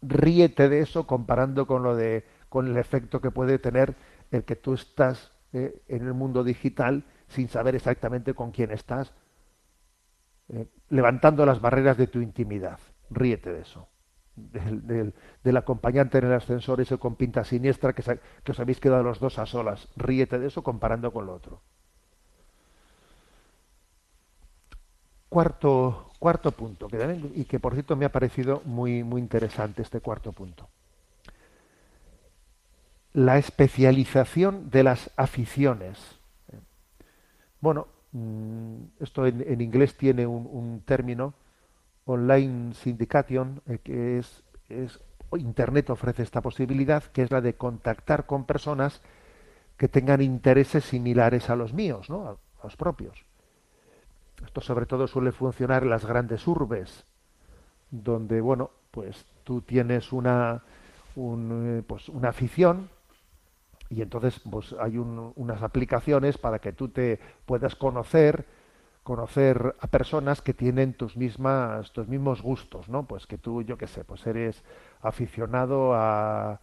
Ríete 0.00 0.70
de 0.70 0.80
eso 0.80 1.06
comparando 1.06 1.66
con 1.66 1.82
lo 1.82 1.94
de 1.94 2.24
con 2.48 2.68
el 2.68 2.78
efecto 2.78 3.20
que 3.20 3.30
puede 3.30 3.58
tener 3.58 3.96
el 4.30 4.44
que 4.44 4.56
tú 4.56 4.72
estás 4.72 5.30
eh, 5.52 5.78
en 5.88 6.06
el 6.06 6.14
mundo 6.14 6.42
digital 6.42 7.04
sin 7.26 7.50
saber 7.50 7.74
exactamente 7.74 8.32
con 8.32 8.50
quién 8.50 8.70
estás, 8.70 9.12
eh, 10.48 10.68
levantando 10.88 11.44
las 11.44 11.60
barreras 11.60 11.98
de 11.98 12.06
tu 12.06 12.22
intimidad. 12.22 12.78
Ríete 13.10 13.52
de 13.52 13.60
eso. 13.60 13.88
Del, 14.52 15.56
acompañante 15.56 16.18
en 16.18 16.26
el 16.26 16.32
ascensor, 16.32 16.80
ese 16.80 16.98
con 16.98 17.16
pinta 17.16 17.44
siniestra 17.44 17.92
que, 17.92 18.02
que 18.44 18.52
os 18.52 18.60
habéis 18.60 18.80
quedado 18.80 19.02
los 19.02 19.20
dos 19.20 19.38
a 19.38 19.46
solas. 19.46 19.88
Ríete 19.96 20.38
de 20.38 20.46
eso 20.48 20.62
comparando 20.62 21.12
con 21.12 21.26
lo 21.26 21.34
otro. 21.34 21.60
Cuarto, 25.28 26.10
cuarto 26.18 26.52
punto, 26.52 26.88
que 26.88 26.96
también- 26.98 27.32
y 27.34 27.44
que 27.44 27.60
por 27.60 27.74
cierto 27.74 27.96
me 27.96 28.06
ha 28.06 28.12
parecido 28.12 28.62
muy, 28.64 29.02
muy 29.04 29.20
interesante 29.20 29.82
este 29.82 30.00
cuarto 30.00 30.32
punto. 30.32 30.68
La 33.12 33.36
especialización 33.38 34.70
de 34.70 34.82
las 34.84 35.10
aficiones. 35.16 35.98
Bueno, 37.60 37.88
mm, 38.12 38.76
esto 39.00 39.26
en, 39.26 39.44
en 39.46 39.60
inglés 39.60 39.96
tiene 39.96 40.26
un, 40.26 40.48
un 40.50 40.82
término, 40.84 41.34
online 42.08 42.74
syndication, 42.74 43.60
eh, 43.66 43.78
que 43.78 44.18
es, 44.18 44.42
es 44.68 45.00
Internet 45.36 45.90
ofrece 45.90 46.22
esta 46.22 46.40
posibilidad, 46.40 47.02
que 47.04 47.22
es 47.22 47.30
la 47.30 47.40
de 47.42 47.54
contactar 47.54 48.24
con 48.24 48.44
personas 48.44 49.02
que 49.76 49.88
tengan 49.88 50.22
intereses 50.22 50.84
similares 50.84 51.50
a 51.50 51.56
los 51.56 51.74
míos, 51.74 52.08
¿no? 52.08 52.28
a, 52.28 52.36
los 52.64 52.76
propios. 52.76 53.24
Esto 54.44 54.60
sobre 54.60 54.86
todo 54.86 55.06
suele 55.06 55.32
funcionar 55.32 55.82
en 55.82 55.90
las 55.90 56.04
grandes 56.04 56.46
urbes, 56.46 57.04
donde 57.90 58.40
bueno, 58.40 58.70
pues 58.90 59.26
tú 59.44 59.60
tienes 59.60 60.12
una 60.12 60.62
un, 61.14 61.78
eh, 61.78 61.82
pues 61.86 62.08
una 62.08 62.28
afición 62.30 62.88
y 63.90 64.02
entonces 64.02 64.40
pues 64.50 64.74
hay 64.80 64.98
un- 64.98 65.32
unas 65.36 65.62
aplicaciones 65.62 66.38
para 66.38 66.58
que 66.60 66.72
tú 66.72 66.88
te 66.88 67.18
puedas 67.46 67.74
conocer 67.74 68.46
conocer 69.08 69.74
a 69.80 69.86
personas 69.86 70.42
que 70.42 70.52
tienen 70.52 70.92
tus 70.92 71.16
mismas 71.16 71.92
tus 71.92 72.06
mismos 72.08 72.42
gustos 72.42 72.90
no 72.90 73.06
pues 73.06 73.26
que 73.26 73.38
tú 73.38 73.62
yo 73.62 73.78
qué 73.78 73.86
sé 73.86 74.04
pues 74.04 74.26
eres 74.26 74.62
aficionado 75.00 75.94
a 75.94 76.60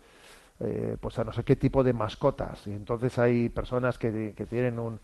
eh, 0.60 0.96
pues 1.02 1.18
a 1.18 1.24
no 1.24 1.34
sé 1.34 1.44
qué 1.44 1.56
tipo 1.56 1.84
de 1.84 1.92
mascotas. 1.92 2.68
Y 2.68 2.72
entonces 2.74 3.18
hay 3.18 3.50
personas 3.50 3.98
que, 3.98 4.34
que 4.38 4.46
tienen 4.46 4.78
un 4.78 5.00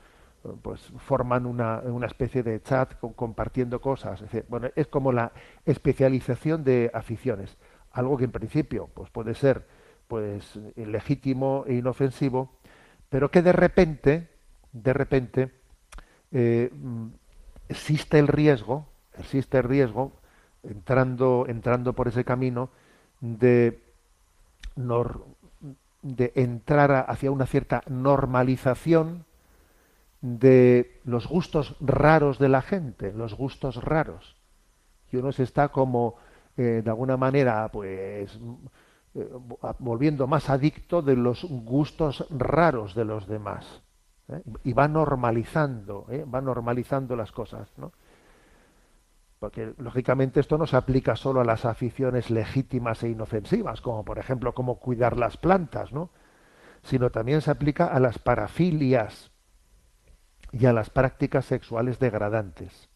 pues 0.61 0.81
forman 1.07 1.47
una, 1.47 1.79
una 1.79 2.07
especie 2.07 2.43
de 2.43 2.61
chat 2.61 2.93
compartiendo 3.15 3.81
cosas. 3.81 4.21
Es 4.21 4.31
decir, 4.31 4.45
bueno 4.47 4.69
es 4.75 4.85
como 4.85 5.11
la 5.11 5.31
especialización 5.65 6.63
de 6.63 6.91
aficiones. 6.93 7.57
Algo 7.91 8.17
que 8.17 8.25
en 8.25 8.31
principio 8.31 8.87
pues 8.93 9.09
puede 9.09 9.33
ser 9.33 9.65
pues 10.07 10.59
legítimo 10.75 11.63
e 11.67 11.73
inofensivo 11.73 12.51
pero 13.09 13.31
que 13.31 13.41
de 13.41 13.51
repente 13.51 14.29
de 14.73 14.93
repente 14.93 15.51
eh, 16.31 16.71
existe 17.71 18.19
el 18.19 18.27
riesgo, 18.27 18.85
existe 19.17 19.57
el 19.57 19.63
riesgo, 19.63 20.11
entrando, 20.63 21.45
entrando 21.47 21.93
por 21.93 22.07
ese 22.07 22.23
camino, 22.23 22.69
de, 23.21 23.81
nor- 24.75 25.23
de 26.01 26.31
entrar 26.35 27.05
hacia 27.07 27.31
una 27.31 27.45
cierta 27.45 27.83
normalización 27.87 29.25
de 30.21 30.99
los 31.03 31.27
gustos 31.27 31.75
raros 31.79 32.37
de 32.37 32.49
la 32.49 32.61
gente, 32.61 33.11
los 33.13 33.33
gustos 33.33 33.75
raros. 33.83 34.35
Y 35.11 35.17
uno 35.17 35.31
se 35.31 35.43
está 35.43 35.69
como, 35.69 36.15
eh, 36.57 36.81
de 36.83 36.89
alguna 36.89 37.17
manera, 37.17 37.69
pues, 37.71 38.39
eh, 39.15 39.29
volviendo 39.79 40.27
más 40.27 40.49
adicto 40.49 41.01
de 41.01 41.15
los 41.15 41.43
gustos 41.43 42.25
raros 42.29 42.93
de 42.95 43.05
los 43.05 43.27
demás. 43.27 43.81
¿Eh? 44.31 44.43
Y 44.63 44.73
va 44.73 44.87
normalizando, 44.87 46.05
¿eh? 46.09 46.25
va 46.25 46.41
normalizando 46.41 47.15
las 47.15 47.31
cosas. 47.31 47.69
Porque 49.39 49.73
lógicamente 49.77 50.39
esto 50.39 50.57
no 50.57 50.67
se 50.67 50.77
aplica 50.77 51.15
solo 51.15 51.41
a 51.41 51.45
las 51.45 51.65
aficiones 51.65 52.29
legítimas 52.29 53.03
e 53.03 53.09
inofensivas, 53.09 53.81
como 53.81 54.05
por 54.05 54.19
ejemplo 54.19 54.53
cómo 54.53 54.75
cuidar 54.75 55.17
las 55.17 55.37
plantas, 55.37 55.91
¿no? 55.91 56.09
Sino 56.83 57.09
también 57.09 57.41
se 57.41 57.51
aplica 57.51 57.87
a 57.87 57.99
las 57.99 58.19
parafilias 58.19 59.31
y 60.51 60.65
a 60.65 60.73
las 60.73 60.89
prácticas 60.89 61.45
sexuales 61.45 61.99
degradantes. 61.99 62.89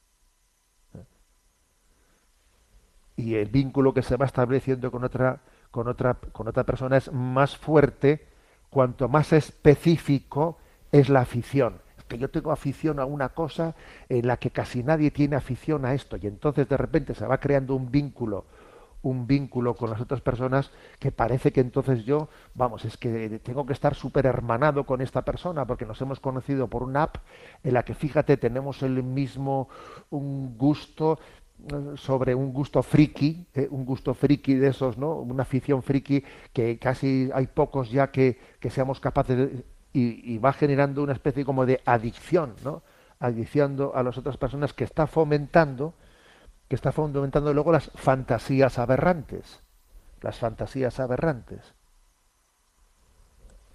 Y 3.15 3.35
el 3.35 3.49
vínculo 3.49 3.93
que 3.93 4.01
se 4.01 4.17
va 4.17 4.25
estableciendo 4.25 4.91
con 4.91 5.03
otra, 5.03 5.39
con 5.71 5.87
otra, 5.87 6.15
con 6.15 6.47
otra 6.47 6.63
persona 6.63 6.97
es 6.97 7.11
más 7.11 7.55
fuerte 7.55 8.27
cuanto 8.69 9.07
más 9.07 9.31
específico 9.31 10.57
es 10.99 11.09
la 11.09 11.21
afición. 11.21 11.81
Es 11.97 12.05
que 12.05 12.17
yo 12.17 12.29
tengo 12.29 12.51
afición 12.51 12.99
a 12.99 13.05
una 13.05 13.29
cosa 13.29 13.75
en 14.07 14.27
la 14.27 14.37
que 14.37 14.51
casi 14.51 14.81
nadie 14.81 15.11
tiene 15.11 15.35
afición 15.35 15.85
a 15.85 15.93
esto 15.93 16.17
y 16.17 16.27
entonces 16.27 16.69
de 16.69 16.77
repente 16.77 17.13
se 17.15 17.25
va 17.25 17.37
creando 17.37 17.75
un 17.75 17.91
vínculo 17.91 18.45
un 19.01 19.27
vínculo 19.27 19.75
con 19.75 19.91
las 19.91 20.01
otras 20.01 20.21
personas 20.21 20.71
que 20.97 21.11
parece 21.11 21.51
que 21.51 21.61
entonces 21.61 22.05
yo, 22.05 22.27
vamos, 22.55 22.85
es 22.85 22.97
que 22.97 23.39
tengo 23.43 23.63
que 23.63 23.73
estar 23.73 23.93
súper 23.93 24.25
hermanado 24.25 24.83
con 24.83 24.99
esta 24.99 25.21
persona 25.21 25.67
porque 25.67 25.85
nos 25.85 26.01
hemos 26.01 26.19
conocido 26.19 26.67
por 26.67 26.81
una 26.81 27.03
app 27.03 27.17
en 27.63 27.75
la 27.75 27.83
que, 27.83 27.93
fíjate, 27.93 28.35
tenemos 28.37 28.81
el 28.81 29.03
mismo 29.03 29.69
un 30.09 30.57
gusto 30.57 31.19
eh, 31.71 31.93
sobre 31.97 32.33
un 32.33 32.51
gusto 32.51 32.81
friki, 32.81 33.45
eh, 33.53 33.67
un 33.69 33.85
gusto 33.85 34.15
friki 34.15 34.55
de 34.55 34.69
esos, 34.69 34.97
¿no? 34.97 35.13
Una 35.17 35.43
afición 35.43 35.83
friki 35.83 36.23
que 36.51 36.79
casi 36.79 37.29
hay 37.31 37.45
pocos 37.45 37.91
ya 37.91 38.09
que, 38.09 38.39
que 38.59 38.71
seamos 38.71 38.99
capaces 38.99 39.37
de, 39.37 39.63
y, 39.97 40.37
va 40.39 40.51
generando 40.51 41.03
una 41.03 41.13
especie 41.13 41.45
como 41.45 41.65
de 41.65 41.81
adicción, 41.85 42.55
¿no? 42.63 42.83
Adicción 43.19 43.77
a 43.93 44.03
las 44.03 44.17
otras 44.17 44.35
personas 44.37 44.73
que 44.73 44.83
está 44.83 45.07
fomentando 45.07 45.93
que 46.67 46.75
está 46.75 46.91
fomentando 46.91 47.53
luego 47.53 47.71
las 47.71 47.91
fantasías 47.93 48.79
aberrantes, 48.79 49.61
las 50.21 50.39
fantasías 50.39 50.99
aberrantes, 50.99 51.75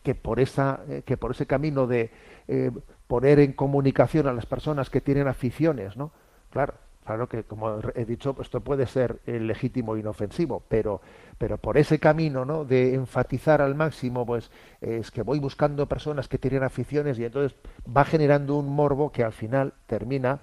que 0.03 0.15
por 0.15 0.41
esa, 0.41 0.81
eh, 0.89 1.03
que 1.05 1.17
por 1.17 1.31
ese 1.31 1.47
camino 1.47 1.87
de 1.87 2.11
eh, 2.49 2.73
poner 3.07 3.39
en 3.39 3.53
comunicación 3.53 4.27
a 4.27 4.33
las 4.33 4.47
personas 4.47 4.91
que 4.91 5.01
tienen 5.01 5.29
aficiones, 5.29 5.97
¿no? 5.97 6.11
Claro, 6.51 6.75
Claro 7.05 7.29
que, 7.29 7.45
como 7.45 7.81
he 7.95 8.05
dicho, 8.05 8.37
esto 8.41 8.61
puede 8.61 8.87
ser 8.87 9.21
eh, 9.27 9.41
legítimo 9.41 9.97
e 9.97 10.01
inofensivo, 10.01 10.63
pero, 10.69 11.01
pero 11.39 11.57
por 11.59 11.79
ese 11.79 11.99
camino 11.99 12.45
¿no? 12.45 12.65
de 12.65 12.95
enfatizar 12.95 13.63
al 13.63 13.75
máximo, 13.75 14.27
pues 14.27 14.51
es 14.81 15.11
que 15.11 15.23
voy 15.23 15.39
buscando 15.39 15.87
personas 15.87 16.29
que 16.29 16.39
tienen 16.39 16.63
aficiones 16.63 17.19
y 17.19 17.25
entonces 17.25 17.59
va 17.97 18.05
generando 18.05 18.57
un 18.57 18.69
morbo 18.69 19.11
que 19.11 19.25
al 19.25 19.33
final 19.33 19.73
termina 19.87 20.41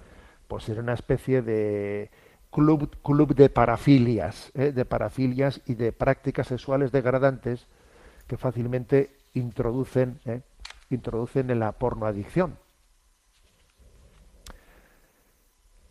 pues 0.48 0.68
en 0.68 0.80
una 0.80 0.94
especie 0.94 1.42
de 1.42 2.10
club, 2.50 2.90
club 3.02 3.34
de 3.34 3.48
parafilias, 3.50 4.50
¿eh? 4.54 4.72
de 4.72 4.84
parafilias 4.84 5.60
y 5.66 5.74
de 5.74 5.92
prácticas 5.92 6.48
sexuales 6.48 6.90
degradantes 6.90 7.66
que 8.26 8.36
fácilmente 8.36 9.10
introducen, 9.34 10.18
¿eh? 10.24 10.40
introducen 10.90 11.50
en 11.50 11.60
la 11.60 11.72
pornoadicción. 11.72 12.56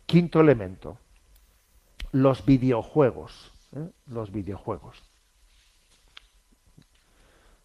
Quinto 0.08 0.40
elemento, 0.40 0.96
los 2.12 2.46
videojuegos. 2.46 3.52
¿eh? 3.76 3.90
Los 4.06 4.32
videojuegos. 4.32 5.02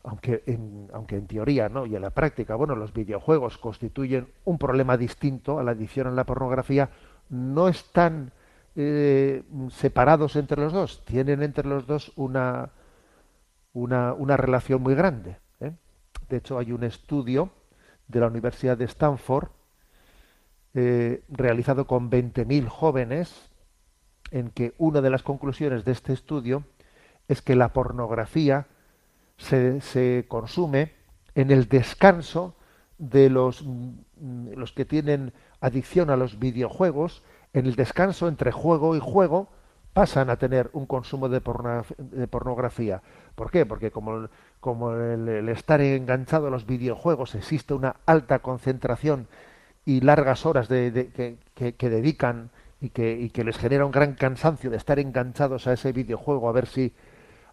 Aunque 0.04 0.44
en, 0.46 0.90
aunque 0.92 1.16
en 1.16 1.26
teoría 1.26 1.70
¿no? 1.70 1.86
y 1.86 1.96
en 1.96 2.02
la 2.02 2.10
práctica, 2.10 2.56
bueno, 2.56 2.76
los 2.76 2.92
videojuegos 2.92 3.58
constituyen 3.58 4.28
un 4.44 4.58
problema 4.58 4.98
distinto 4.98 5.58
a 5.58 5.64
la 5.64 5.72
adicción 5.72 6.08
a 6.08 6.12
la 6.12 6.26
pornografía, 6.26 6.90
no 7.30 7.70
están 7.70 8.34
eh, 8.76 9.44
separados 9.70 10.36
entre 10.36 10.60
los 10.60 10.74
dos, 10.74 11.06
tienen 11.06 11.44
entre 11.44 11.66
los 11.66 11.88
dos 11.88 12.12
una, 12.18 12.72
una, 13.72 14.12
una 14.12 14.36
relación 14.36 14.82
muy 14.82 14.96
grande. 14.96 15.38
¿eh? 15.62 15.72
De 16.28 16.36
hecho, 16.36 16.58
hay 16.58 16.74
un 16.74 16.84
estudio 16.84 17.52
de 18.10 18.20
la 18.20 18.28
Universidad 18.28 18.78
de 18.78 18.84
Stanford 18.84 19.48
eh, 20.74 21.24
realizado 21.30 21.86
con 21.88 22.10
20.000 22.10 22.68
jóvenes, 22.68 23.50
en 24.32 24.50
que 24.50 24.74
una 24.78 25.02
de 25.02 25.10
las 25.10 25.24
conclusiones 25.24 25.86
de 25.86 25.92
este 25.92 26.14
estudio 26.14 26.64
es 27.28 27.42
que 27.42 27.56
la 27.56 27.74
pornografía 27.74 28.68
se, 29.38 29.82
se 29.82 30.26
consume 30.28 30.94
en 31.36 31.52
el 31.52 31.68
descanso 31.68 32.56
de 32.98 33.30
los, 33.30 33.64
mm, 33.64 34.54
los 34.56 34.72
que 34.72 34.86
tienen 34.86 35.34
adicción 35.62 36.10
a 36.10 36.18
los 36.18 36.40
videojuegos, 36.40 37.24
en 37.54 37.66
el 37.66 37.76
descanso 37.76 38.28
entre 38.28 38.52
juego 38.52 38.96
y 38.96 39.00
juego, 39.00 39.50
pasan 39.94 40.30
a 40.30 40.38
tener 40.38 40.70
un 40.74 40.86
consumo 40.88 41.30
de, 41.30 41.40
pornografía. 41.42 43.02
¿Por 43.36 43.52
qué? 43.52 43.66
Porque 43.66 43.92
como, 43.92 44.28
como 44.60 44.94
el, 44.94 45.48
estar 45.50 45.82
enganchado 45.82 46.48
a 46.48 46.50
los 46.50 46.66
videojuegos 46.66 47.36
existe 47.36 47.76
una 47.76 47.98
alta 48.06 48.40
concentración 48.40 49.28
y 49.86 50.02
largas 50.02 50.46
horas 50.46 50.68
de, 50.70 51.38
que, 51.56 51.74
que, 51.76 51.90
dedican 51.90 52.50
y 52.80 52.90
que, 52.90 53.20
y 53.20 53.30
que 53.30 53.44
les 53.44 53.58
genera 53.58 53.86
un 53.86 53.92
gran 53.92 54.14
cansancio 54.14 54.70
de 54.70 54.78
estar 54.78 55.00
enganchados 55.00 55.68
a 55.68 55.74
ese 55.74 55.92
videojuego 55.92 56.50
a 56.50 56.52
ver 56.52 56.68
si 56.68 56.94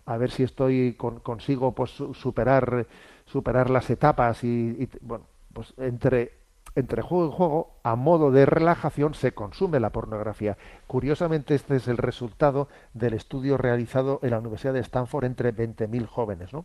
a 0.07 0.17
ver 0.17 0.31
si 0.31 0.43
estoy 0.43 0.95
con, 0.95 1.21
consigo 1.21 1.75
pues 1.75 1.91
superar 1.91 2.87
superar 3.27 3.71
las 3.71 3.91
etapas 3.91 4.45
y, 4.45 4.49
y, 4.49 4.89
bueno 5.01 5.27
pues 5.53 5.75
entre 5.77 6.39
entre 6.77 7.03
juego 7.03 7.29
y 7.29 7.37
juego 7.37 7.73
a 7.83 7.97
modo 7.97 8.31
de 8.31 8.47
relajación 8.47 9.15
se 9.15 9.33
consume 9.33 9.81
la 9.81 9.91
pornografía 9.91 10.57
curiosamente 10.87 11.55
este 11.55 11.77
es 11.77 11.89
el 11.89 11.97
resultado 11.97 12.69
del 12.95 13.15
estudio 13.15 13.57
realizado 13.57 14.21
en 14.23 14.31
la 14.31 14.39
Universidad 14.39 14.73
de 14.73 14.81
Stanford 14.81 15.25
entre 15.25 15.55
20.000 15.55 16.07
jóvenes 16.07 16.53
¿no? 16.53 16.65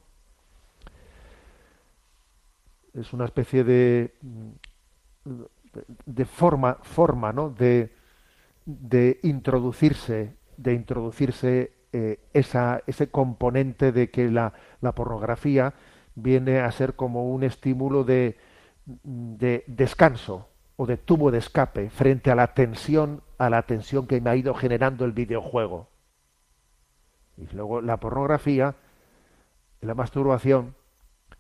es 2.94 3.12
una 3.14 3.26
especie 3.26 3.64
de 3.64 4.14
de 6.06 6.26
forma, 6.26 6.76
forma 6.82 7.32
¿no? 7.34 7.50
de, 7.50 7.94
de 8.66 9.20
introducirse, 9.24 10.36
de 10.58 10.74
introducirse 10.74 11.74
eh, 11.94 12.20
esa, 12.34 12.82
ese 12.88 13.10
componente 13.10 13.92
de 13.92 14.10
que 14.10 14.30
la, 14.30 14.54
la, 14.82 14.94
pornografía 14.94 15.74
viene 16.16 16.60
a 16.60 16.72
ser 16.72 16.96
como 16.96 17.32
un 17.34 17.44
estímulo 17.44 18.04
de, 18.04 18.38
de 18.86 19.64
descanso 19.68 20.50
o 20.78 20.86
de 20.86 20.98
tubo 20.98 21.32
de 21.32 21.38
escape 21.38 21.90
frente 21.90 22.32
a 22.32 22.36
la 22.36 22.54
tensión, 22.54 23.22
a 23.38 23.50
la 23.50 23.64
tensión 23.64 24.08
que 24.08 24.20
me 24.20 24.30
ha 24.30 24.36
ido 24.36 24.54
generando 24.54 25.06
el 25.06 25.14
videojuego. 25.14 25.88
Y 27.38 27.48
luego 27.56 27.82
la 27.82 27.98
pornografía, 27.98 28.76
la 29.82 29.94
masturbación, 29.94 30.76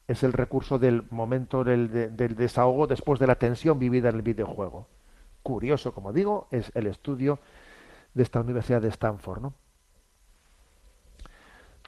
es 0.08 0.24
el 0.24 0.34
recurso 0.34 0.78
del 0.78 1.04
momento 1.10 1.64
del, 1.64 1.92
de, 1.92 2.10
del, 2.10 2.36
desahogo 2.36 2.88
después 2.88 3.20
de 3.20 3.28
la 3.28 3.36
tensión 3.36 3.80
vivida 3.80 4.10
en 4.10 4.16
el 4.16 4.22
videojuego. 4.22 4.88
Curioso, 5.42 5.94
como 5.94 6.14
digo, 6.14 6.48
es 6.52 6.72
el 6.76 6.88
estudio 6.88 7.40
de 8.14 8.24
esta 8.24 8.40
Universidad 8.40 8.82
de 8.82 8.90
Stanford. 8.90 9.42
¿no? 9.42 9.54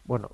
Bueno, 0.03 0.31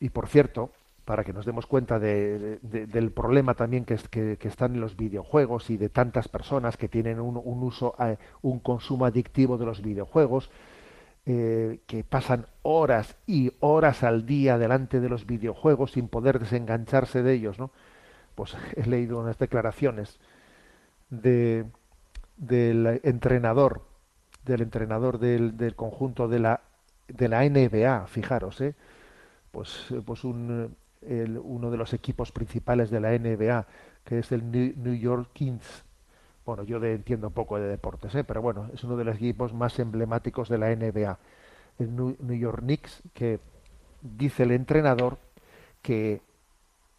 y 0.00 0.08
por 0.10 0.28
cierto, 0.28 0.70
para 1.04 1.24
que 1.24 1.32
nos 1.32 1.44
demos 1.44 1.66
cuenta 1.66 1.98
de, 1.98 2.58
de, 2.62 2.86
del 2.86 3.12
problema 3.12 3.54
también 3.54 3.84
que, 3.84 3.96
que, 4.10 4.36
que, 4.38 4.48
están 4.48 4.74
en 4.74 4.80
los 4.80 4.96
videojuegos 4.96 5.70
y 5.70 5.76
de 5.76 5.88
tantas 5.88 6.28
personas 6.28 6.76
que 6.76 6.88
tienen 6.88 7.20
un, 7.20 7.40
un 7.42 7.62
uso, 7.62 7.94
eh, 7.98 8.16
un 8.42 8.58
consumo 8.60 9.04
adictivo 9.04 9.58
de 9.58 9.66
los 9.66 9.82
videojuegos, 9.82 10.50
eh, 11.26 11.80
que 11.86 12.04
pasan 12.04 12.46
horas 12.62 13.16
y 13.26 13.52
horas 13.60 14.02
al 14.02 14.26
día 14.26 14.58
delante 14.58 15.00
de 15.00 15.08
los 15.08 15.26
videojuegos 15.26 15.92
sin 15.92 16.08
poder 16.08 16.38
desengancharse 16.38 17.22
de 17.22 17.32
ellos, 17.32 17.58
¿no? 17.58 17.70
Pues 18.34 18.56
he 18.76 18.86
leído 18.86 19.18
unas 19.18 19.38
declaraciones 19.38 20.18
de, 21.08 21.64
del 22.36 23.00
entrenador, 23.04 23.86
del 24.44 24.62
entrenador 24.62 25.18
del, 25.18 25.74
conjunto 25.76 26.28
de 26.28 26.40
la 26.40 26.60
de 27.08 27.28
la 27.28 27.48
NBA, 27.48 28.06
fijaros, 28.06 28.60
¿eh? 28.62 28.74
pues, 29.50 29.86
pues 30.06 30.24
un, 30.24 30.74
uno 31.02 31.70
de 31.70 31.76
los 31.76 31.92
equipos 31.92 32.32
principales 32.32 32.90
de 32.90 33.00
la 33.00 33.18
NBA, 33.18 33.66
que 34.04 34.18
es 34.18 34.32
el 34.32 34.50
New 34.50 34.94
York 34.94 35.30
Kings, 35.32 35.83
bueno, 36.44 36.62
yo 36.62 36.82
entiendo 36.84 37.28
un 37.28 37.32
poco 37.32 37.58
de 37.58 37.68
deportes, 37.68 38.14
¿eh? 38.14 38.24
pero 38.24 38.42
bueno, 38.42 38.68
es 38.74 38.84
uno 38.84 38.96
de 38.96 39.04
los 39.04 39.16
equipos 39.16 39.54
más 39.54 39.78
emblemáticos 39.78 40.48
de 40.48 40.58
la 40.58 40.74
NBA, 40.74 41.18
el 41.78 41.96
New 41.96 42.38
York 42.38 42.60
Knicks, 42.60 43.02
que 43.14 43.40
dice 44.02 44.42
el 44.42 44.52
entrenador 44.52 45.18
que 45.80 46.20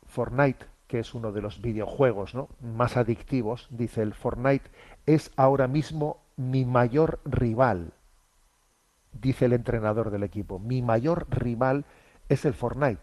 Fortnite, 0.07 0.65
que 0.87 0.99
es 0.99 1.13
uno 1.13 1.31
de 1.31 1.41
los 1.41 1.61
videojuegos 1.61 2.35
¿no? 2.35 2.49
más 2.61 2.97
adictivos, 2.97 3.67
dice 3.69 4.01
el 4.01 4.13
Fortnite, 4.13 4.69
es 5.05 5.31
ahora 5.35 5.67
mismo 5.67 6.17
mi 6.37 6.65
mayor 6.65 7.19
rival, 7.25 7.93
dice 9.13 9.45
el 9.45 9.53
entrenador 9.53 10.09
del 10.09 10.23
equipo. 10.23 10.59
Mi 10.59 10.81
mayor 10.81 11.27
rival 11.29 11.85
es 12.29 12.45
el 12.45 12.53
Fortnite, 12.53 13.01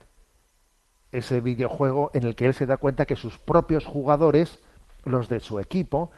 ese 1.12 1.40
videojuego 1.40 2.10
en 2.14 2.24
el 2.24 2.34
que 2.34 2.46
él 2.46 2.54
se 2.54 2.66
da 2.66 2.76
cuenta 2.76 3.06
que 3.06 3.16
sus 3.16 3.38
propios 3.38 3.84
jugadores, 3.86 4.58
los 5.04 5.28
de 5.28 5.40
su 5.40 5.60
equipo, 5.60 6.10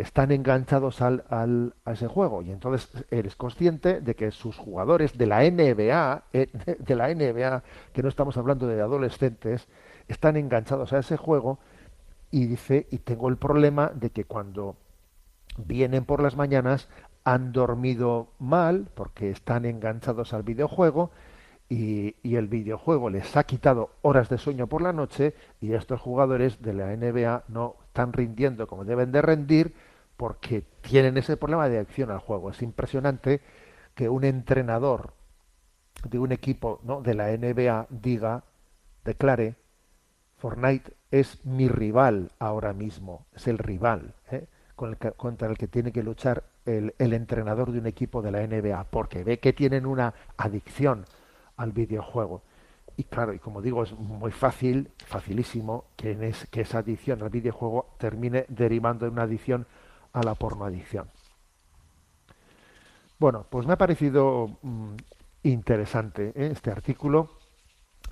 están 0.00 0.32
enganchados 0.32 1.02
al, 1.02 1.24
al, 1.28 1.74
a 1.84 1.92
ese 1.92 2.08
juego. 2.08 2.42
Y 2.42 2.50
entonces 2.50 3.04
eres 3.10 3.36
consciente 3.36 4.00
de 4.00 4.14
que 4.14 4.30
sus 4.30 4.56
jugadores 4.56 5.16
de 5.16 5.26
la 5.26 5.42
NBA, 5.42 6.24
eh, 6.32 6.48
de 6.78 6.94
la 6.94 7.08
NBA, 7.14 7.62
que 7.92 8.02
no 8.02 8.08
estamos 8.08 8.36
hablando 8.36 8.66
de 8.66 8.80
adolescentes, 8.80 9.68
están 10.08 10.36
enganchados 10.36 10.92
a 10.92 10.98
ese 10.98 11.16
juego 11.16 11.58
y 12.30 12.46
dice, 12.46 12.86
y 12.90 12.98
tengo 12.98 13.28
el 13.28 13.36
problema 13.36 13.90
de 13.94 14.10
que 14.10 14.24
cuando 14.24 14.76
vienen 15.56 16.04
por 16.04 16.22
las 16.22 16.36
mañanas 16.36 16.88
han 17.24 17.52
dormido 17.52 18.28
mal 18.38 18.88
porque 18.94 19.30
están 19.30 19.64
enganchados 19.64 20.32
al 20.32 20.42
videojuego 20.42 21.10
y, 21.68 22.16
y, 22.22 22.34
el 22.34 22.48
videojuego 22.48 23.10
les 23.10 23.36
ha 23.36 23.44
quitado 23.44 23.90
horas 24.02 24.28
de 24.28 24.38
sueño 24.38 24.66
por 24.66 24.82
la 24.82 24.92
noche 24.92 25.34
y 25.60 25.74
estos 25.74 26.00
jugadores 26.00 26.60
de 26.62 26.72
la 26.72 26.96
NBA 26.96 27.44
no 27.48 27.76
están 27.86 28.12
rindiendo 28.12 28.66
como 28.66 28.84
deben 28.84 29.12
de 29.12 29.22
rendir 29.22 29.74
porque 30.20 30.66
tienen 30.82 31.16
ese 31.16 31.38
problema 31.38 31.66
de 31.70 31.78
adicción 31.78 32.10
al 32.10 32.18
juego. 32.18 32.50
Es 32.50 32.60
impresionante 32.60 33.40
que 33.94 34.10
un 34.10 34.24
entrenador 34.24 35.14
de 36.04 36.18
un 36.18 36.30
equipo 36.30 36.78
¿no? 36.82 37.00
de 37.00 37.14
la 37.14 37.28
NBA 37.28 37.86
diga, 37.88 38.44
declare, 39.02 39.54
Fortnite 40.36 40.92
es 41.10 41.42
mi 41.46 41.68
rival 41.68 42.32
ahora 42.38 42.74
mismo, 42.74 43.24
es 43.34 43.48
el 43.48 43.56
rival 43.56 44.12
¿eh? 44.30 44.46
con 44.76 44.90
el 44.90 44.98
que, 44.98 45.12
contra 45.12 45.48
el 45.48 45.56
que 45.56 45.68
tiene 45.68 45.90
que 45.90 46.02
luchar 46.02 46.44
el, 46.66 46.94
el 46.98 47.14
entrenador 47.14 47.72
de 47.72 47.78
un 47.78 47.86
equipo 47.86 48.20
de 48.20 48.30
la 48.30 48.46
NBA, 48.46 48.90
porque 48.90 49.24
ve 49.24 49.38
que 49.38 49.54
tienen 49.54 49.86
una 49.86 50.12
adicción 50.36 51.06
al 51.56 51.72
videojuego. 51.72 52.42
Y 52.98 53.04
claro, 53.04 53.32
y 53.32 53.38
como 53.38 53.62
digo, 53.62 53.84
es 53.84 53.98
muy 53.98 54.32
fácil, 54.32 54.90
facilísimo, 54.98 55.86
que, 55.96 56.10
es, 56.28 56.46
que 56.50 56.60
esa 56.60 56.80
adicción 56.80 57.22
al 57.22 57.30
videojuego 57.30 57.94
termine 57.96 58.44
derivando 58.50 59.06
en 59.06 59.12
una 59.14 59.22
adicción 59.22 59.66
a 60.12 60.22
la 60.22 60.34
pornoadicción. 60.34 61.08
Bueno, 63.18 63.46
pues 63.50 63.66
me 63.66 63.74
ha 63.74 63.78
parecido 63.78 64.58
mmm, 64.62 64.94
interesante 65.42 66.32
¿eh? 66.34 66.48
este 66.52 66.70
artículo. 66.70 67.30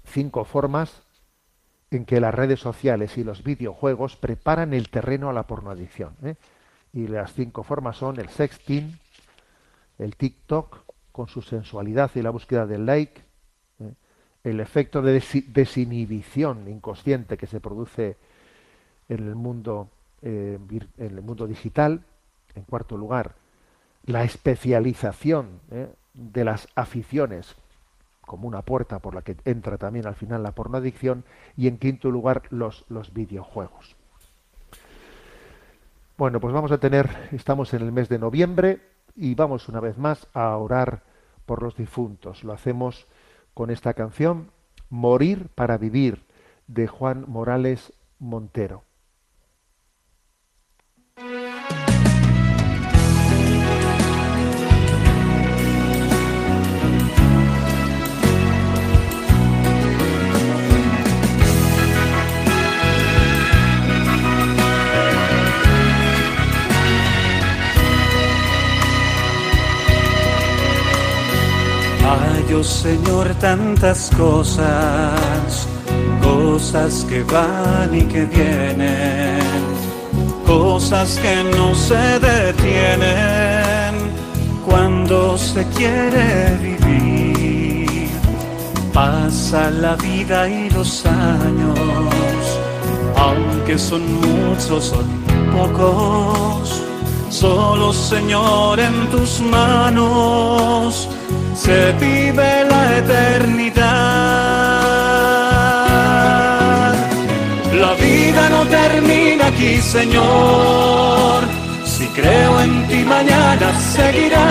Cinco 0.05 0.45
formas 0.45 1.03
en 1.91 2.05
que 2.05 2.21
las 2.21 2.35
redes 2.35 2.61
sociales 2.61 3.17
y 3.17 3.25
los 3.25 3.43
videojuegos 3.43 4.17
preparan 4.17 4.75
el 4.75 4.91
terreno 4.91 5.31
a 5.31 5.33
la 5.33 5.45
pornoadicción. 5.45 6.15
¿eh? 6.23 6.37
Y 6.93 7.07
las 7.07 7.33
cinco 7.33 7.63
formas 7.63 7.97
son 7.97 8.21
el 8.21 8.29
sexting, 8.29 8.99
el 9.99 10.17
TikTok, 10.17 10.85
con 11.13 11.29
su 11.29 11.43
sensualidad 11.43 12.11
y 12.15 12.23
la 12.23 12.31
búsqueda 12.31 12.67
del 12.67 12.87
like, 12.87 13.23
¿eh? 13.81 13.95
el 14.45 14.61
efecto 14.61 15.03
de 15.03 15.19
desi- 15.21 15.47
desinhibición 15.47 16.69
inconsciente 16.69 17.37
que 17.37 17.47
se 17.47 17.61
produce 17.61 18.17
en 19.09 19.27
el 19.27 19.35
mundo 19.35 19.91
eh, 20.23 20.59
en 20.99 21.17
el 21.17 21.23
mundo 21.23 21.47
digital. 21.47 22.05
En 22.55 22.65
cuarto 22.65 22.97
lugar, 22.97 23.35
la 24.05 24.25
especialización 24.25 25.61
¿eh? 25.71 25.89
de 26.15 26.45
las 26.45 26.69
aficiones 26.75 27.55
como 28.23 28.47
una 28.47 28.63
puerta 28.63 28.99
por 28.99 29.15
la 29.15 29.23
que 29.23 29.37
entra 29.45 29.79
también 29.79 30.07
al 30.07 30.15
final 30.15 30.43
la 30.43 30.53
pornoadicción 30.53 31.25
y 31.57 31.67
en 31.67 31.79
quinto 31.79 32.11
lugar 32.11 32.43
los, 32.51 32.85
los 32.89 33.13
videojuegos. 33.15 33.97
Bueno, 36.19 36.41
pues 36.41 36.53
vamos 36.53 36.73
a 36.73 36.79
tener, 36.79 37.09
estamos 37.33 37.73
en 37.75 37.83
el 37.83 37.93
mes 37.93 38.09
de 38.09 38.19
noviembre 38.19 38.81
y 39.17 39.35
vamos 39.35 39.69
una 39.69 39.81
vez 39.81 39.97
más 39.99 40.27
a 40.35 40.57
orar 40.57 41.03
por 41.47 41.63
los 41.63 41.77
difuntos. 41.77 42.45
Lo 42.45 42.53
hacemos 42.53 43.07
con 43.55 43.71
esta 43.71 43.95
canción, 43.95 44.51
Morir 44.91 45.49
para 45.55 45.79
Vivir, 45.79 46.25
de 46.67 46.87
Juan 46.87 47.25
Morales 47.29 47.93
Montero. 48.19 48.88
Señor, 72.49 73.35
tantas 73.35 74.11
cosas, 74.17 75.69
cosas 76.23 77.05
que 77.07 77.23
van 77.23 77.95
y 77.95 78.03
que 78.03 78.25
vienen, 78.25 79.39
cosas 80.47 81.19
que 81.19 81.45
no 81.45 81.75
se 81.75 82.19
detienen 82.19 83.95
cuando 84.67 85.37
se 85.37 85.63
quiere 85.77 86.57
vivir. 86.57 88.09
Pasa 88.95 89.71
la 89.71 89.95
vida 89.97 90.49
y 90.49 90.71
los 90.71 91.05
años, 91.05 91.79
aunque 93.15 93.79
son 93.79 94.03
muchos, 94.21 94.85
son 94.85 95.07
pocos. 95.55 96.83
Solo 97.29 97.93
Señor 97.93 98.81
en 98.81 99.07
tus 99.11 99.39
manos 99.43 101.09
se 101.65 101.93
vive 101.93 102.65
la 102.73 102.99
eternidad. 102.99 103.85
La 107.83 107.93
vida 107.95 108.43
no 108.55 108.61
termina 108.67 109.47
aquí, 109.49 109.81
Señor. 109.97 111.43
Si 111.85 112.07
creo 112.19 112.61
en 112.61 112.87
ti 112.89 113.05
mañana 113.05 113.69
seguirá. 113.97 114.47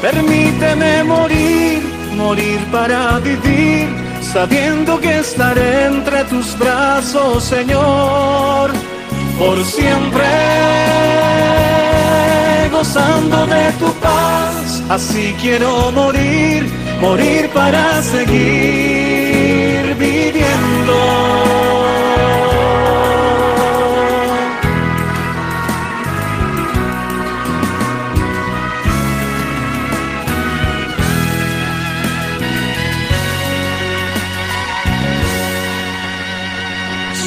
Permíteme 0.00 1.04
morir, 1.04 1.82
morir 2.16 2.60
para 2.72 3.18
vivir, 3.18 3.88
sabiendo 4.32 4.98
que 4.98 5.18
estaré 5.18 5.84
entre 5.86 6.24
tus 6.24 6.58
brazos, 6.58 7.44
Señor, 7.44 8.72
por 9.38 9.64
siempre 9.64 10.72
gozando 12.72 13.46
de 13.46 13.72
tu 13.78 13.92
paz. 14.00 14.82
Así 14.88 15.34
quiero 15.40 15.92
morir, 15.92 16.68
morir 17.00 17.48
para 17.50 18.02
seguir 18.02 19.94
viviendo. 19.98 20.96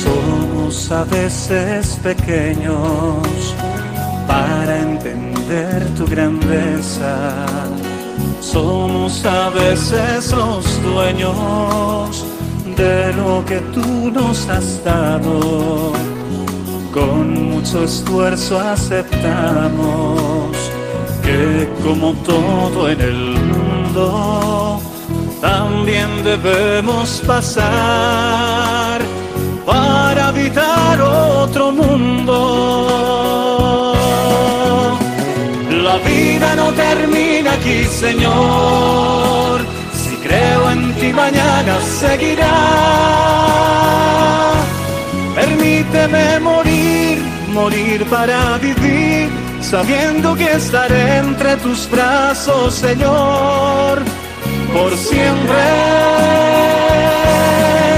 Somos 0.03 0.91
a 0.91 1.03
veces 1.05 1.99
pequeños 2.03 3.55
entender 5.45 5.85
tu 5.95 6.05
grandeza. 6.05 7.45
Somos 8.41 9.25
a 9.25 9.49
veces 9.49 10.31
los 10.31 10.81
dueños 10.83 12.25
de 12.75 13.13
lo 13.13 13.43
que 13.45 13.59
tú 13.73 14.11
nos 14.11 14.47
has 14.49 14.83
dado. 14.83 15.93
Con 16.93 17.51
mucho 17.51 17.83
esfuerzo 17.83 18.59
aceptamos 18.59 20.51
que 21.23 21.69
como 21.83 22.13
todo 22.23 22.89
en 22.89 23.01
el 23.01 23.15
mundo, 23.15 24.79
también 25.41 26.23
debemos 26.23 27.21
pasar 27.25 29.01
para 29.65 30.27
habitar 30.27 30.74
termina 36.75 37.53
aquí, 37.53 37.85
Señor. 37.85 39.65
Si 39.93 40.15
creo 40.17 40.71
en 40.71 40.93
ti 40.95 41.13
mañana 41.13 41.79
seguirá. 41.99 42.55
Permíteme 45.35 46.39
morir, 46.39 47.21
morir 47.53 48.05
para 48.05 48.57
vivir, 48.57 49.29
sabiendo 49.61 50.35
que 50.35 50.53
estaré 50.53 51.17
entre 51.17 51.57
tus 51.57 51.89
brazos, 51.89 52.75
Señor, 52.75 54.01
por 54.73 54.95
siempre 54.97 55.63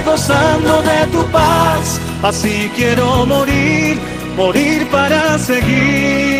gozando 0.05 0.81
de 0.81 1.07
tu 1.11 1.23
paz. 1.31 1.99
Así 2.23 2.71
quiero 2.75 3.25
morir, 3.25 3.99
morir 4.35 4.87
para 4.89 5.37
seguir 5.37 6.36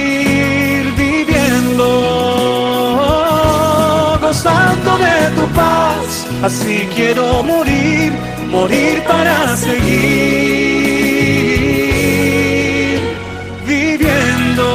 gozando 4.28 4.98
de 4.98 5.18
tu 5.36 5.48
paz. 5.54 6.28
Así 6.44 6.88
quiero 6.94 7.44
morir, 7.44 8.12
morir 8.52 9.02
para 9.04 9.56
seguir 9.56 10.98
viviendo. 13.66 14.68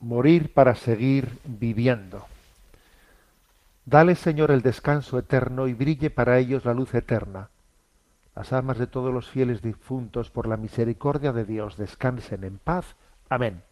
Morir 0.00 0.52
para 0.54 0.74
seguir 0.74 1.28
viviendo. 1.44 2.29
Dale, 3.90 4.14
Señor, 4.14 4.52
el 4.52 4.62
descanso 4.62 5.18
eterno 5.18 5.66
y 5.66 5.74
brille 5.74 6.10
para 6.10 6.38
ellos 6.38 6.64
la 6.64 6.74
luz 6.74 6.94
eterna. 6.94 7.50
Las 8.36 8.52
almas 8.52 8.78
de 8.78 8.86
todos 8.86 9.12
los 9.12 9.28
fieles 9.28 9.62
difuntos, 9.62 10.30
por 10.30 10.46
la 10.46 10.56
misericordia 10.56 11.32
de 11.32 11.44
Dios, 11.44 11.76
descansen 11.76 12.44
en 12.44 12.58
paz. 12.58 12.94
Amén. 13.28 13.64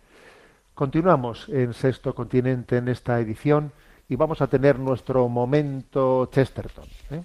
Continuamos 0.74 1.48
en 1.48 1.72
Sexto 1.72 2.16
Continente 2.16 2.78
en 2.78 2.88
esta 2.88 3.20
edición 3.20 3.70
y 4.08 4.16
vamos 4.16 4.42
a 4.42 4.48
tener 4.48 4.80
nuestro 4.80 5.28
momento 5.28 6.28
Chesterton. 6.32 6.88
¿eh? 7.12 7.22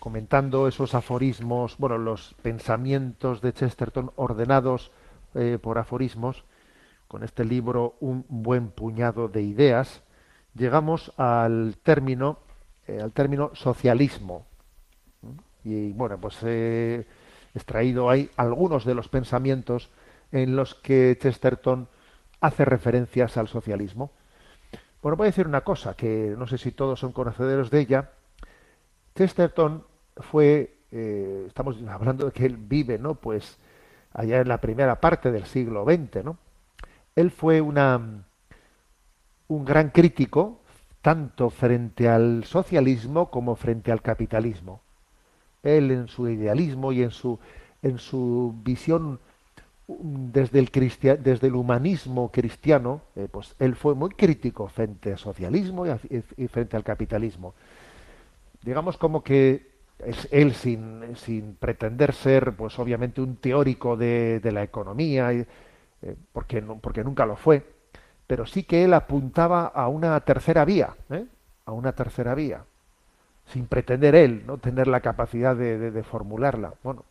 Comentando 0.00 0.66
esos 0.66 0.96
aforismos, 0.96 1.76
bueno, 1.78 1.96
los 1.96 2.34
pensamientos 2.42 3.40
de 3.40 3.52
Chesterton 3.52 4.10
ordenados 4.16 4.90
eh, 5.36 5.60
por 5.62 5.78
aforismos, 5.78 6.42
con 7.06 7.22
este 7.22 7.44
libro 7.44 7.94
Un 8.00 8.24
buen 8.28 8.70
puñado 8.70 9.28
de 9.28 9.42
ideas, 9.42 10.02
llegamos 10.54 11.12
al 11.16 11.76
término, 11.82 12.38
eh, 12.86 13.00
al 13.00 13.12
término 13.12 13.50
socialismo. 13.54 14.46
Y 15.64 15.92
bueno, 15.92 16.18
pues 16.18 16.42
he 16.42 17.06
extraído 17.54 18.08
ahí 18.08 18.30
algunos 18.36 18.84
de 18.84 18.94
los 18.94 19.08
pensamientos 19.08 19.90
en 20.32 20.56
los 20.56 20.74
que 20.74 21.18
Chesterton 21.20 21.88
hace 22.40 22.64
referencias 22.64 23.36
al 23.36 23.48
socialismo. 23.48 24.10
Bueno, 25.02 25.16
voy 25.16 25.26
a 25.26 25.30
decir 25.30 25.46
una 25.46 25.62
cosa, 25.62 25.94
que 25.94 26.34
no 26.36 26.46
sé 26.46 26.58
si 26.58 26.72
todos 26.72 27.00
son 27.00 27.12
conocedores 27.12 27.70
de 27.70 27.80
ella. 27.80 28.10
Chesterton 29.14 29.84
fue, 30.16 30.76
eh, 30.92 31.44
estamos 31.46 31.76
hablando 31.88 32.26
de 32.26 32.32
que 32.32 32.46
él 32.46 32.56
vive, 32.56 32.98
¿no? 32.98 33.14
Pues 33.14 33.58
allá 34.12 34.40
en 34.40 34.48
la 34.48 34.60
primera 34.60 35.00
parte 35.00 35.30
del 35.30 35.46
siglo 35.46 35.84
XX, 35.84 36.24
¿no? 36.24 36.38
él 37.16 37.30
fue 37.30 37.60
una, 37.60 38.24
un 39.50 39.64
gran 39.64 39.90
crítico 39.90 40.60
tanto 41.02 41.50
frente 41.50 42.08
al 42.08 42.44
socialismo 42.44 43.30
como 43.30 43.56
frente 43.56 43.90
al 43.90 44.00
capitalismo. 44.00 44.80
Él 45.62 45.90
en 45.90 46.08
su 46.08 46.28
idealismo 46.28 46.92
y 46.92 47.02
en 47.02 47.10
su, 47.10 47.38
en 47.82 47.98
su 47.98 48.54
visión 48.62 49.18
um, 49.88 50.30
desde 50.30 50.60
el, 50.60 50.70
desde 51.22 51.46
el 51.48 51.54
humanismo 51.54 52.30
cristiano, 52.30 53.02
eh, 53.16 53.28
pues 53.30 53.56
él 53.58 53.74
fue 53.74 53.94
muy 53.94 54.10
crítico 54.10 54.68
frente 54.68 55.12
al 55.12 55.18
socialismo 55.18 55.84
y, 55.86 56.46
frente 56.46 56.76
al 56.76 56.84
capitalismo. 56.84 57.54
Digamos 58.62 58.96
como 58.98 59.24
que 59.24 59.68
es 59.98 60.28
él 60.30 60.54
sin, 60.54 61.16
sin 61.16 61.56
pretender 61.56 62.14
ser, 62.14 62.54
pues 62.54 62.78
obviamente 62.78 63.20
un 63.20 63.36
teórico 63.36 63.96
de, 63.96 64.38
de 64.38 64.52
la 64.52 64.62
economía, 64.62 65.32
eh, 65.32 65.46
porque, 66.32 66.62
porque 66.62 67.02
nunca 67.02 67.26
lo 67.26 67.36
fue, 67.36 67.79
pero 68.30 68.46
sí 68.46 68.62
que 68.62 68.84
él 68.84 68.94
apuntaba 68.94 69.66
a 69.66 69.88
una 69.88 70.20
tercera 70.20 70.64
vía, 70.64 70.94
¿eh? 71.10 71.26
a 71.66 71.72
una 71.72 71.94
tercera 71.94 72.32
vía, 72.36 72.62
sin 73.46 73.66
pretender 73.66 74.14
él 74.14 74.44
no 74.46 74.58
tener 74.58 74.86
la 74.88 75.00
capacidad 75.00 75.56
de, 75.56 75.78
de- 75.90 76.02
formularla. 76.04 76.74
Bueno, 76.84 77.04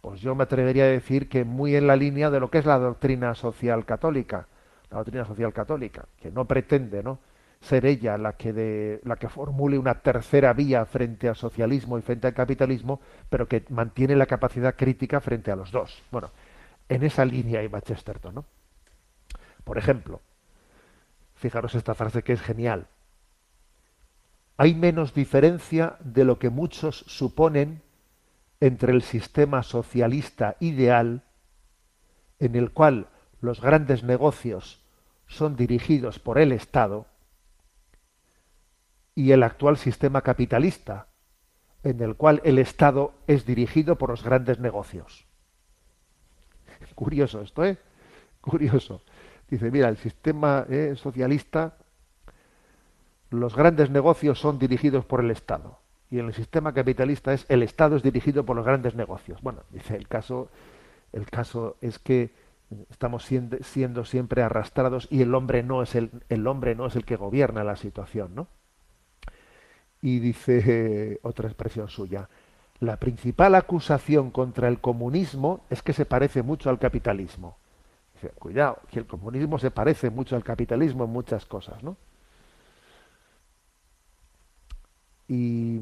pues 0.00 0.20
yo 0.20 0.34
me 0.36 0.44
atrevería 0.44 0.84
a 0.84 0.88
decir 0.88 1.28
que 1.28 1.44
muy 1.44 1.76
en 1.76 1.86
la 1.88 1.96
línea 1.96 2.30
de 2.30 2.40
lo 2.40 2.50
que 2.50 2.58
es 2.58 2.66
la 2.66 2.78
doctrina 2.78 3.34
social 3.34 3.84
católica, 3.84 4.46
la 4.90 4.98
doctrina 4.98 5.24
social 5.26 5.52
católica, 5.52 6.06
que 6.20 6.30
no 6.30 6.46
pretende, 6.46 7.02
¿no? 7.02 7.18
ser 7.60 7.86
ella 7.86 8.18
la 8.18 8.34
que 8.34 9.00
la 9.04 9.16
que 9.16 9.28
formule 9.28 9.78
una 9.78 9.94
tercera 9.96 10.52
vía 10.52 10.84
frente 10.86 11.28
al 11.28 11.36
socialismo 11.36 11.98
y 11.98 12.02
frente 12.02 12.28
al 12.28 12.34
capitalismo, 12.34 13.00
pero 13.30 13.48
que 13.48 13.64
mantiene 13.70 14.16
la 14.16 14.26
capacidad 14.26 14.76
crítica 14.76 15.20
frente 15.20 15.50
a 15.50 15.56
los 15.56 15.72
dos. 15.72 16.02
Bueno, 16.12 16.30
en 16.88 17.04
esa 17.04 17.24
línea 17.24 17.62
iba 17.64 17.80
Chesterton, 17.82 18.34
¿no? 18.36 18.44
Por 19.64 19.78
ejemplo, 19.78 20.20
fijaros 21.38 21.74
esta 21.74 21.94
frase 21.94 22.22
que 22.22 22.32
es 22.32 22.40
genial. 22.40 22.88
Hay 24.56 24.74
menos 24.74 25.14
diferencia 25.14 25.96
de 26.00 26.24
lo 26.24 26.38
que 26.38 26.50
muchos 26.50 27.04
suponen 27.06 27.82
entre 28.60 28.92
el 28.92 29.02
sistema 29.02 29.62
socialista 29.62 30.56
ideal, 30.58 31.22
en 32.40 32.56
el 32.56 32.72
cual 32.72 33.08
los 33.40 33.60
grandes 33.60 34.02
negocios 34.02 34.82
son 35.28 35.56
dirigidos 35.56 36.18
por 36.18 36.38
el 36.38 36.52
Estado, 36.52 37.06
y 39.14 39.32
el 39.32 39.42
actual 39.42 39.76
sistema 39.76 40.22
capitalista, 40.22 41.08
en 41.82 42.00
el 42.02 42.14
cual 42.14 42.40
el 42.44 42.58
Estado 42.58 43.14
es 43.26 43.44
dirigido 43.44 43.96
por 43.96 44.10
los 44.10 44.22
grandes 44.22 44.60
negocios. 44.60 45.26
Curioso 46.94 47.42
esto, 47.42 47.64
¿eh? 47.64 47.78
Curioso. 48.40 49.02
Dice, 49.50 49.70
mira, 49.70 49.88
el 49.88 49.96
sistema 49.96 50.66
eh, 50.68 50.94
socialista, 50.96 51.76
los 53.30 53.54
grandes 53.54 53.90
negocios 53.90 54.38
son 54.38 54.58
dirigidos 54.58 55.04
por 55.04 55.20
el 55.20 55.30
Estado. 55.30 55.78
Y 56.10 56.18
en 56.18 56.26
el 56.26 56.34
sistema 56.34 56.72
capitalista 56.72 57.32
es 57.32 57.44
el 57.48 57.62
Estado 57.62 57.96
es 57.96 58.02
dirigido 58.02 58.44
por 58.44 58.56
los 58.56 58.64
grandes 58.64 58.94
negocios. 58.94 59.40
Bueno, 59.42 59.60
dice, 59.70 59.96
el 59.96 60.08
caso, 60.08 60.48
el 61.12 61.26
caso 61.26 61.76
es 61.80 61.98
que 61.98 62.30
estamos 62.90 63.24
siendo, 63.24 63.58
siendo 63.62 64.04
siempre 64.04 64.42
arrastrados 64.42 65.08
y 65.10 65.22
el 65.22 65.34
hombre 65.34 65.62
no 65.62 65.82
es 65.82 65.94
el, 65.94 66.10
el 66.28 66.46
hombre 66.46 66.74
no 66.74 66.86
es 66.86 66.96
el 66.96 67.04
que 67.04 67.16
gobierna 67.16 67.64
la 67.64 67.76
situación, 67.76 68.34
¿no? 68.34 68.46
Y 70.00 70.20
dice 70.20 70.62
eh, 70.66 71.18
otra 71.22 71.48
expresión 71.48 71.88
suya, 71.88 72.28
la 72.80 72.98
principal 72.98 73.54
acusación 73.54 74.30
contra 74.30 74.68
el 74.68 74.78
comunismo 74.78 75.64
es 75.70 75.82
que 75.82 75.92
se 75.92 76.04
parece 76.04 76.42
mucho 76.42 76.70
al 76.70 76.78
capitalismo. 76.78 77.56
Cuidado, 78.38 78.80
que 78.90 78.98
el 78.98 79.06
comunismo 79.06 79.58
se 79.58 79.70
parece 79.70 80.10
mucho 80.10 80.36
al 80.36 80.44
capitalismo 80.44 81.04
en 81.04 81.10
muchas 81.10 81.46
cosas, 81.46 81.82
¿no? 81.82 81.96
Y 85.28 85.80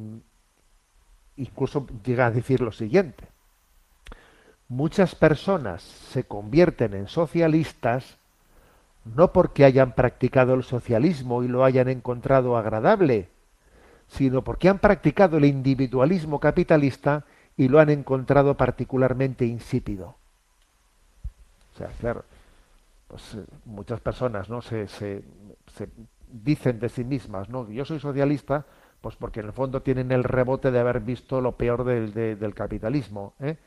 incluso 1.36 1.86
llega 2.04 2.26
a 2.26 2.30
decir 2.30 2.60
lo 2.60 2.72
siguiente. 2.72 3.24
Muchas 4.68 5.14
personas 5.14 5.82
se 5.82 6.24
convierten 6.24 6.94
en 6.94 7.08
socialistas 7.08 8.16
no 9.14 9.32
porque 9.32 9.64
hayan 9.64 9.92
practicado 9.92 10.54
el 10.54 10.64
socialismo 10.64 11.44
y 11.44 11.48
lo 11.48 11.64
hayan 11.64 11.88
encontrado 11.88 12.56
agradable, 12.56 13.28
sino 14.08 14.42
porque 14.42 14.68
han 14.68 14.80
practicado 14.80 15.36
el 15.36 15.44
individualismo 15.44 16.40
capitalista 16.40 17.24
y 17.56 17.68
lo 17.68 17.78
han 17.78 17.90
encontrado 17.90 18.56
particularmente 18.56 19.46
insípido. 19.46 20.16
O 21.76 21.78
sea, 21.78 21.88
claro, 22.00 22.24
pues 23.08 23.34
eh, 23.34 23.44
muchas 23.66 24.00
personas 24.00 24.48
no 24.48 24.62
se, 24.62 24.88
se, 24.88 25.22
se 25.76 25.88
dicen 26.32 26.80
de 26.80 26.88
sí 26.88 27.04
mismas, 27.04 27.50
no, 27.50 27.70
yo 27.70 27.84
soy 27.84 28.00
socialista, 28.00 28.64
pues 29.02 29.14
porque 29.16 29.40
en 29.40 29.46
el 29.46 29.52
fondo 29.52 29.82
tienen 29.82 30.10
el 30.10 30.24
rebote 30.24 30.70
de 30.70 30.78
haber 30.80 31.00
visto 31.00 31.42
lo 31.42 31.52
peor 31.52 31.84
del, 31.84 32.14
de- 32.14 32.34
del 32.36 32.54
capitalismo. 32.54 33.34
¿eh? 33.40 33.58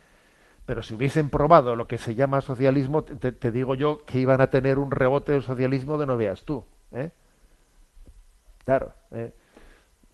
Pero 0.65 0.81
si 0.83 0.95
hubiesen 0.95 1.29
probado 1.29 1.75
lo 1.75 1.87
que 1.87 1.99
se 1.99 2.15
llama 2.15 2.41
socialismo, 2.41 3.03
te, 3.03 3.15
te- 3.15 3.31
te 3.31 3.51
digo 3.51 3.75
yo 3.75 4.03
que 4.05 4.19
iban 4.19 4.41
a 4.41 4.49
tener 4.49 4.79
un 4.79 4.89
rebote 4.91 5.33
del 5.33 5.43
socialismo 5.43 5.99
de 5.99 6.07
no 6.07 6.17
veas 6.17 6.43
tú. 6.43 6.65
¿eh? 6.93 7.11
Claro. 8.65 8.93
¿eh? 9.11 9.33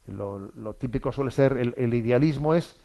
Lo, 0.08 0.40
lo 0.40 0.74
típico 0.76 1.12
suele 1.14 1.32
ser, 1.32 1.58
el, 1.58 1.74
el 1.78 1.94
idealismo 1.94 2.54
es 2.56 2.78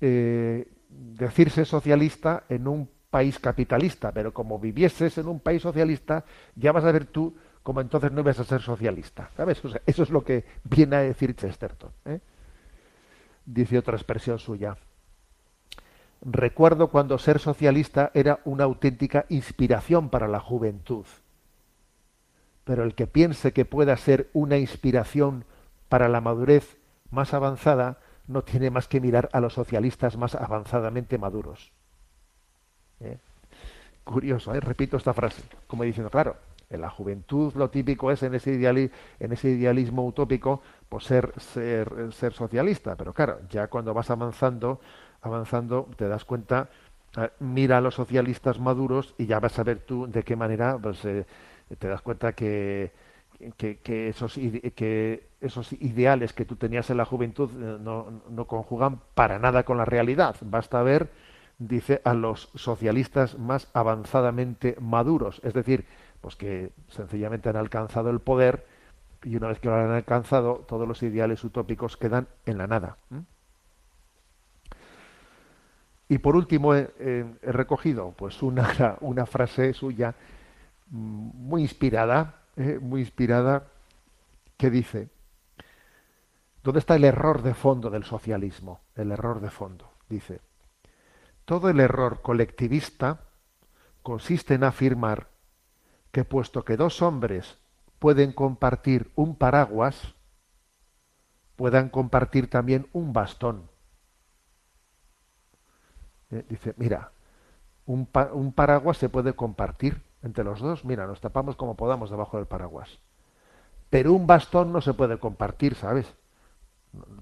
eh, 0.00 0.68
decirse 0.90 1.64
socialista 1.64 2.44
en 2.48 2.68
un 2.68 2.90
país 3.10 3.38
capitalista, 3.38 4.12
pero 4.12 4.32
como 4.32 4.58
vivieses 4.58 5.18
en 5.18 5.28
un 5.28 5.40
país 5.40 5.62
socialista, 5.62 6.24
ya 6.54 6.72
vas 6.72 6.84
a 6.84 6.92
ver 6.92 7.06
tú 7.06 7.34
como 7.62 7.80
entonces 7.80 8.12
no 8.12 8.20
ibas 8.20 8.38
a 8.38 8.44
ser 8.44 8.62
socialista. 8.62 9.30
¿Sabes? 9.36 9.60
Eso 9.86 10.02
es 10.02 10.10
lo 10.10 10.22
que 10.22 10.44
viene 10.64 10.96
a 10.96 11.00
decir 11.00 11.34
Chesterton. 11.34 11.90
¿eh? 12.04 12.20
Dice 13.44 13.78
otra 13.78 13.96
expresión 13.96 14.38
suya. 14.38 14.76
Recuerdo 16.22 16.88
cuando 16.88 17.18
ser 17.18 17.38
socialista 17.38 18.10
era 18.14 18.40
una 18.44 18.64
auténtica 18.64 19.26
inspiración 19.28 20.10
para 20.10 20.28
la 20.28 20.40
juventud. 20.40 21.06
Pero 22.64 22.84
el 22.84 22.94
que 22.94 23.06
piense 23.06 23.52
que 23.52 23.64
pueda 23.64 23.96
ser 23.96 24.30
una 24.32 24.58
inspiración 24.58 25.44
para 25.88 26.08
la 26.08 26.20
madurez 26.20 26.76
más 27.10 27.34
avanzada 27.34 27.98
no 28.26 28.42
tiene 28.42 28.70
más 28.70 28.88
que 28.88 29.00
mirar 29.00 29.28
a 29.32 29.40
los 29.40 29.54
socialistas 29.54 30.16
más 30.16 30.34
avanzadamente 30.34 31.18
maduros. 31.18 31.72
¿Eh? 33.00 33.18
Curioso, 34.04 34.54
¿eh? 34.54 34.60
repito 34.60 34.96
esta 34.96 35.12
frase, 35.12 35.42
como 35.66 35.82
diciendo, 35.82 36.10
claro, 36.10 36.36
en 36.70 36.80
la 36.80 36.90
juventud 36.90 37.52
lo 37.54 37.70
típico 37.70 38.10
es 38.10 38.22
en 38.22 38.34
ese, 38.34 38.52
idealismo 38.52 40.06
utópico 40.06 40.62
pues 40.88 41.04
ser, 41.04 41.32
ser, 41.40 42.32
socialista, 42.32 42.96
pero 42.96 43.12
claro, 43.12 43.40
ya 43.50 43.68
cuando 43.68 43.92
vas 43.94 44.10
avanzando, 44.10 44.80
avanzando, 45.22 45.88
te 45.96 46.08
das 46.08 46.24
cuenta, 46.24 46.68
eh, 47.16 47.30
mira 47.40 47.78
a 47.78 47.80
los 47.80 47.94
socialistas 47.94 48.58
maduros 48.60 49.14
y 49.18 49.26
ya 49.26 49.40
vas 49.40 49.58
a 49.58 49.64
ver 49.64 49.80
tú 49.80 50.06
de 50.06 50.22
qué 50.22 50.36
manera 50.36 50.78
pues, 50.80 51.04
eh, 51.04 51.24
te 51.78 51.88
das 51.88 52.02
cuenta 52.02 52.32
que, 52.32 52.92
esos, 53.58 54.38
ideales 54.38 56.32
que 56.32 56.44
tú 56.44 56.56
tenías 56.56 56.90
en 56.90 56.96
la 56.96 57.04
juventud 57.04 57.50
no, 57.50 58.22
no 58.30 58.44
conjugan 58.46 59.00
para 59.14 59.38
nada 59.38 59.64
con 59.64 59.76
la 59.76 59.84
realidad. 59.84 60.36
Basta 60.42 60.82
ver, 60.82 61.10
dice, 61.58 62.00
a 62.04 62.14
los 62.14 62.50
socialistas 62.54 63.38
más 63.38 63.68
avanzadamente 63.74 64.76
maduros, 64.80 65.40
es 65.44 65.54
decir, 65.54 65.86
pues 66.20 66.36
que 66.36 66.72
sencillamente 66.88 67.48
han 67.48 67.56
alcanzado 67.56 68.10
el 68.10 68.20
poder 68.20 68.66
y 69.24 69.36
una 69.36 69.48
vez 69.48 69.58
que 69.60 69.68
lo 69.68 69.76
han 69.76 69.90
alcanzado, 69.90 70.64
todos 70.68 70.86
los 70.88 71.02
ideales 71.02 71.42
utópicos 71.44 71.96
quedan 71.96 72.28
en 72.46 72.58
la 72.58 72.66
nada. 72.66 72.98
Y 76.08 76.18
por 76.18 76.36
último 76.36 76.74
he, 76.74 76.90
he- 77.00 77.24
he 77.42 77.52
recogido 77.52 78.12
pues 78.16 78.42
una, 78.42 78.96
una 79.00 79.26
frase 79.26 79.72
suya 79.74 80.14
mm, 80.90 81.30
muy 81.48 81.62
inspirada, 81.62 82.36
eh, 82.56 82.78
muy 82.80 83.00
inspirada, 83.02 83.68
que 84.58 84.70
dice, 84.70 85.08
¿dónde 86.62 86.80
está 86.80 86.96
el 86.96 87.04
error 87.04 87.42
de 87.42 87.54
fondo 87.54 87.88
del 87.90 88.04
socialismo? 88.04 88.80
El 88.94 89.10
error 89.12 89.40
de 89.40 89.50
fondo. 89.50 89.90
Dice, 90.08 90.40
todo 91.46 91.70
el 91.70 91.80
error 91.80 92.20
colectivista 92.22 93.20
consiste 94.02 94.54
en 94.54 94.64
afirmar 94.64 95.28
que 96.12 96.24
puesto 96.24 96.64
que 96.64 96.76
dos 96.76 97.02
hombres 97.02 97.58
pueden 98.00 98.32
compartir 98.32 99.10
un 99.16 99.36
paraguas, 99.36 100.14
puedan 101.56 101.88
compartir 101.90 102.48
también 102.48 102.86
un 102.92 103.12
bastón. 103.12 103.68
Eh, 106.30 106.44
dice, 106.48 106.74
mira, 106.76 107.12
un, 107.86 108.06
pa- 108.06 108.32
un 108.32 108.52
paraguas 108.52 108.98
se 108.98 109.08
puede 109.10 109.34
compartir 109.34 110.02
entre 110.22 110.44
los 110.44 110.60
dos, 110.60 110.84
mira, 110.84 111.06
nos 111.06 111.20
tapamos 111.20 111.56
como 111.56 111.76
podamos 111.76 112.10
debajo 112.10 112.38
del 112.38 112.46
paraguas. 112.46 112.98
Pero 113.90 114.12
un 114.14 114.26
bastón 114.26 114.72
no 114.72 114.80
se 114.80 114.94
puede 114.94 115.18
compartir, 115.18 115.74
¿sabes? 115.76 116.14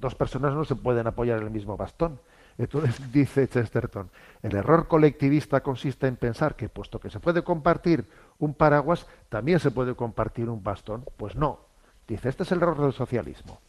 Dos 0.00 0.14
personas 0.14 0.54
no 0.54 0.64
se 0.64 0.76
pueden 0.76 1.06
apoyar 1.06 1.38
en 1.38 1.44
el 1.44 1.50
mismo 1.50 1.76
bastón. 1.76 2.20
Entonces 2.58 3.00
dice 3.12 3.48
Chesterton, 3.48 4.10
el 4.42 4.54
error 4.54 4.88
colectivista 4.88 5.60
consiste 5.62 6.06
en 6.06 6.16
pensar 6.16 6.54
que 6.54 6.68
puesto 6.68 7.00
que 7.00 7.10
se 7.10 7.20
puede 7.20 7.42
compartir 7.42 8.06
un 8.38 8.54
paraguas, 8.54 9.06
también 9.28 9.60
se 9.60 9.70
puede 9.70 9.94
compartir 9.94 10.48
un 10.48 10.62
bastón. 10.62 11.04
Pues 11.16 11.36
no. 11.36 11.60
Dice, 12.06 12.28
este 12.28 12.42
es 12.42 12.52
el 12.52 12.58
error 12.58 12.80
del 12.80 12.92
socialismo. 12.92 13.60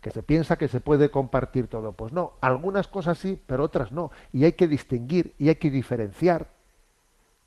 Que 0.00 0.10
se 0.10 0.22
piensa 0.22 0.56
que 0.56 0.68
se 0.68 0.80
puede 0.80 1.10
compartir 1.10 1.66
todo. 1.66 1.92
Pues 1.92 2.12
no, 2.12 2.34
algunas 2.40 2.88
cosas 2.88 3.18
sí, 3.18 3.40
pero 3.46 3.64
otras 3.64 3.92
no. 3.92 4.10
Y 4.32 4.44
hay 4.44 4.52
que 4.52 4.68
distinguir 4.68 5.34
y 5.38 5.48
hay 5.48 5.56
que 5.56 5.70
diferenciar. 5.70 6.48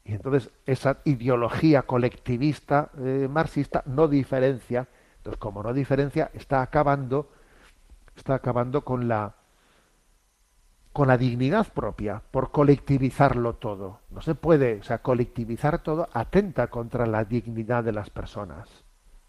Y 0.05 0.13
entonces 0.13 0.51
esa 0.65 0.97
ideología 1.05 1.83
colectivista 1.83 2.91
eh, 2.99 3.27
marxista 3.29 3.83
no 3.85 4.07
diferencia. 4.07 4.87
Entonces, 5.17 5.39
como 5.39 5.63
no 5.63 5.73
diferencia, 5.73 6.29
está 6.33 6.61
acabando, 6.61 7.29
está 8.15 8.35
acabando 8.35 8.83
con 8.83 9.07
la 9.07 9.33
con 10.93 11.07
la 11.07 11.17
dignidad 11.17 11.67
propia, 11.73 12.21
por 12.31 12.51
colectivizarlo 12.51 13.53
todo. 13.53 13.99
No 14.11 14.21
se 14.21 14.35
puede, 14.35 14.79
o 14.79 14.83
sea, 14.83 14.99
colectivizar 14.99 15.79
todo 15.79 16.07
atenta 16.13 16.67
contra 16.67 17.07
la 17.07 17.25
dignidad 17.25 17.83
de 17.83 17.91
las 17.91 18.11
personas. 18.11 18.69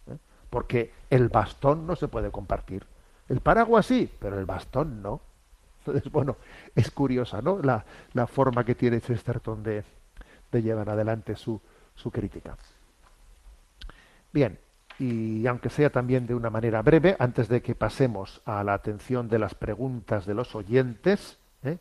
¿eh? 0.07 0.17
Porque 0.51 0.93
el 1.09 1.31
bastón 1.31 1.87
no 1.87 1.97
se 1.97 2.07
puede 2.07 2.31
compartir. 2.31 2.85
El 3.31 3.41
paraguas 3.41 3.87
sí, 3.87 4.11
pero 4.21 4.39
el 4.39 4.45
bastón 4.45 5.01
no. 5.03 5.23
Entonces, 5.81 6.13
bueno, 6.13 6.37
es 6.75 6.91
curiosa, 6.91 7.41
¿no? 7.41 7.59
La, 7.63 7.85
la 8.13 8.27
forma 8.27 8.65
que 8.65 8.75
tiene 8.75 9.01
Chesterton 9.01 9.63
de, 9.63 9.85
de 10.53 10.63
llevar 10.63 10.91
adelante 10.91 11.35
su, 11.35 11.59
su 11.95 12.11
crítica. 12.11 12.57
Bien, 14.33 14.59
y 14.99 15.47
aunque 15.47 15.71
sea 15.71 15.89
también 15.91 16.27
de 16.27 16.35
una 16.35 16.51
manera 16.51 16.83
breve, 16.83 17.17
antes 17.19 17.49
de 17.49 17.63
que 17.63 17.75
pasemos 17.75 18.43
a 18.45 18.63
la 18.65 18.75
atención 18.75 19.29
de 19.29 19.39
las 19.39 19.55
preguntas 19.55 20.27
de 20.27 20.35
los 20.35 20.55
oyentes, 20.55 21.39
¿eh? 21.65 21.79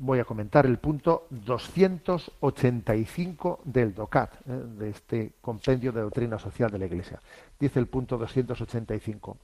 voy 0.00 0.18
a 0.18 0.24
comentar 0.24 0.64
el 0.64 0.78
punto 0.78 1.26
285 1.30 3.60
del 3.64 3.94
DOCAT, 3.94 4.34
¿eh? 4.34 4.38
de 4.78 4.90
este 4.90 5.34
compendio 5.40 5.92
de 5.92 6.00
doctrina 6.00 6.36
social 6.38 6.70
de 6.70 6.78
la 6.78 6.86
Iglesia. 6.86 7.20
Dice 7.58 7.78
el 7.78 7.86
punto 7.86 8.16
285. 8.16 9.36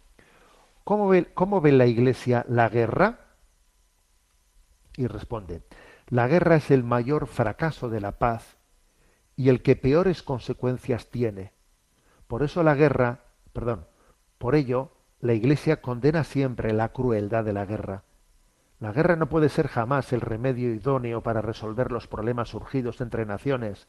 ¿Cómo 0.82 1.08
ve, 1.08 1.26
¿Cómo 1.34 1.60
ve 1.60 1.72
la 1.72 1.84
Iglesia 1.86 2.46
la 2.48 2.70
guerra? 2.70 3.18
Y 4.96 5.08
responde, 5.08 5.60
la 6.08 6.26
guerra 6.26 6.56
es 6.56 6.70
el 6.70 6.84
mayor 6.84 7.26
fracaso 7.26 7.90
de 7.90 8.00
la 8.00 8.12
paz 8.12 8.56
y 9.36 9.50
el 9.50 9.62
que 9.62 9.76
peores 9.76 10.22
consecuencias 10.22 11.10
tiene. 11.10 11.52
Por 12.26 12.42
eso 12.42 12.62
la 12.62 12.74
guerra, 12.74 13.20
perdón, 13.52 13.84
por 14.38 14.54
ello 14.54 14.90
la 15.20 15.34
Iglesia 15.34 15.82
condena 15.82 16.24
siempre 16.24 16.72
la 16.72 16.88
crueldad 16.90 17.44
de 17.44 17.52
la 17.52 17.66
guerra. 17.66 18.04
La 18.78 18.92
guerra 18.92 19.16
no 19.16 19.28
puede 19.28 19.48
ser 19.48 19.68
jamás 19.68 20.12
el 20.12 20.20
remedio 20.20 20.72
idóneo 20.72 21.22
para 21.22 21.40
resolver 21.40 21.90
los 21.90 22.06
problemas 22.06 22.50
surgidos 22.50 23.00
entre 23.00 23.24
naciones, 23.24 23.88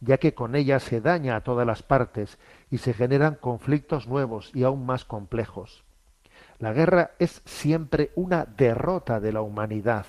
ya 0.00 0.18
que 0.18 0.34
con 0.34 0.54
ella 0.54 0.80
se 0.80 1.00
daña 1.00 1.36
a 1.36 1.40
todas 1.40 1.66
las 1.66 1.82
partes 1.82 2.38
y 2.70 2.78
se 2.78 2.92
generan 2.92 3.36
conflictos 3.36 4.06
nuevos 4.06 4.50
y 4.54 4.64
aún 4.64 4.84
más 4.84 5.04
complejos. 5.04 5.84
La 6.58 6.72
guerra 6.72 7.12
es 7.18 7.40
siempre 7.46 8.12
una 8.16 8.44
derrota 8.44 9.18
de 9.18 9.32
la 9.32 9.40
humanidad. 9.40 10.06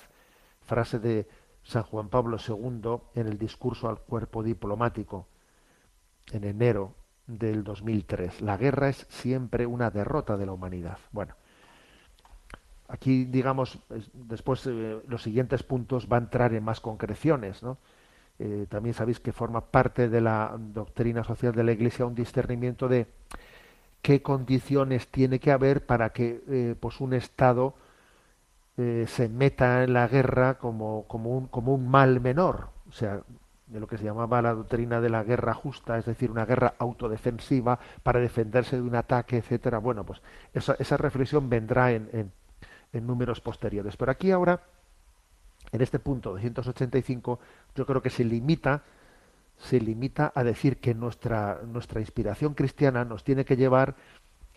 Frase 0.62 0.98
de 0.98 1.28
San 1.62 1.82
Juan 1.84 2.08
Pablo 2.08 2.36
II 2.46 2.98
en 3.14 3.26
el 3.26 3.38
discurso 3.38 3.88
al 3.88 4.00
cuerpo 4.00 4.42
diplomático 4.42 5.28
en 6.32 6.44
enero 6.44 6.94
del 7.26 7.64
2003. 7.64 8.42
La 8.42 8.56
guerra 8.56 8.88
es 8.88 9.06
siempre 9.08 9.66
una 9.66 9.90
derrota 9.90 10.36
de 10.36 10.46
la 10.46 10.52
humanidad. 10.52 10.98
Bueno, 11.12 11.34
aquí 12.90 13.24
digamos, 13.24 13.78
después 14.12 14.66
eh, 14.66 15.00
los 15.06 15.22
siguientes 15.22 15.62
puntos 15.62 16.08
va 16.10 16.16
a 16.16 16.20
entrar 16.20 16.52
en 16.54 16.64
más 16.64 16.80
concreciones, 16.80 17.62
¿no? 17.62 17.78
Eh, 18.38 18.66
también 18.68 18.94
sabéis 18.94 19.20
que 19.20 19.32
forma 19.32 19.60
parte 19.60 20.08
de 20.08 20.20
la 20.20 20.56
doctrina 20.58 21.24
social 21.24 21.54
de 21.54 21.62
la 21.62 21.72
Iglesia 21.72 22.06
un 22.06 22.14
discernimiento 22.14 22.88
de 22.88 23.06
qué 24.00 24.22
condiciones 24.22 25.08
tiene 25.08 25.38
que 25.38 25.52
haber 25.52 25.84
para 25.84 26.10
que 26.10 26.42
eh, 26.48 26.74
pues 26.78 27.00
un 27.00 27.14
Estado 27.14 27.74
se 29.06 29.28
meta 29.28 29.84
en 29.84 29.92
la 29.92 30.08
guerra 30.08 30.56
como, 30.56 31.04
como, 31.06 31.36
un, 31.36 31.48
como 31.48 31.74
un 31.74 31.86
mal 31.86 32.18
menor, 32.18 32.70
o 32.88 32.92
sea, 32.92 33.20
de 33.66 33.78
lo 33.78 33.86
que 33.86 33.98
se 33.98 34.04
llamaba 34.04 34.40
la 34.40 34.54
doctrina 34.54 35.02
de 35.02 35.10
la 35.10 35.22
guerra 35.22 35.52
justa, 35.52 35.98
es 35.98 36.06
decir, 36.06 36.30
una 36.30 36.46
guerra 36.46 36.72
autodefensiva 36.78 37.78
para 38.02 38.20
defenderse 38.20 38.76
de 38.76 38.82
un 38.82 38.94
ataque, 38.94 39.36
etcétera. 39.36 39.76
Bueno, 39.80 40.04
pues 40.04 40.22
esa, 40.54 40.76
esa 40.78 40.96
reflexión 40.96 41.50
vendrá 41.50 41.92
en, 41.92 42.08
en, 42.14 42.32
en 42.92 43.06
números 43.06 43.40
posteriores. 43.40 43.96
Pero 43.96 44.12
aquí 44.12 44.30
ahora, 44.30 44.60
en 45.72 45.80
este 45.80 45.98
punto 45.98 46.30
285, 46.30 47.38
yo 47.74 47.86
creo 47.86 48.02
que 48.02 48.10
se 48.10 48.24
limita, 48.24 48.82
se 49.58 49.80
limita 49.80 50.32
a 50.34 50.44
decir 50.44 50.78
que 50.78 50.94
nuestra, 50.94 51.60
nuestra 51.66 52.00
inspiración 52.00 52.54
cristiana 52.54 53.04
nos 53.04 53.24
tiene 53.24 53.44
que 53.44 53.56
llevar 53.56 53.94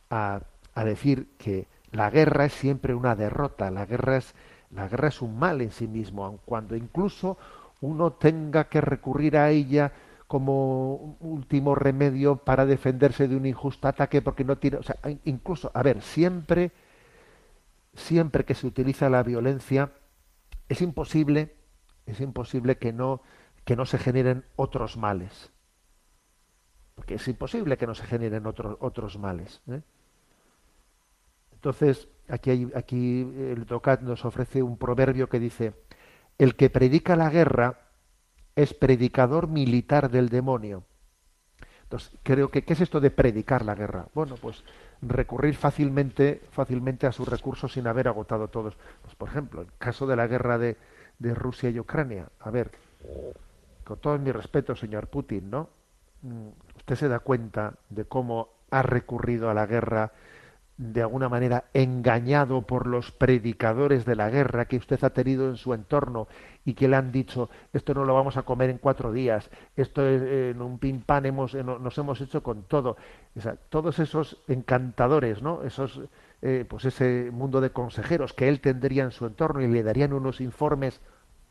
a, 0.09 0.41
a 0.73 0.83
decir 0.83 1.27
que 1.37 1.67
la 1.91 2.09
guerra 2.09 2.45
es 2.45 2.53
siempre 2.53 2.95
una 2.95 3.15
derrota, 3.15 3.69
la 3.69 3.85
guerra 3.85 4.17
es, 4.17 4.33
la 4.71 4.87
guerra 4.87 5.09
es 5.09 5.21
un 5.21 5.37
mal 5.37 5.61
en 5.61 5.71
sí 5.71 5.87
mismo, 5.87 6.25
aun 6.25 6.39
cuando 6.43 6.75
incluso 6.75 7.37
uno 7.81 8.13
tenga 8.13 8.63
que 8.65 8.81
recurrir 8.81 9.37
a 9.37 9.51
ella 9.51 9.91
como 10.25 11.17
último 11.19 11.75
remedio 11.75 12.37
para 12.37 12.65
defenderse 12.65 13.27
de 13.27 13.35
un 13.35 13.45
injusto 13.45 13.87
ataque 13.87 14.21
porque 14.21 14.43
no 14.43 14.57
tiene, 14.57 14.77
o 14.77 14.83
sea, 14.83 14.95
incluso, 15.25 15.69
a 15.73 15.83
ver, 15.83 16.01
siempre 16.01 16.71
siempre 17.93 18.45
que 18.45 18.55
se 18.55 18.67
utiliza 18.67 19.09
la 19.09 19.23
violencia, 19.23 19.91
es 20.69 20.81
imposible, 20.81 21.55
es 22.05 22.19
imposible 22.19 22.77
que 22.77 22.93
no, 22.93 23.21
que 23.65 23.75
no 23.75 23.85
se 23.85 23.97
generen 23.97 24.45
otros 24.55 24.97
males. 24.97 25.51
Porque 26.95 27.15
es 27.15 27.27
imposible 27.27 27.77
que 27.77 27.87
no 27.87 27.95
se 27.95 28.05
generen 28.05 28.45
otros 28.45 28.77
otros 28.79 29.17
males. 29.17 29.61
¿eh? 29.67 29.81
Entonces, 31.53 32.07
aquí, 32.27 32.69
aquí 32.75 33.21
el 33.21 33.65
Tocat 33.65 34.01
nos 34.01 34.25
ofrece 34.25 34.61
un 34.61 34.77
proverbio 34.77 35.29
que 35.29 35.39
dice, 35.39 35.73
el 36.37 36.55
que 36.55 36.69
predica 36.69 37.15
la 37.15 37.29
guerra 37.29 37.79
es 38.55 38.73
predicador 38.73 39.47
militar 39.47 40.11
del 40.11 40.29
demonio. 40.29 40.83
Entonces, 41.93 42.19
creo 42.23 42.49
que, 42.49 42.63
¿qué 42.63 42.73
es 42.73 42.81
esto 42.81 42.99
de 42.99 43.11
predicar 43.11 43.63
la 43.63 43.75
guerra? 43.75 44.07
Bueno, 44.15 44.33
pues 44.41 44.63
recurrir 45.03 45.53
fácilmente, 45.53 46.41
fácilmente 46.49 47.05
a 47.05 47.11
sus 47.11 47.27
recursos 47.27 47.73
sin 47.73 47.85
haber 47.85 48.07
agotado 48.07 48.47
todos. 48.47 48.75
Pues, 49.03 49.13
por 49.13 49.29
ejemplo, 49.29 49.61
el 49.61 49.67
caso 49.77 50.07
de 50.07 50.15
la 50.15 50.25
guerra 50.25 50.57
de, 50.57 50.75
de 51.19 51.35
Rusia 51.35 51.69
y 51.69 51.79
Ucrania. 51.79 52.29
A 52.39 52.49
ver, 52.49 52.71
con 53.83 53.99
todo 53.99 54.17
mi 54.17 54.31
respeto, 54.31 54.75
señor 54.75 55.05
Putin, 55.05 55.51
¿no? 55.51 55.69
Mm, 56.23 56.47
usted 56.77 56.95
se 56.95 57.07
da 57.07 57.19
cuenta 57.19 57.75
de 57.91 58.05
cómo 58.05 58.49
ha 58.71 58.81
recurrido 58.81 59.51
a 59.51 59.53
la 59.53 59.67
guerra 59.67 60.13
de 60.91 61.01
alguna 61.01 61.29
manera 61.29 61.65
engañado 61.73 62.63
por 62.63 62.87
los 62.87 63.11
predicadores 63.11 64.03
de 64.05 64.15
la 64.15 64.29
guerra 64.29 64.65
que 64.65 64.77
usted 64.77 65.01
ha 65.03 65.11
tenido 65.11 65.47
en 65.47 65.55
su 65.55 65.73
entorno 65.73 66.27
y 66.65 66.73
que 66.73 66.87
le 66.87 66.97
han 66.97 67.11
dicho 67.11 67.49
esto 67.71 67.93
no 67.93 68.03
lo 68.03 68.13
vamos 68.13 68.35
a 68.35 68.43
comer 68.43 68.69
en 68.69 68.79
cuatro 68.79 69.13
días, 69.13 69.49
esto 69.77 70.05
es, 70.05 70.21
en 70.21 70.61
un 70.61 70.79
pin 70.79 71.01
pan 71.01 71.25
hemos, 71.25 71.53
nos 71.53 71.97
hemos 71.97 72.19
hecho 72.19 72.43
con 72.43 72.63
todo. 72.63 72.97
Todos 73.69 73.99
esos 73.99 74.41
encantadores, 74.47 75.41
¿no? 75.41 75.63
Esos, 75.63 76.01
eh, 76.41 76.65
pues 76.67 76.85
ese 76.85 77.29
mundo 77.31 77.61
de 77.61 77.69
consejeros 77.69 78.33
que 78.33 78.49
él 78.49 78.59
tendría 78.59 79.03
en 79.03 79.11
su 79.11 79.25
entorno 79.25 79.61
y 79.61 79.67
le 79.67 79.83
darían 79.83 80.11
unos 80.11 80.41
informes 80.41 80.99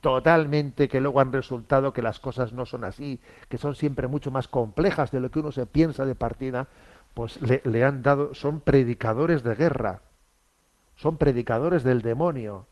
totalmente 0.03 0.89
que 0.89 1.01
luego 1.01 1.21
han 1.21 1.33
resultado 1.33 1.93
que 1.93 2.03
las 2.03 2.19
cosas 2.19 2.53
no 2.53 2.67
son 2.67 2.85
así, 2.85 3.21
que 3.49 3.57
son 3.57 3.77
siempre 3.77 4.09
mucho 4.09 4.31
más 4.31 4.49
complejas 4.49 5.13
de 5.13 5.21
lo 5.21 5.31
que 5.31 5.39
uno 5.39 5.53
se 5.53 5.65
piensa 5.65 6.05
de 6.05 6.17
partida, 6.17 6.67
pues 7.15 7.41
le, 7.43 7.63
le, 7.65 7.85
han 7.85 8.03
dado, 8.03 8.35
son 8.35 8.61
predicadores 8.61 9.43
de 9.43 9.55
guerra, 9.55 10.01
son 10.97 11.17
predicadores 11.17 11.83
del 11.85 12.03
demonio, 12.03 12.67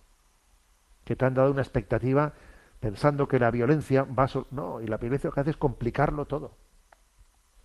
que 1.05 1.17
te 1.17 1.25
han 1.25 1.35
dado 1.35 1.51
una 1.51 1.63
expectativa 1.63 2.33
pensando 2.81 3.29
que 3.29 3.39
la 3.39 3.51
violencia 3.51 4.05
va 4.05 4.25
a... 4.25 4.31
no, 4.51 4.81
y 4.81 4.87
la 4.87 4.97
violencia 4.97 5.29
lo 5.29 5.35
que 5.35 5.41
hace 5.41 5.51
es 5.51 5.57
complicarlo 5.57 6.25
todo. 6.25 6.53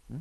¿Mm? 0.10 0.20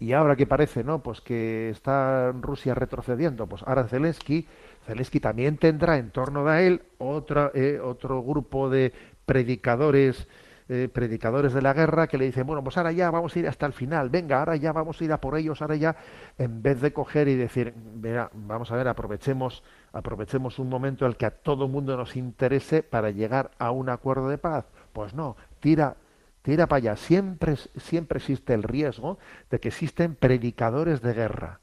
Y 0.00 0.12
ahora 0.12 0.36
que 0.36 0.46
parece, 0.46 0.84
¿no? 0.84 1.02
Pues 1.02 1.20
que 1.20 1.70
está 1.70 2.32
Rusia 2.32 2.74
retrocediendo, 2.74 3.46
pues 3.46 3.62
ahora 3.64 3.88
Zelensky, 3.88 4.46
Zelensky 4.86 5.18
también 5.18 5.58
tendrá 5.58 5.98
en 5.98 6.10
torno 6.10 6.46
a 6.46 6.62
él 6.62 6.82
otra, 6.98 7.50
eh, 7.54 7.80
otro 7.82 8.22
grupo 8.22 8.70
de 8.70 8.92
predicadores 9.26 10.28
eh, 10.68 10.88
predicadores 10.92 11.54
de 11.54 11.62
la 11.62 11.72
guerra 11.72 12.06
que 12.06 12.18
le 12.18 12.26
dicen, 12.26 12.46
bueno, 12.46 12.62
pues 12.62 12.76
ahora 12.76 12.92
ya 12.92 13.10
vamos 13.10 13.34
a 13.34 13.38
ir 13.38 13.48
hasta 13.48 13.64
el 13.64 13.72
final, 13.72 14.10
venga, 14.10 14.38
ahora 14.38 14.56
ya 14.56 14.72
vamos 14.72 15.00
a 15.00 15.04
ir 15.04 15.12
a 15.12 15.20
por 15.20 15.36
ellos, 15.36 15.62
ahora 15.62 15.76
ya, 15.76 15.96
en 16.36 16.62
vez 16.62 16.82
de 16.82 16.92
coger 16.92 17.26
y 17.28 17.36
decir, 17.36 17.74
mira, 17.74 18.30
vamos 18.34 18.70
a 18.70 18.76
ver, 18.76 18.86
aprovechemos, 18.86 19.62
aprovechemos 19.92 20.58
un 20.58 20.68
momento 20.68 21.06
en 21.06 21.12
el 21.12 21.16
que 21.16 21.24
a 21.24 21.30
todo 21.30 21.68
mundo 21.68 21.96
nos 21.96 22.16
interese 22.16 22.82
para 22.82 23.10
llegar 23.10 23.50
a 23.58 23.70
un 23.70 23.88
acuerdo 23.88 24.28
de 24.28 24.36
paz. 24.36 24.66
Pues 24.92 25.14
no, 25.14 25.36
tira, 25.60 25.96
tira 26.42 26.66
para 26.66 26.78
allá. 26.78 26.96
Siempre, 26.96 27.56
siempre 27.56 28.18
existe 28.18 28.52
el 28.52 28.62
riesgo 28.62 29.18
de 29.50 29.60
que 29.60 29.68
existen 29.68 30.16
predicadores 30.16 31.00
de 31.00 31.14
guerra 31.14 31.60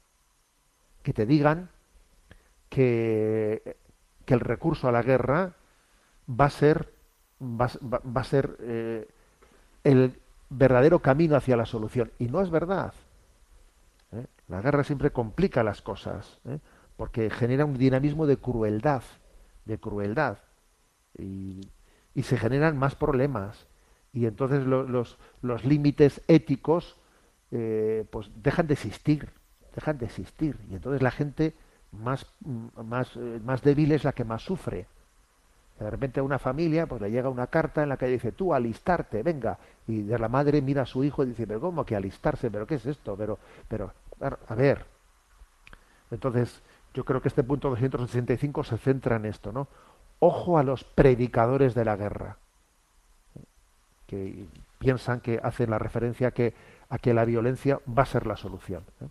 que 1.04 1.12
te 1.12 1.26
digan 1.26 1.70
que, 2.68 3.76
que 4.24 4.34
el 4.34 4.40
recurso 4.40 4.88
a 4.88 4.92
la 4.92 5.02
guerra 5.02 5.52
va 6.28 6.46
a 6.46 6.50
ser 6.50 6.95
va, 7.40 7.70
va, 7.82 8.00
va 8.04 8.20
a 8.20 8.24
ser 8.24 8.56
eh, 8.60 9.08
el 9.84 10.18
verdadero 10.50 11.00
camino 11.00 11.36
hacia 11.36 11.56
la 11.56 11.66
solución. 11.66 12.10
Y 12.18 12.26
no 12.26 12.40
es 12.40 12.50
verdad. 12.50 12.94
¿eh? 14.12 14.26
La 14.48 14.60
guerra 14.60 14.84
siempre 14.84 15.10
complica 15.10 15.62
las 15.62 15.82
cosas, 15.82 16.38
¿eh? 16.46 16.58
porque 16.96 17.30
genera 17.30 17.64
un 17.64 17.76
dinamismo 17.78 18.26
de 18.26 18.36
crueldad, 18.38 19.02
de 19.64 19.78
crueldad. 19.78 20.38
Y, 21.18 21.60
y 22.14 22.22
se 22.22 22.36
generan 22.38 22.78
más 22.78 22.94
problemas. 22.94 23.66
Y 24.12 24.26
entonces 24.26 24.64
lo- 24.66 24.84
los, 24.84 25.18
los 25.42 25.64
límites 25.64 26.22
éticos 26.28 26.96
pues 28.10 28.30
dejan 28.42 28.66
de 28.66 28.74
existir, 28.74 29.30
dejan 29.74 29.96
de 29.98 30.04
existir. 30.06 30.56
Y 30.70 30.74
entonces 30.74 31.00
la 31.00 31.10
gente 31.10 31.54
más, 31.90 32.26
más, 32.84 33.16
más 33.16 33.62
débil 33.62 33.92
es 33.92 34.04
la 34.04 34.12
que 34.12 34.24
más 34.24 34.42
sufre. 34.42 34.86
De 35.78 35.90
repente 35.90 36.20
a 36.20 36.22
una 36.22 36.38
familia 36.38 36.86
pues 36.86 37.02
le 37.02 37.10
llega 37.10 37.28
una 37.28 37.48
carta 37.48 37.82
en 37.82 37.90
la 37.90 37.96
que 37.96 38.06
dice 38.06 38.32
tú 38.32 38.54
alistarte, 38.54 39.22
venga. 39.22 39.58
Y 39.86 40.02
de 40.02 40.18
la 40.18 40.28
madre 40.28 40.62
mira 40.62 40.82
a 40.82 40.86
su 40.86 41.04
hijo 41.04 41.22
y 41.22 41.26
dice, 41.26 41.46
pero 41.46 41.60
¿cómo 41.60 41.84
que 41.84 41.94
alistarse? 41.94 42.50
¿Pero 42.50 42.66
qué 42.66 42.76
es 42.76 42.86
esto? 42.86 43.16
Pero, 43.16 43.38
pero, 43.68 43.92
a 44.20 44.54
ver. 44.54 44.86
Entonces, 46.10 46.62
yo 46.94 47.04
creo 47.04 47.20
que 47.20 47.28
este 47.28 47.42
punto 47.42 47.68
265 47.68 48.64
se 48.64 48.78
centra 48.78 49.16
en 49.16 49.26
esto, 49.26 49.52
¿no? 49.52 49.68
Ojo 50.18 50.58
a 50.58 50.62
los 50.62 50.84
predicadores 50.84 51.74
de 51.74 51.84
la 51.84 51.96
guerra, 51.96 52.38
que 54.06 54.46
piensan 54.78 55.20
que 55.20 55.38
hacen 55.42 55.68
la 55.68 55.78
referencia 55.78 56.28
a 56.28 56.30
que, 56.30 56.54
a 56.88 56.98
que 56.98 57.12
la 57.12 57.26
violencia 57.26 57.80
va 57.86 58.04
a 58.04 58.06
ser 58.06 58.26
la 58.26 58.36
solución. 58.36 58.82
¿eh? 59.02 59.08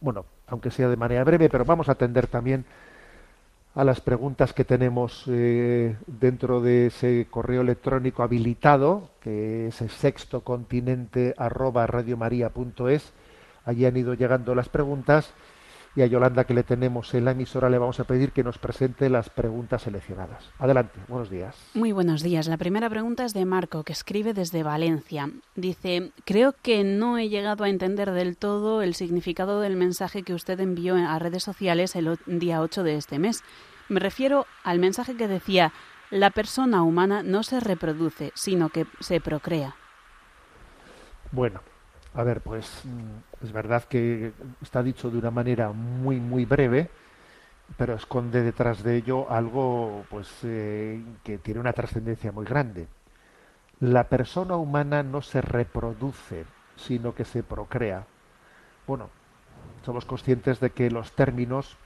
Bueno, 0.00 0.24
aunque 0.48 0.72
sea 0.72 0.88
de 0.88 0.96
manera 0.96 1.22
breve, 1.22 1.48
pero 1.48 1.64
vamos 1.64 1.88
a 1.88 1.92
atender 1.92 2.26
también 2.26 2.64
a 3.80 3.84
las 3.84 4.02
preguntas 4.02 4.52
que 4.52 4.66
tenemos 4.66 5.24
eh, 5.26 5.96
dentro 6.06 6.60
de 6.60 6.88
ese 6.88 7.26
correo 7.30 7.62
electrónico 7.62 8.22
habilitado, 8.22 9.08
que 9.22 9.68
es 9.68 9.80
el 9.80 9.88
sexto 9.88 10.42
continente 10.42 11.34
arroba 11.38 11.86
radiomaria.es. 11.86 13.14
Allí 13.64 13.86
han 13.86 13.96
ido 13.96 14.12
llegando 14.12 14.54
las 14.54 14.68
preguntas 14.68 15.32
y 15.96 16.02
a 16.02 16.06
Yolanda 16.06 16.44
que 16.44 16.52
le 16.52 16.62
tenemos 16.62 17.14
en 17.14 17.24
la 17.24 17.30
emisora 17.30 17.70
le 17.70 17.78
vamos 17.78 17.98
a 18.00 18.04
pedir 18.04 18.32
que 18.32 18.44
nos 18.44 18.58
presente 18.58 19.08
las 19.08 19.30
preguntas 19.30 19.82
seleccionadas. 19.82 20.44
Adelante, 20.58 21.00
buenos 21.08 21.30
días. 21.30 21.56
Muy 21.72 21.92
buenos 21.92 22.22
días. 22.22 22.48
La 22.48 22.58
primera 22.58 22.90
pregunta 22.90 23.24
es 23.24 23.32
de 23.32 23.46
Marco, 23.46 23.82
que 23.82 23.94
escribe 23.94 24.34
desde 24.34 24.62
Valencia. 24.62 25.30
Dice, 25.56 26.12
creo 26.26 26.54
que 26.60 26.84
no 26.84 27.16
he 27.16 27.30
llegado 27.30 27.64
a 27.64 27.70
entender 27.70 28.10
del 28.10 28.36
todo 28.36 28.82
el 28.82 28.94
significado 28.94 29.60
del 29.60 29.76
mensaje 29.76 30.22
que 30.22 30.34
usted 30.34 30.60
envió 30.60 30.96
a 30.96 31.18
redes 31.18 31.42
sociales 31.42 31.96
el 31.96 32.18
día 32.26 32.60
8 32.60 32.82
de 32.82 32.96
este 32.96 33.18
mes. 33.18 33.42
Me 33.90 33.98
refiero 33.98 34.46
al 34.62 34.78
mensaje 34.78 35.16
que 35.16 35.26
decía, 35.26 35.72
la 36.10 36.30
persona 36.30 36.84
humana 36.84 37.24
no 37.24 37.42
se 37.42 37.58
reproduce, 37.58 38.30
sino 38.36 38.68
que 38.68 38.86
se 39.00 39.20
procrea. 39.20 39.74
Bueno, 41.32 41.60
a 42.14 42.22
ver, 42.22 42.40
pues 42.40 42.82
mm, 42.84 43.44
es 43.44 43.50
verdad 43.50 43.82
que 43.82 44.32
está 44.62 44.84
dicho 44.84 45.10
de 45.10 45.18
una 45.18 45.32
manera 45.32 45.72
muy, 45.72 46.20
muy 46.20 46.44
breve, 46.44 46.88
pero 47.76 47.94
esconde 47.94 48.42
detrás 48.42 48.84
de 48.84 48.96
ello 48.96 49.28
algo 49.28 50.04
pues 50.08 50.28
eh, 50.44 51.02
que 51.24 51.38
tiene 51.38 51.58
una 51.58 51.72
trascendencia 51.72 52.30
muy 52.30 52.46
grande. 52.46 52.86
La 53.80 54.04
persona 54.04 54.54
humana 54.54 55.02
no 55.02 55.20
se 55.20 55.40
reproduce, 55.40 56.44
sino 56.76 57.16
que 57.16 57.24
se 57.24 57.42
procrea. 57.42 58.06
Bueno, 58.86 59.10
somos 59.84 60.04
conscientes 60.04 60.60
de 60.60 60.70
que 60.70 60.92
los 60.92 61.10
términos 61.10 61.76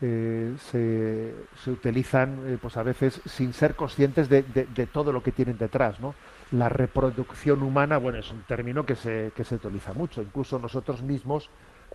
eh, 0.00 0.54
se, 0.70 1.34
se 1.64 1.70
utilizan 1.70 2.38
eh, 2.46 2.58
pues 2.60 2.76
a 2.76 2.82
veces 2.82 3.20
sin 3.26 3.52
ser 3.52 3.74
conscientes 3.74 4.28
de, 4.28 4.42
de- 4.42 4.86
todo 4.86 5.12
lo 5.12 5.22
que 5.22 5.32
tienen 5.32 5.58
detrás, 5.58 5.98
¿no? 6.00 6.14
La 6.52 6.68
reproducción 6.68 7.62
humana, 7.62 7.98
bueno, 7.98 8.18
es 8.18 8.30
un 8.30 8.42
término 8.42 8.86
que 8.86 8.94
se, 8.94 9.32
que 9.34 9.44
se 9.44 9.56
utiliza 9.56 9.92
mucho, 9.92 10.22
incluso 10.22 10.58
nosotros 10.58 11.02
mismos 11.02 11.50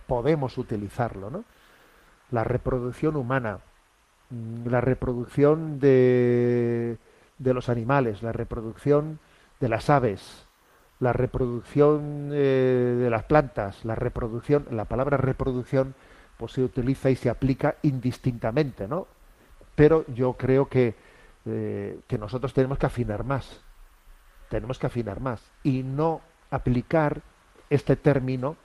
podemos 0.06 0.58
utilizarlo, 0.58 1.30
¿no? 1.30 1.44
La 2.30 2.44
reproducción 2.44 3.16
humana, 3.16 3.58
mm, 4.30 4.68
la 4.68 4.80
reproducción 4.80 5.80
de, 5.80 6.98
de 7.38 7.54
los 7.54 7.68
animales, 7.68 8.22
la 8.22 8.32
reproducción 8.32 9.18
de 9.60 9.68
las 9.68 9.88
aves, 9.90 10.46
la 11.00 11.12
reproducción 11.12 12.30
eh, 12.32 12.96
de 13.00 13.10
las 13.10 13.24
plantas, 13.24 13.84
la 13.84 13.94
reproducción, 13.94 14.66
la 14.70 14.84
palabra 14.84 15.16
reproducción 15.16 15.94
pues 16.36 16.52
se 16.52 16.62
utiliza 16.62 17.10
y 17.10 17.16
se 17.16 17.30
aplica 17.30 17.76
indistintamente, 17.82 18.88
¿no? 18.88 19.06
Pero 19.74 20.04
yo 20.08 20.34
creo 20.34 20.68
que, 20.68 20.94
eh, 21.46 22.00
que 22.06 22.18
nosotros 22.18 22.52
tenemos 22.54 22.78
que 22.78 22.86
afinar 22.86 23.24
más, 23.24 23.60
tenemos 24.48 24.78
que 24.78 24.86
afinar 24.86 25.20
más 25.20 25.42
y 25.62 25.82
no 25.82 26.20
aplicar 26.50 27.22
este 27.70 27.96
término 27.96 28.56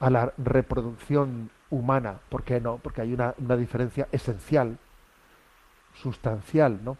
a 0.00 0.10
la 0.10 0.32
reproducción 0.38 1.50
humana. 1.70 2.20
¿Por 2.28 2.44
qué 2.44 2.60
no? 2.60 2.78
Porque 2.78 3.02
hay 3.02 3.12
una, 3.12 3.34
una 3.38 3.56
diferencia 3.56 4.08
esencial, 4.12 4.78
sustancial, 5.94 6.80
¿no? 6.82 6.96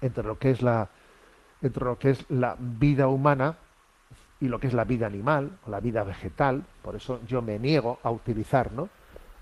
Entre 0.00 0.24
lo 0.24 0.38
que 0.38 0.50
es 0.50 0.62
la 0.62 0.88
entre 1.62 1.84
lo 1.84 1.98
que 1.98 2.10
es 2.10 2.28
la 2.28 2.56
vida 2.58 3.06
humana 3.06 3.56
y 4.40 4.48
lo 4.48 4.58
que 4.58 4.66
es 4.66 4.74
la 4.74 4.84
vida 4.84 5.06
animal 5.06 5.58
o 5.64 5.70
la 5.70 5.78
vida 5.78 6.02
vegetal. 6.02 6.64
Por 6.82 6.96
eso 6.96 7.20
yo 7.26 7.40
me 7.40 7.58
niego 7.58 8.00
a 8.02 8.10
utilizar, 8.10 8.72
¿no? 8.72 8.88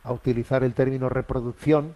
A 0.04 0.12
utilizar 0.12 0.64
el 0.64 0.74
término 0.74 1.08
reproducción, 1.08 1.94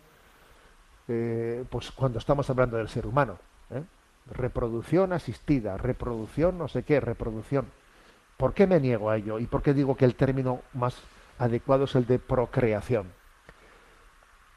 eh, 1.09 1.65
pues 1.71 1.91
cuando 1.91 2.19
estamos 2.19 2.49
hablando 2.51 2.77
del 2.77 2.89
ser 2.89 3.07
humano. 3.07 3.39
¿eh? 3.71 3.83
Reproducción 4.31 5.13
asistida, 5.13 5.77
reproducción 5.77 6.59
no 6.59 6.69
sé 6.69 6.83
qué, 6.83 7.01
reproducción. 7.01 7.67
¿Por 8.37 8.55
qué 8.55 8.67
me 8.67 8.81
niego 8.81 9.11
a 9.11 9.17
ello? 9.17 9.39
¿Y 9.39 9.47
por 9.47 9.63
qué 9.63 9.75
digo 9.75 9.97
que 9.97 10.05
el 10.05 10.17
término 10.17 10.61
más 10.73 10.97
adecuado 11.39 11.85
es 11.85 11.95
el 11.95 12.07
de 12.07 12.19
procreación? 12.19 13.13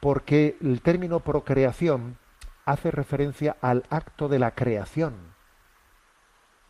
Porque 0.00 0.56
el 0.60 0.80
término 0.80 1.20
procreación 1.20 2.18
hace 2.64 2.90
referencia 2.90 3.56
al 3.60 3.84
acto 3.88 4.28
de 4.28 4.38
la 4.38 4.50
creación. 4.50 5.14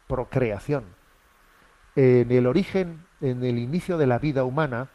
Procreación. 0.06 0.84
En 1.96 2.30
el 2.30 2.46
origen, 2.46 3.04
en 3.20 3.44
el 3.44 3.58
inicio 3.58 3.98
de 3.98 4.06
la 4.06 4.18
vida 4.18 4.44
humana, 4.44 4.88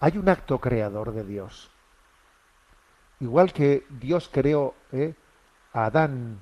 hay 0.00 0.16
un 0.16 0.28
acto 0.28 0.58
creador 0.58 1.12
de 1.12 1.24
Dios. 1.24 1.70
Igual 3.20 3.52
que 3.52 3.86
Dios 3.90 4.30
creó 4.32 4.74
¿eh? 4.92 5.14
a 5.74 5.84
Adán, 5.84 6.40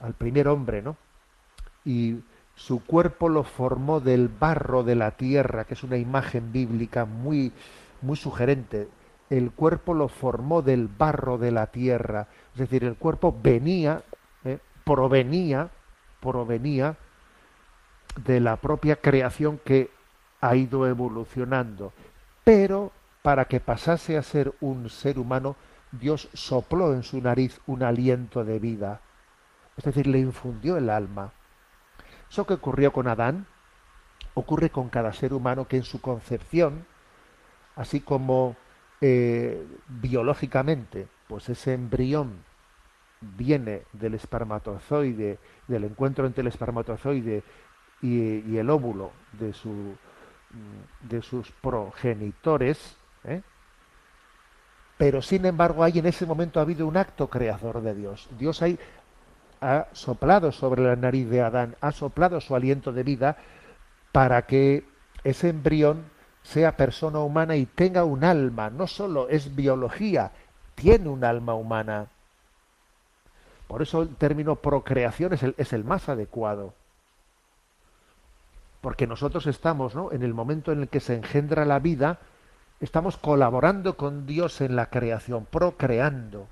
al 0.00 0.14
primer 0.14 0.48
hombre, 0.48 0.80
¿no? 0.80 0.96
Y 1.84 2.20
su 2.54 2.82
cuerpo 2.82 3.28
lo 3.28 3.44
formó 3.44 4.00
del 4.00 4.28
barro 4.28 4.82
de 4.82 4.94
la 4.94 5.10
tierra, 5.12 5.64
que 5.64 5.74
es 5.74 5.82
una 5.84 5.98
imagen 5.98 6.50
bíblica 6.50 7.04
muy, 7.04 7.52
muy 8.00 8.16
sugerente. 8.16 8.88
El 9.28 9.52
cuerpo 9.52 9.92
lo 9.92 10.08
formó 10.08 10.62
del 10.62 10.88
barro 10.88 11.36
de 11.36 11.50
la 11.50 11.66
tierra. 11.66 12.28
Es 12.54 12.60
decir, 12.60 12.84
el 12.84 12.96
cuerpo 12.96 13.38
venía, 13.42 14.02
¿eh? 14.44 14.58
provenía, 14.84 15.68
provenía 16.20 16.96
de 18.24 18.40
la 18.40 18.56
propia 18.56 18.96
creación 18.96 19.60
que 19.62 19.90
ha 20.40 20.56
ido 20.56 20.86
evolucionando. 20.86 21.92
Pero 22.46 22.92
para 23.22 23.46
que 23.46 23.58
pasase 23.58 24.16
a 24.16 24.22
ser 24.22 24.54
un 24.60 24.88
ser 24.88 25.18
humano, 25.18 25.56
Dios 25.90 26.28
sopló 26.32 26.94
en 26.94 27.02
su 27.02 27.20
nariz 27.20 27.60
un 27.66 27.82
aliento 27.82 28.44
de 28.44 28.60
vida. 28.60 29.00
Es 29.76 29.82
decir, 29.82 30.06
le 30.06 30.20
infundió 30.20 30.76
el 30.76 30.88
alma. 30.88 31.32
Eso 32.30 32.46
que 32.46 32.54
ocurrió 32.54 32.92
con 32.92 33.08
Adán, 33.08 33.48
ocurre 34.34 34.70
con 34.70 34.90
cada 34.90 35.12
ser 35.12 35.32
humano 35.32 35.66
que 35.66 35.78
en 35.78 35.82
su 35.82 36.00
concepción, 36.00 36.86
así 37.74 37.98
como 37.98 38.54
eh, 39.00 39.66
biológicamente, 39.88 41.08
pues 41.26 41.48
ese 41.48 41.74
embrión 41.74 42.44
viene 43.20 43.82
del 43.92 44.14
espermatozoide, 44.14 45.40
del 45.66 45.82
encuentro 45.82 46.26
entre 46.26 46.42
el 46.42 46.46
espermatozoide 46.46 47.42
y, 48.02 48.38
y 48.48 48.56
el 48.56 48.70
óvulo 48.70 49.10
de, 49.32 49.52
su, 49.52 49.96
de 51.00 51.22
sus 51.22 51.50
progenitores, 51.52 52.96
¿eh? 53.24 53.42
pero 54.98 55.22
sin 55.22 55.44
embargo 55.44 55.84
hay 55.84 55.98
en 55.98 56.06
ese 56.06 56.26
momento 56.26 56.58
ha 56.58 56.62
habido 56.62 56.86
un 56.86 56.96
acto 56.96 57.28
creador 57.28 57.82
de 57.82 57.94
Dios. 57.94 58.28
Dios 58.38 58.62
hay, 58.62 58.78
ha 59.60 59.86
soplado 59.92 60.52
sobre 60.52 60.82
la 60.82 60.96
nariz 60.96 61.28
de 61.28 61.42
Adán, 61.42 61.76
ha 61.80 61.92
soplado 61.92 62.40
su 62.40 62.54
aliento 62.54 62.92
de 62.92 63.02
vida 63.02 63.36
para 64.12 64.42
que 64.42 64.84
ese 65.24 65.48
embrión 65.48 66.04
sea 66.42 66.76
persona 66.76 67.18
humana 67.18 67.56
y 67.56 67.66
tenga 67.66 68.04
un 68.04 68.24
alma, 68.24 68.70
no 68.70 68.86
solo 68.86 69.28
es 69.28 69.54
biología, 69.54 70.30
tiene 70.74 71.08
un 71.08 71.24
alma 71.24 71.54
humana. 71.54 72.06
Por 73.66 73.82
eso 73.82 74.02
el 74.02 74.14
término 74.14 74.56
procreación 74.56 75.32
es 75.32 75.42
el, 75.42 75.54
es 75.58 75.72
el 75.72 75.84
más 75.84 76.08
adecuado. 76.08 76.72
Porque 78.80 79.06
nosotros 79.06 79.46
estamos, 79.46 79.94
¿no? 79.94 80.12
En 80.12 80.22
el 80.22 80.34
momento 80.34 80.72
en 80.72 80.82
el 80.82 80.88
que 80.88 81.00
se 81.00 81.14
engendra 81.14 81.64
la 81.64 81.78
vida, 81.78 82.18
estamos 82.80 83.16
colaborando 83.16 83.96
con 83.96 84.26
Dios 84.26 84.60
en 84.60 84.76
la 84.76 84.90
creación, 84.90 85.46
procreando. 85.46 86.48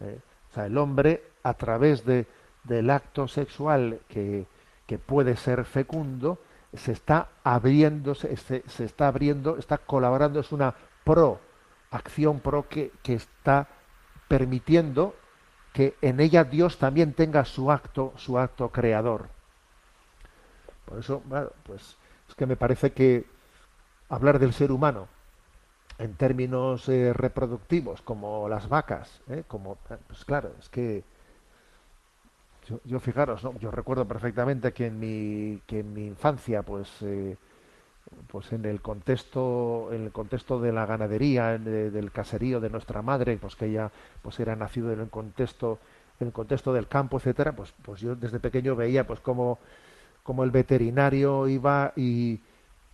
Eh, 0.00 0.18
o 0.50 0.54
sea, 0.54 0.66
el 0.66 0.78
hombre, 0.78 1.22
a 1.42 1.54
través 1.54 2.04
de, 2.04 2.26
del 2.64 2.90
acto 2.90 3.28
sexual 3.28 4.00
que, 4.08 4.46
que 4.86 4.98
puede 4.98 5.36
ser 5.36 5.64
fecundo 5.64 6.38
se 6.74 6.92
está 6.92 7.28
abriendo, 7.42 8.14
se, 8.14 8.36
se, 8.36 8.84
está 8.84 9.08
abriendo, 9.08 9.56
está 9.56 9.78
colaborando, 9.78 10.40
es 10.40 10.52
una 10.52 10.74
pro, 11.04 11.40
acción 11.90 12.40
pro 12.40 12.68
que, 12.68 12.92
que 13.02 13.14
está 13.14 13.66
permitiendo 14.28 15.14
que 15.72 15.96
en 16.00 16.20
ella 16.20 16.44
Dios 16.44 16.78
también 16.78 17.12
tenga 17.12 17.44
su 17.44 17.70
acto, 17.70 18.12
su 18.16 18.38
acto 18.38 18.68
creador. 18.70 19.28
Por 20.90 20.98
eso, 21.00 21.22
bueno, 21.26 21.50
pues 21.64 21.96
es 22.28 22.36
que 22.36 22.46
me 22.46 22.56
parece 22.56 22.92
que 22.92 23.26
hablar 24.10 24.38
del 24.40 24.52
ser 24.54 24.72
humano 24.72 25.08
en 25.98 26.14
términos 26.16 26.88
eh, 26.88 27.12
reproductivos, 27.14 28.02
como 28.02 28.48
las 28.48 28.68
vacas, 28.68 29.20
¿eh? 29.30 29.44
como, 29.48 29.76
pues 30.08 30.24
claro, 30.26 30.52
es 30.60 30.68
que 30.70 31.04
yo, 32.84 33.00
fijaros, 33.00 33.42
¿no? 33.42 33.58
yo 33.58 33.70
recuerdo 33.70 34.06
perfectamente 34.06 34.72
que 34.72 34.86
en 34.86 35.00
mi, 35.00 35.60
que 35.66 35.80
en 35.80 35.92
mi 35.92 36.06
infancia, 36.06 36.62
pues, 36.62 36.88
eh, 37.02 37.36
pues 38.28 38.52
en 38.52 38.64
el 38.66 38.80
contexto, 38.82 39.90
en 39.92 40.04
el 40.06 40.12
contexto 40.12 40.60
de 40.60 40.72
la 40.72 40.86
ganadería, 40.86 41.58
de- 41.58 41.90
del 41.90 42.12
caserío 42.12 42.60
de 42.60 42.70
nuestra 42.70 43.02
madre, 43.02 43.38
pues 43.38 43.56
que 43.56 43.66
ella, 43.66 43.90
pues 44.22 44.40
era 44.40 44.56
nacido 44.56 44.92
en 44.92 45.00
el 45.00 45.10
contexto, 45.10 45.78
en 46.20 46.28
el 46.28 46.32
contexto 46.32 46.72
del 46.72 46.88
campo, 46.88 47.18
etcétera, 47.18 47.52
pues, 47.54 47.74
pues 47.82 48.00
yo 48.00 48.16
desde 48.16 48.40
pequeño 48.40 48.76
veía, 48.76 49.06
pues 49.06 49.20
como, 49.20 49.58
como 50.22 50.44
el 50.44 50.50
veterinario 50.50 51.48
iba 51.48 51.92
y, 51.96 52.40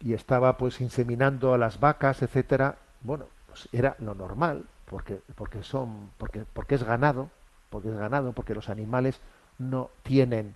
y 0.00 0.14
estaba 0.14 0.56
pues 0.56 0.80
inseminando 0.80 1.54
a 1.54 1.58
las 1.58 1.80
vacas, 1.80 2.22
etcétera. 2.22 2.76
Bueno, 3.02 3.26
pues 3.46 3.68
era 3.72 3.96
lo 3.98 4.14
normal, 4.14 4.64
porque, 4.84 5.20
porque 5.34 5.62
son, 5.62 6.10
porque, 6.18 6.44
porque 6.52 6.76
es 6.76 6.82
ganado, 6.82 7.30
porque 7.70 7.88
es 7.88 7.96
ganado, 7.96 8.32
porque 8.32 8.54
los 8.54 8.68
animales 8.68 9.20
no 9.58 9.90
tienen, 10.02 10.54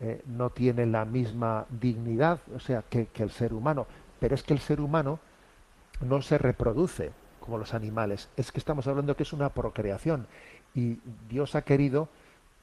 eh, 0.00 0.22
no 0.26 0.50
tienen 0.50 0.92
la 0.92 1.04
misma 1.04 1.66
dignidad, 1.70 2.40
o 2.54 2.60
sea, 2.60 2.82
que, 2.82 3.06
que 3.06 3.22
el 3.22 3.30
ser 3.30 3.52
humano. 3.52 3.86
Pero 4.20 4.34
es 4.34 4.42
que 4.42 4.54
el 4.54 4.60
ser 4.60 4.80
humano 4.80 5.20
no 6.00 6.22
se 6.22 6.38
reproduce 6.38 7.12
como 7.40 7.58
los 7.58 7.74
animales. 7.74 8.28
Es 8.36 8.52
que 8.52 8.58
estamos 8.58 8.86
hablando 8.86 9.16
que 9.16 9.22
es 9.22 9.32
una 9.32 9.48
procreación. 9.50 10.26
Y 10.74 10.98
Dios 11.28 11.54
ha 11.54 11.62
querido 11.62 12.08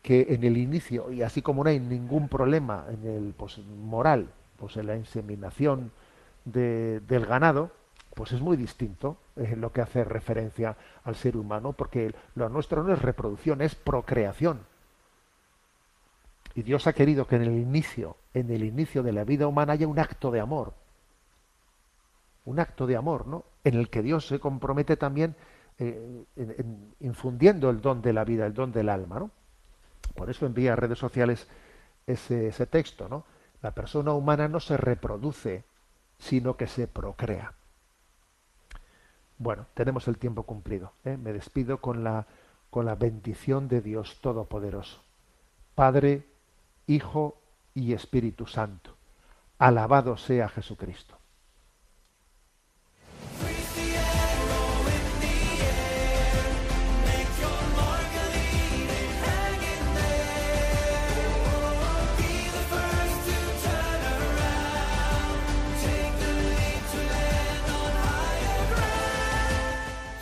que 0.06 0.28
en 0.30 0.44
el 0.44 0.56
inicio, 0.58 1.12
y 1.12 1.24
así 1.24 1.42
como 1.42 1.64
no 1.64 1.72
hay 1.72 1.80
ningún 1.80 2.30
problema 2.30 2.86
en 2.92 3.08
el 3.08 3.34
pues, 3.34 3.58
moral, 3.58 4.30
pues 4.58 4.78
en 4.78 4.86
la 4.86 4.96
inseminación 4.96 5.92
de- 6.46 7.00
del 7.00 7.26
ganado, 7.26 7.72
pues 8.14 8.32
es 8.32 8.40
muy 8.40 8.56
distinto 8.56 9.18
eh, 9.36 9.56
lo 9.58 9.72
que 9.74 9.82
hace 9.82 10.04
referencia 10.04 10.78
al 11.06 11.16
ser 11.16 11.36
humano, 11.36 11.74
porque 11.74 12.14
lo 12.36 12.50
nuestro 12.50 12.84
no 12.84 12.94
es 12.94 13.02
reproducción, 13.02 13.62
es 13.64 13.74
procreación. 13.74 14.60
Y 16.54 16.62
Dios 16.62 16.86
ha 16.86 16.94
querido 16.94 17.26
que 17.26 17.38
en 17.38 17.42
el 17.42 17.58
inicio, 17.58 18.16
en 18.36 18.52
el 18.52 18.64
inicio 18.64 19.02
de 19.02 19.12
la 19.12 19.24
vida 19.24 19.48
humana 19.48 19.74
haya 19.74 19.88
un 19.88 19.98
acto 19.98 20.30
de 20.30 20.40
amor. 20.40 20.74
Un 22.46 22.60
acto 22.60 22.86
de 22.86 22.96
amor, 22.96 23.26
¿no? 23.26 23.44
En 23.64 23.74
el 23.74 23.90
que 23.90 24.04
Dios 24.04 24.28
se 24.28 24.40
compromete 24.40 24.98
también 24.98 25.36
eh, 25.80 26.24
en- 26.36 26.94
infundiendo 27.00 27.72
el 27.72 27.82
don 27.82 28.04
de 28.04 28.14
la 28.14 28.24
vida, 28.24 28.46
el 28.46 28.54
don 28.54 28.72
del 28.72 28.88
alma, 28.90 29.18
¿no? 29.20 29.32
Por 30.14 30.30
eso 30.30 30.46
envía 30.46 30.74
a 30.74 30.76
redes 30.76 31.00
sociales 31.00 31.48
ese, 32.08 32.66
texto, 32.68 33.10
¿no? 33.10 33.26
La 33.62 33.72
persona 33.72 34.14
humana 34.14 34.48
no 34.48 34.60
se 34.60 34.78
reproduce, 34.78 35.64
sino 36.20 36.56
que 36.56 36.68
se 36.68 36.88
procrea. 36.88 37.54
Bueno, 39.38 39.66
tenemos 39.74 40.08
el 40.08 40.18
tiempo 40.18 40.44
cumplido. 40.44 40.94
¿eh? 41.04 41.18
Me 41.18 41.34
despido 41.34 41.80
con 41.80 42.04
la, 42.04 42.28
con 42.70 42.86
la 42.86 42.96
bendición 42.96 43.68
de 43.68 43.82
Dios 43.82 44.20
Todopoderoso. 44.22 45.02
Padre, 45.74 46.26
Hijo 46.88 47.38
y 47.74 47.94
Espíritu 47.94 48.46
Santo. 48.46 48.96
Alabado 49.58 50.16
sea 50.18 50.48
Jesucristo. 50.48 51.18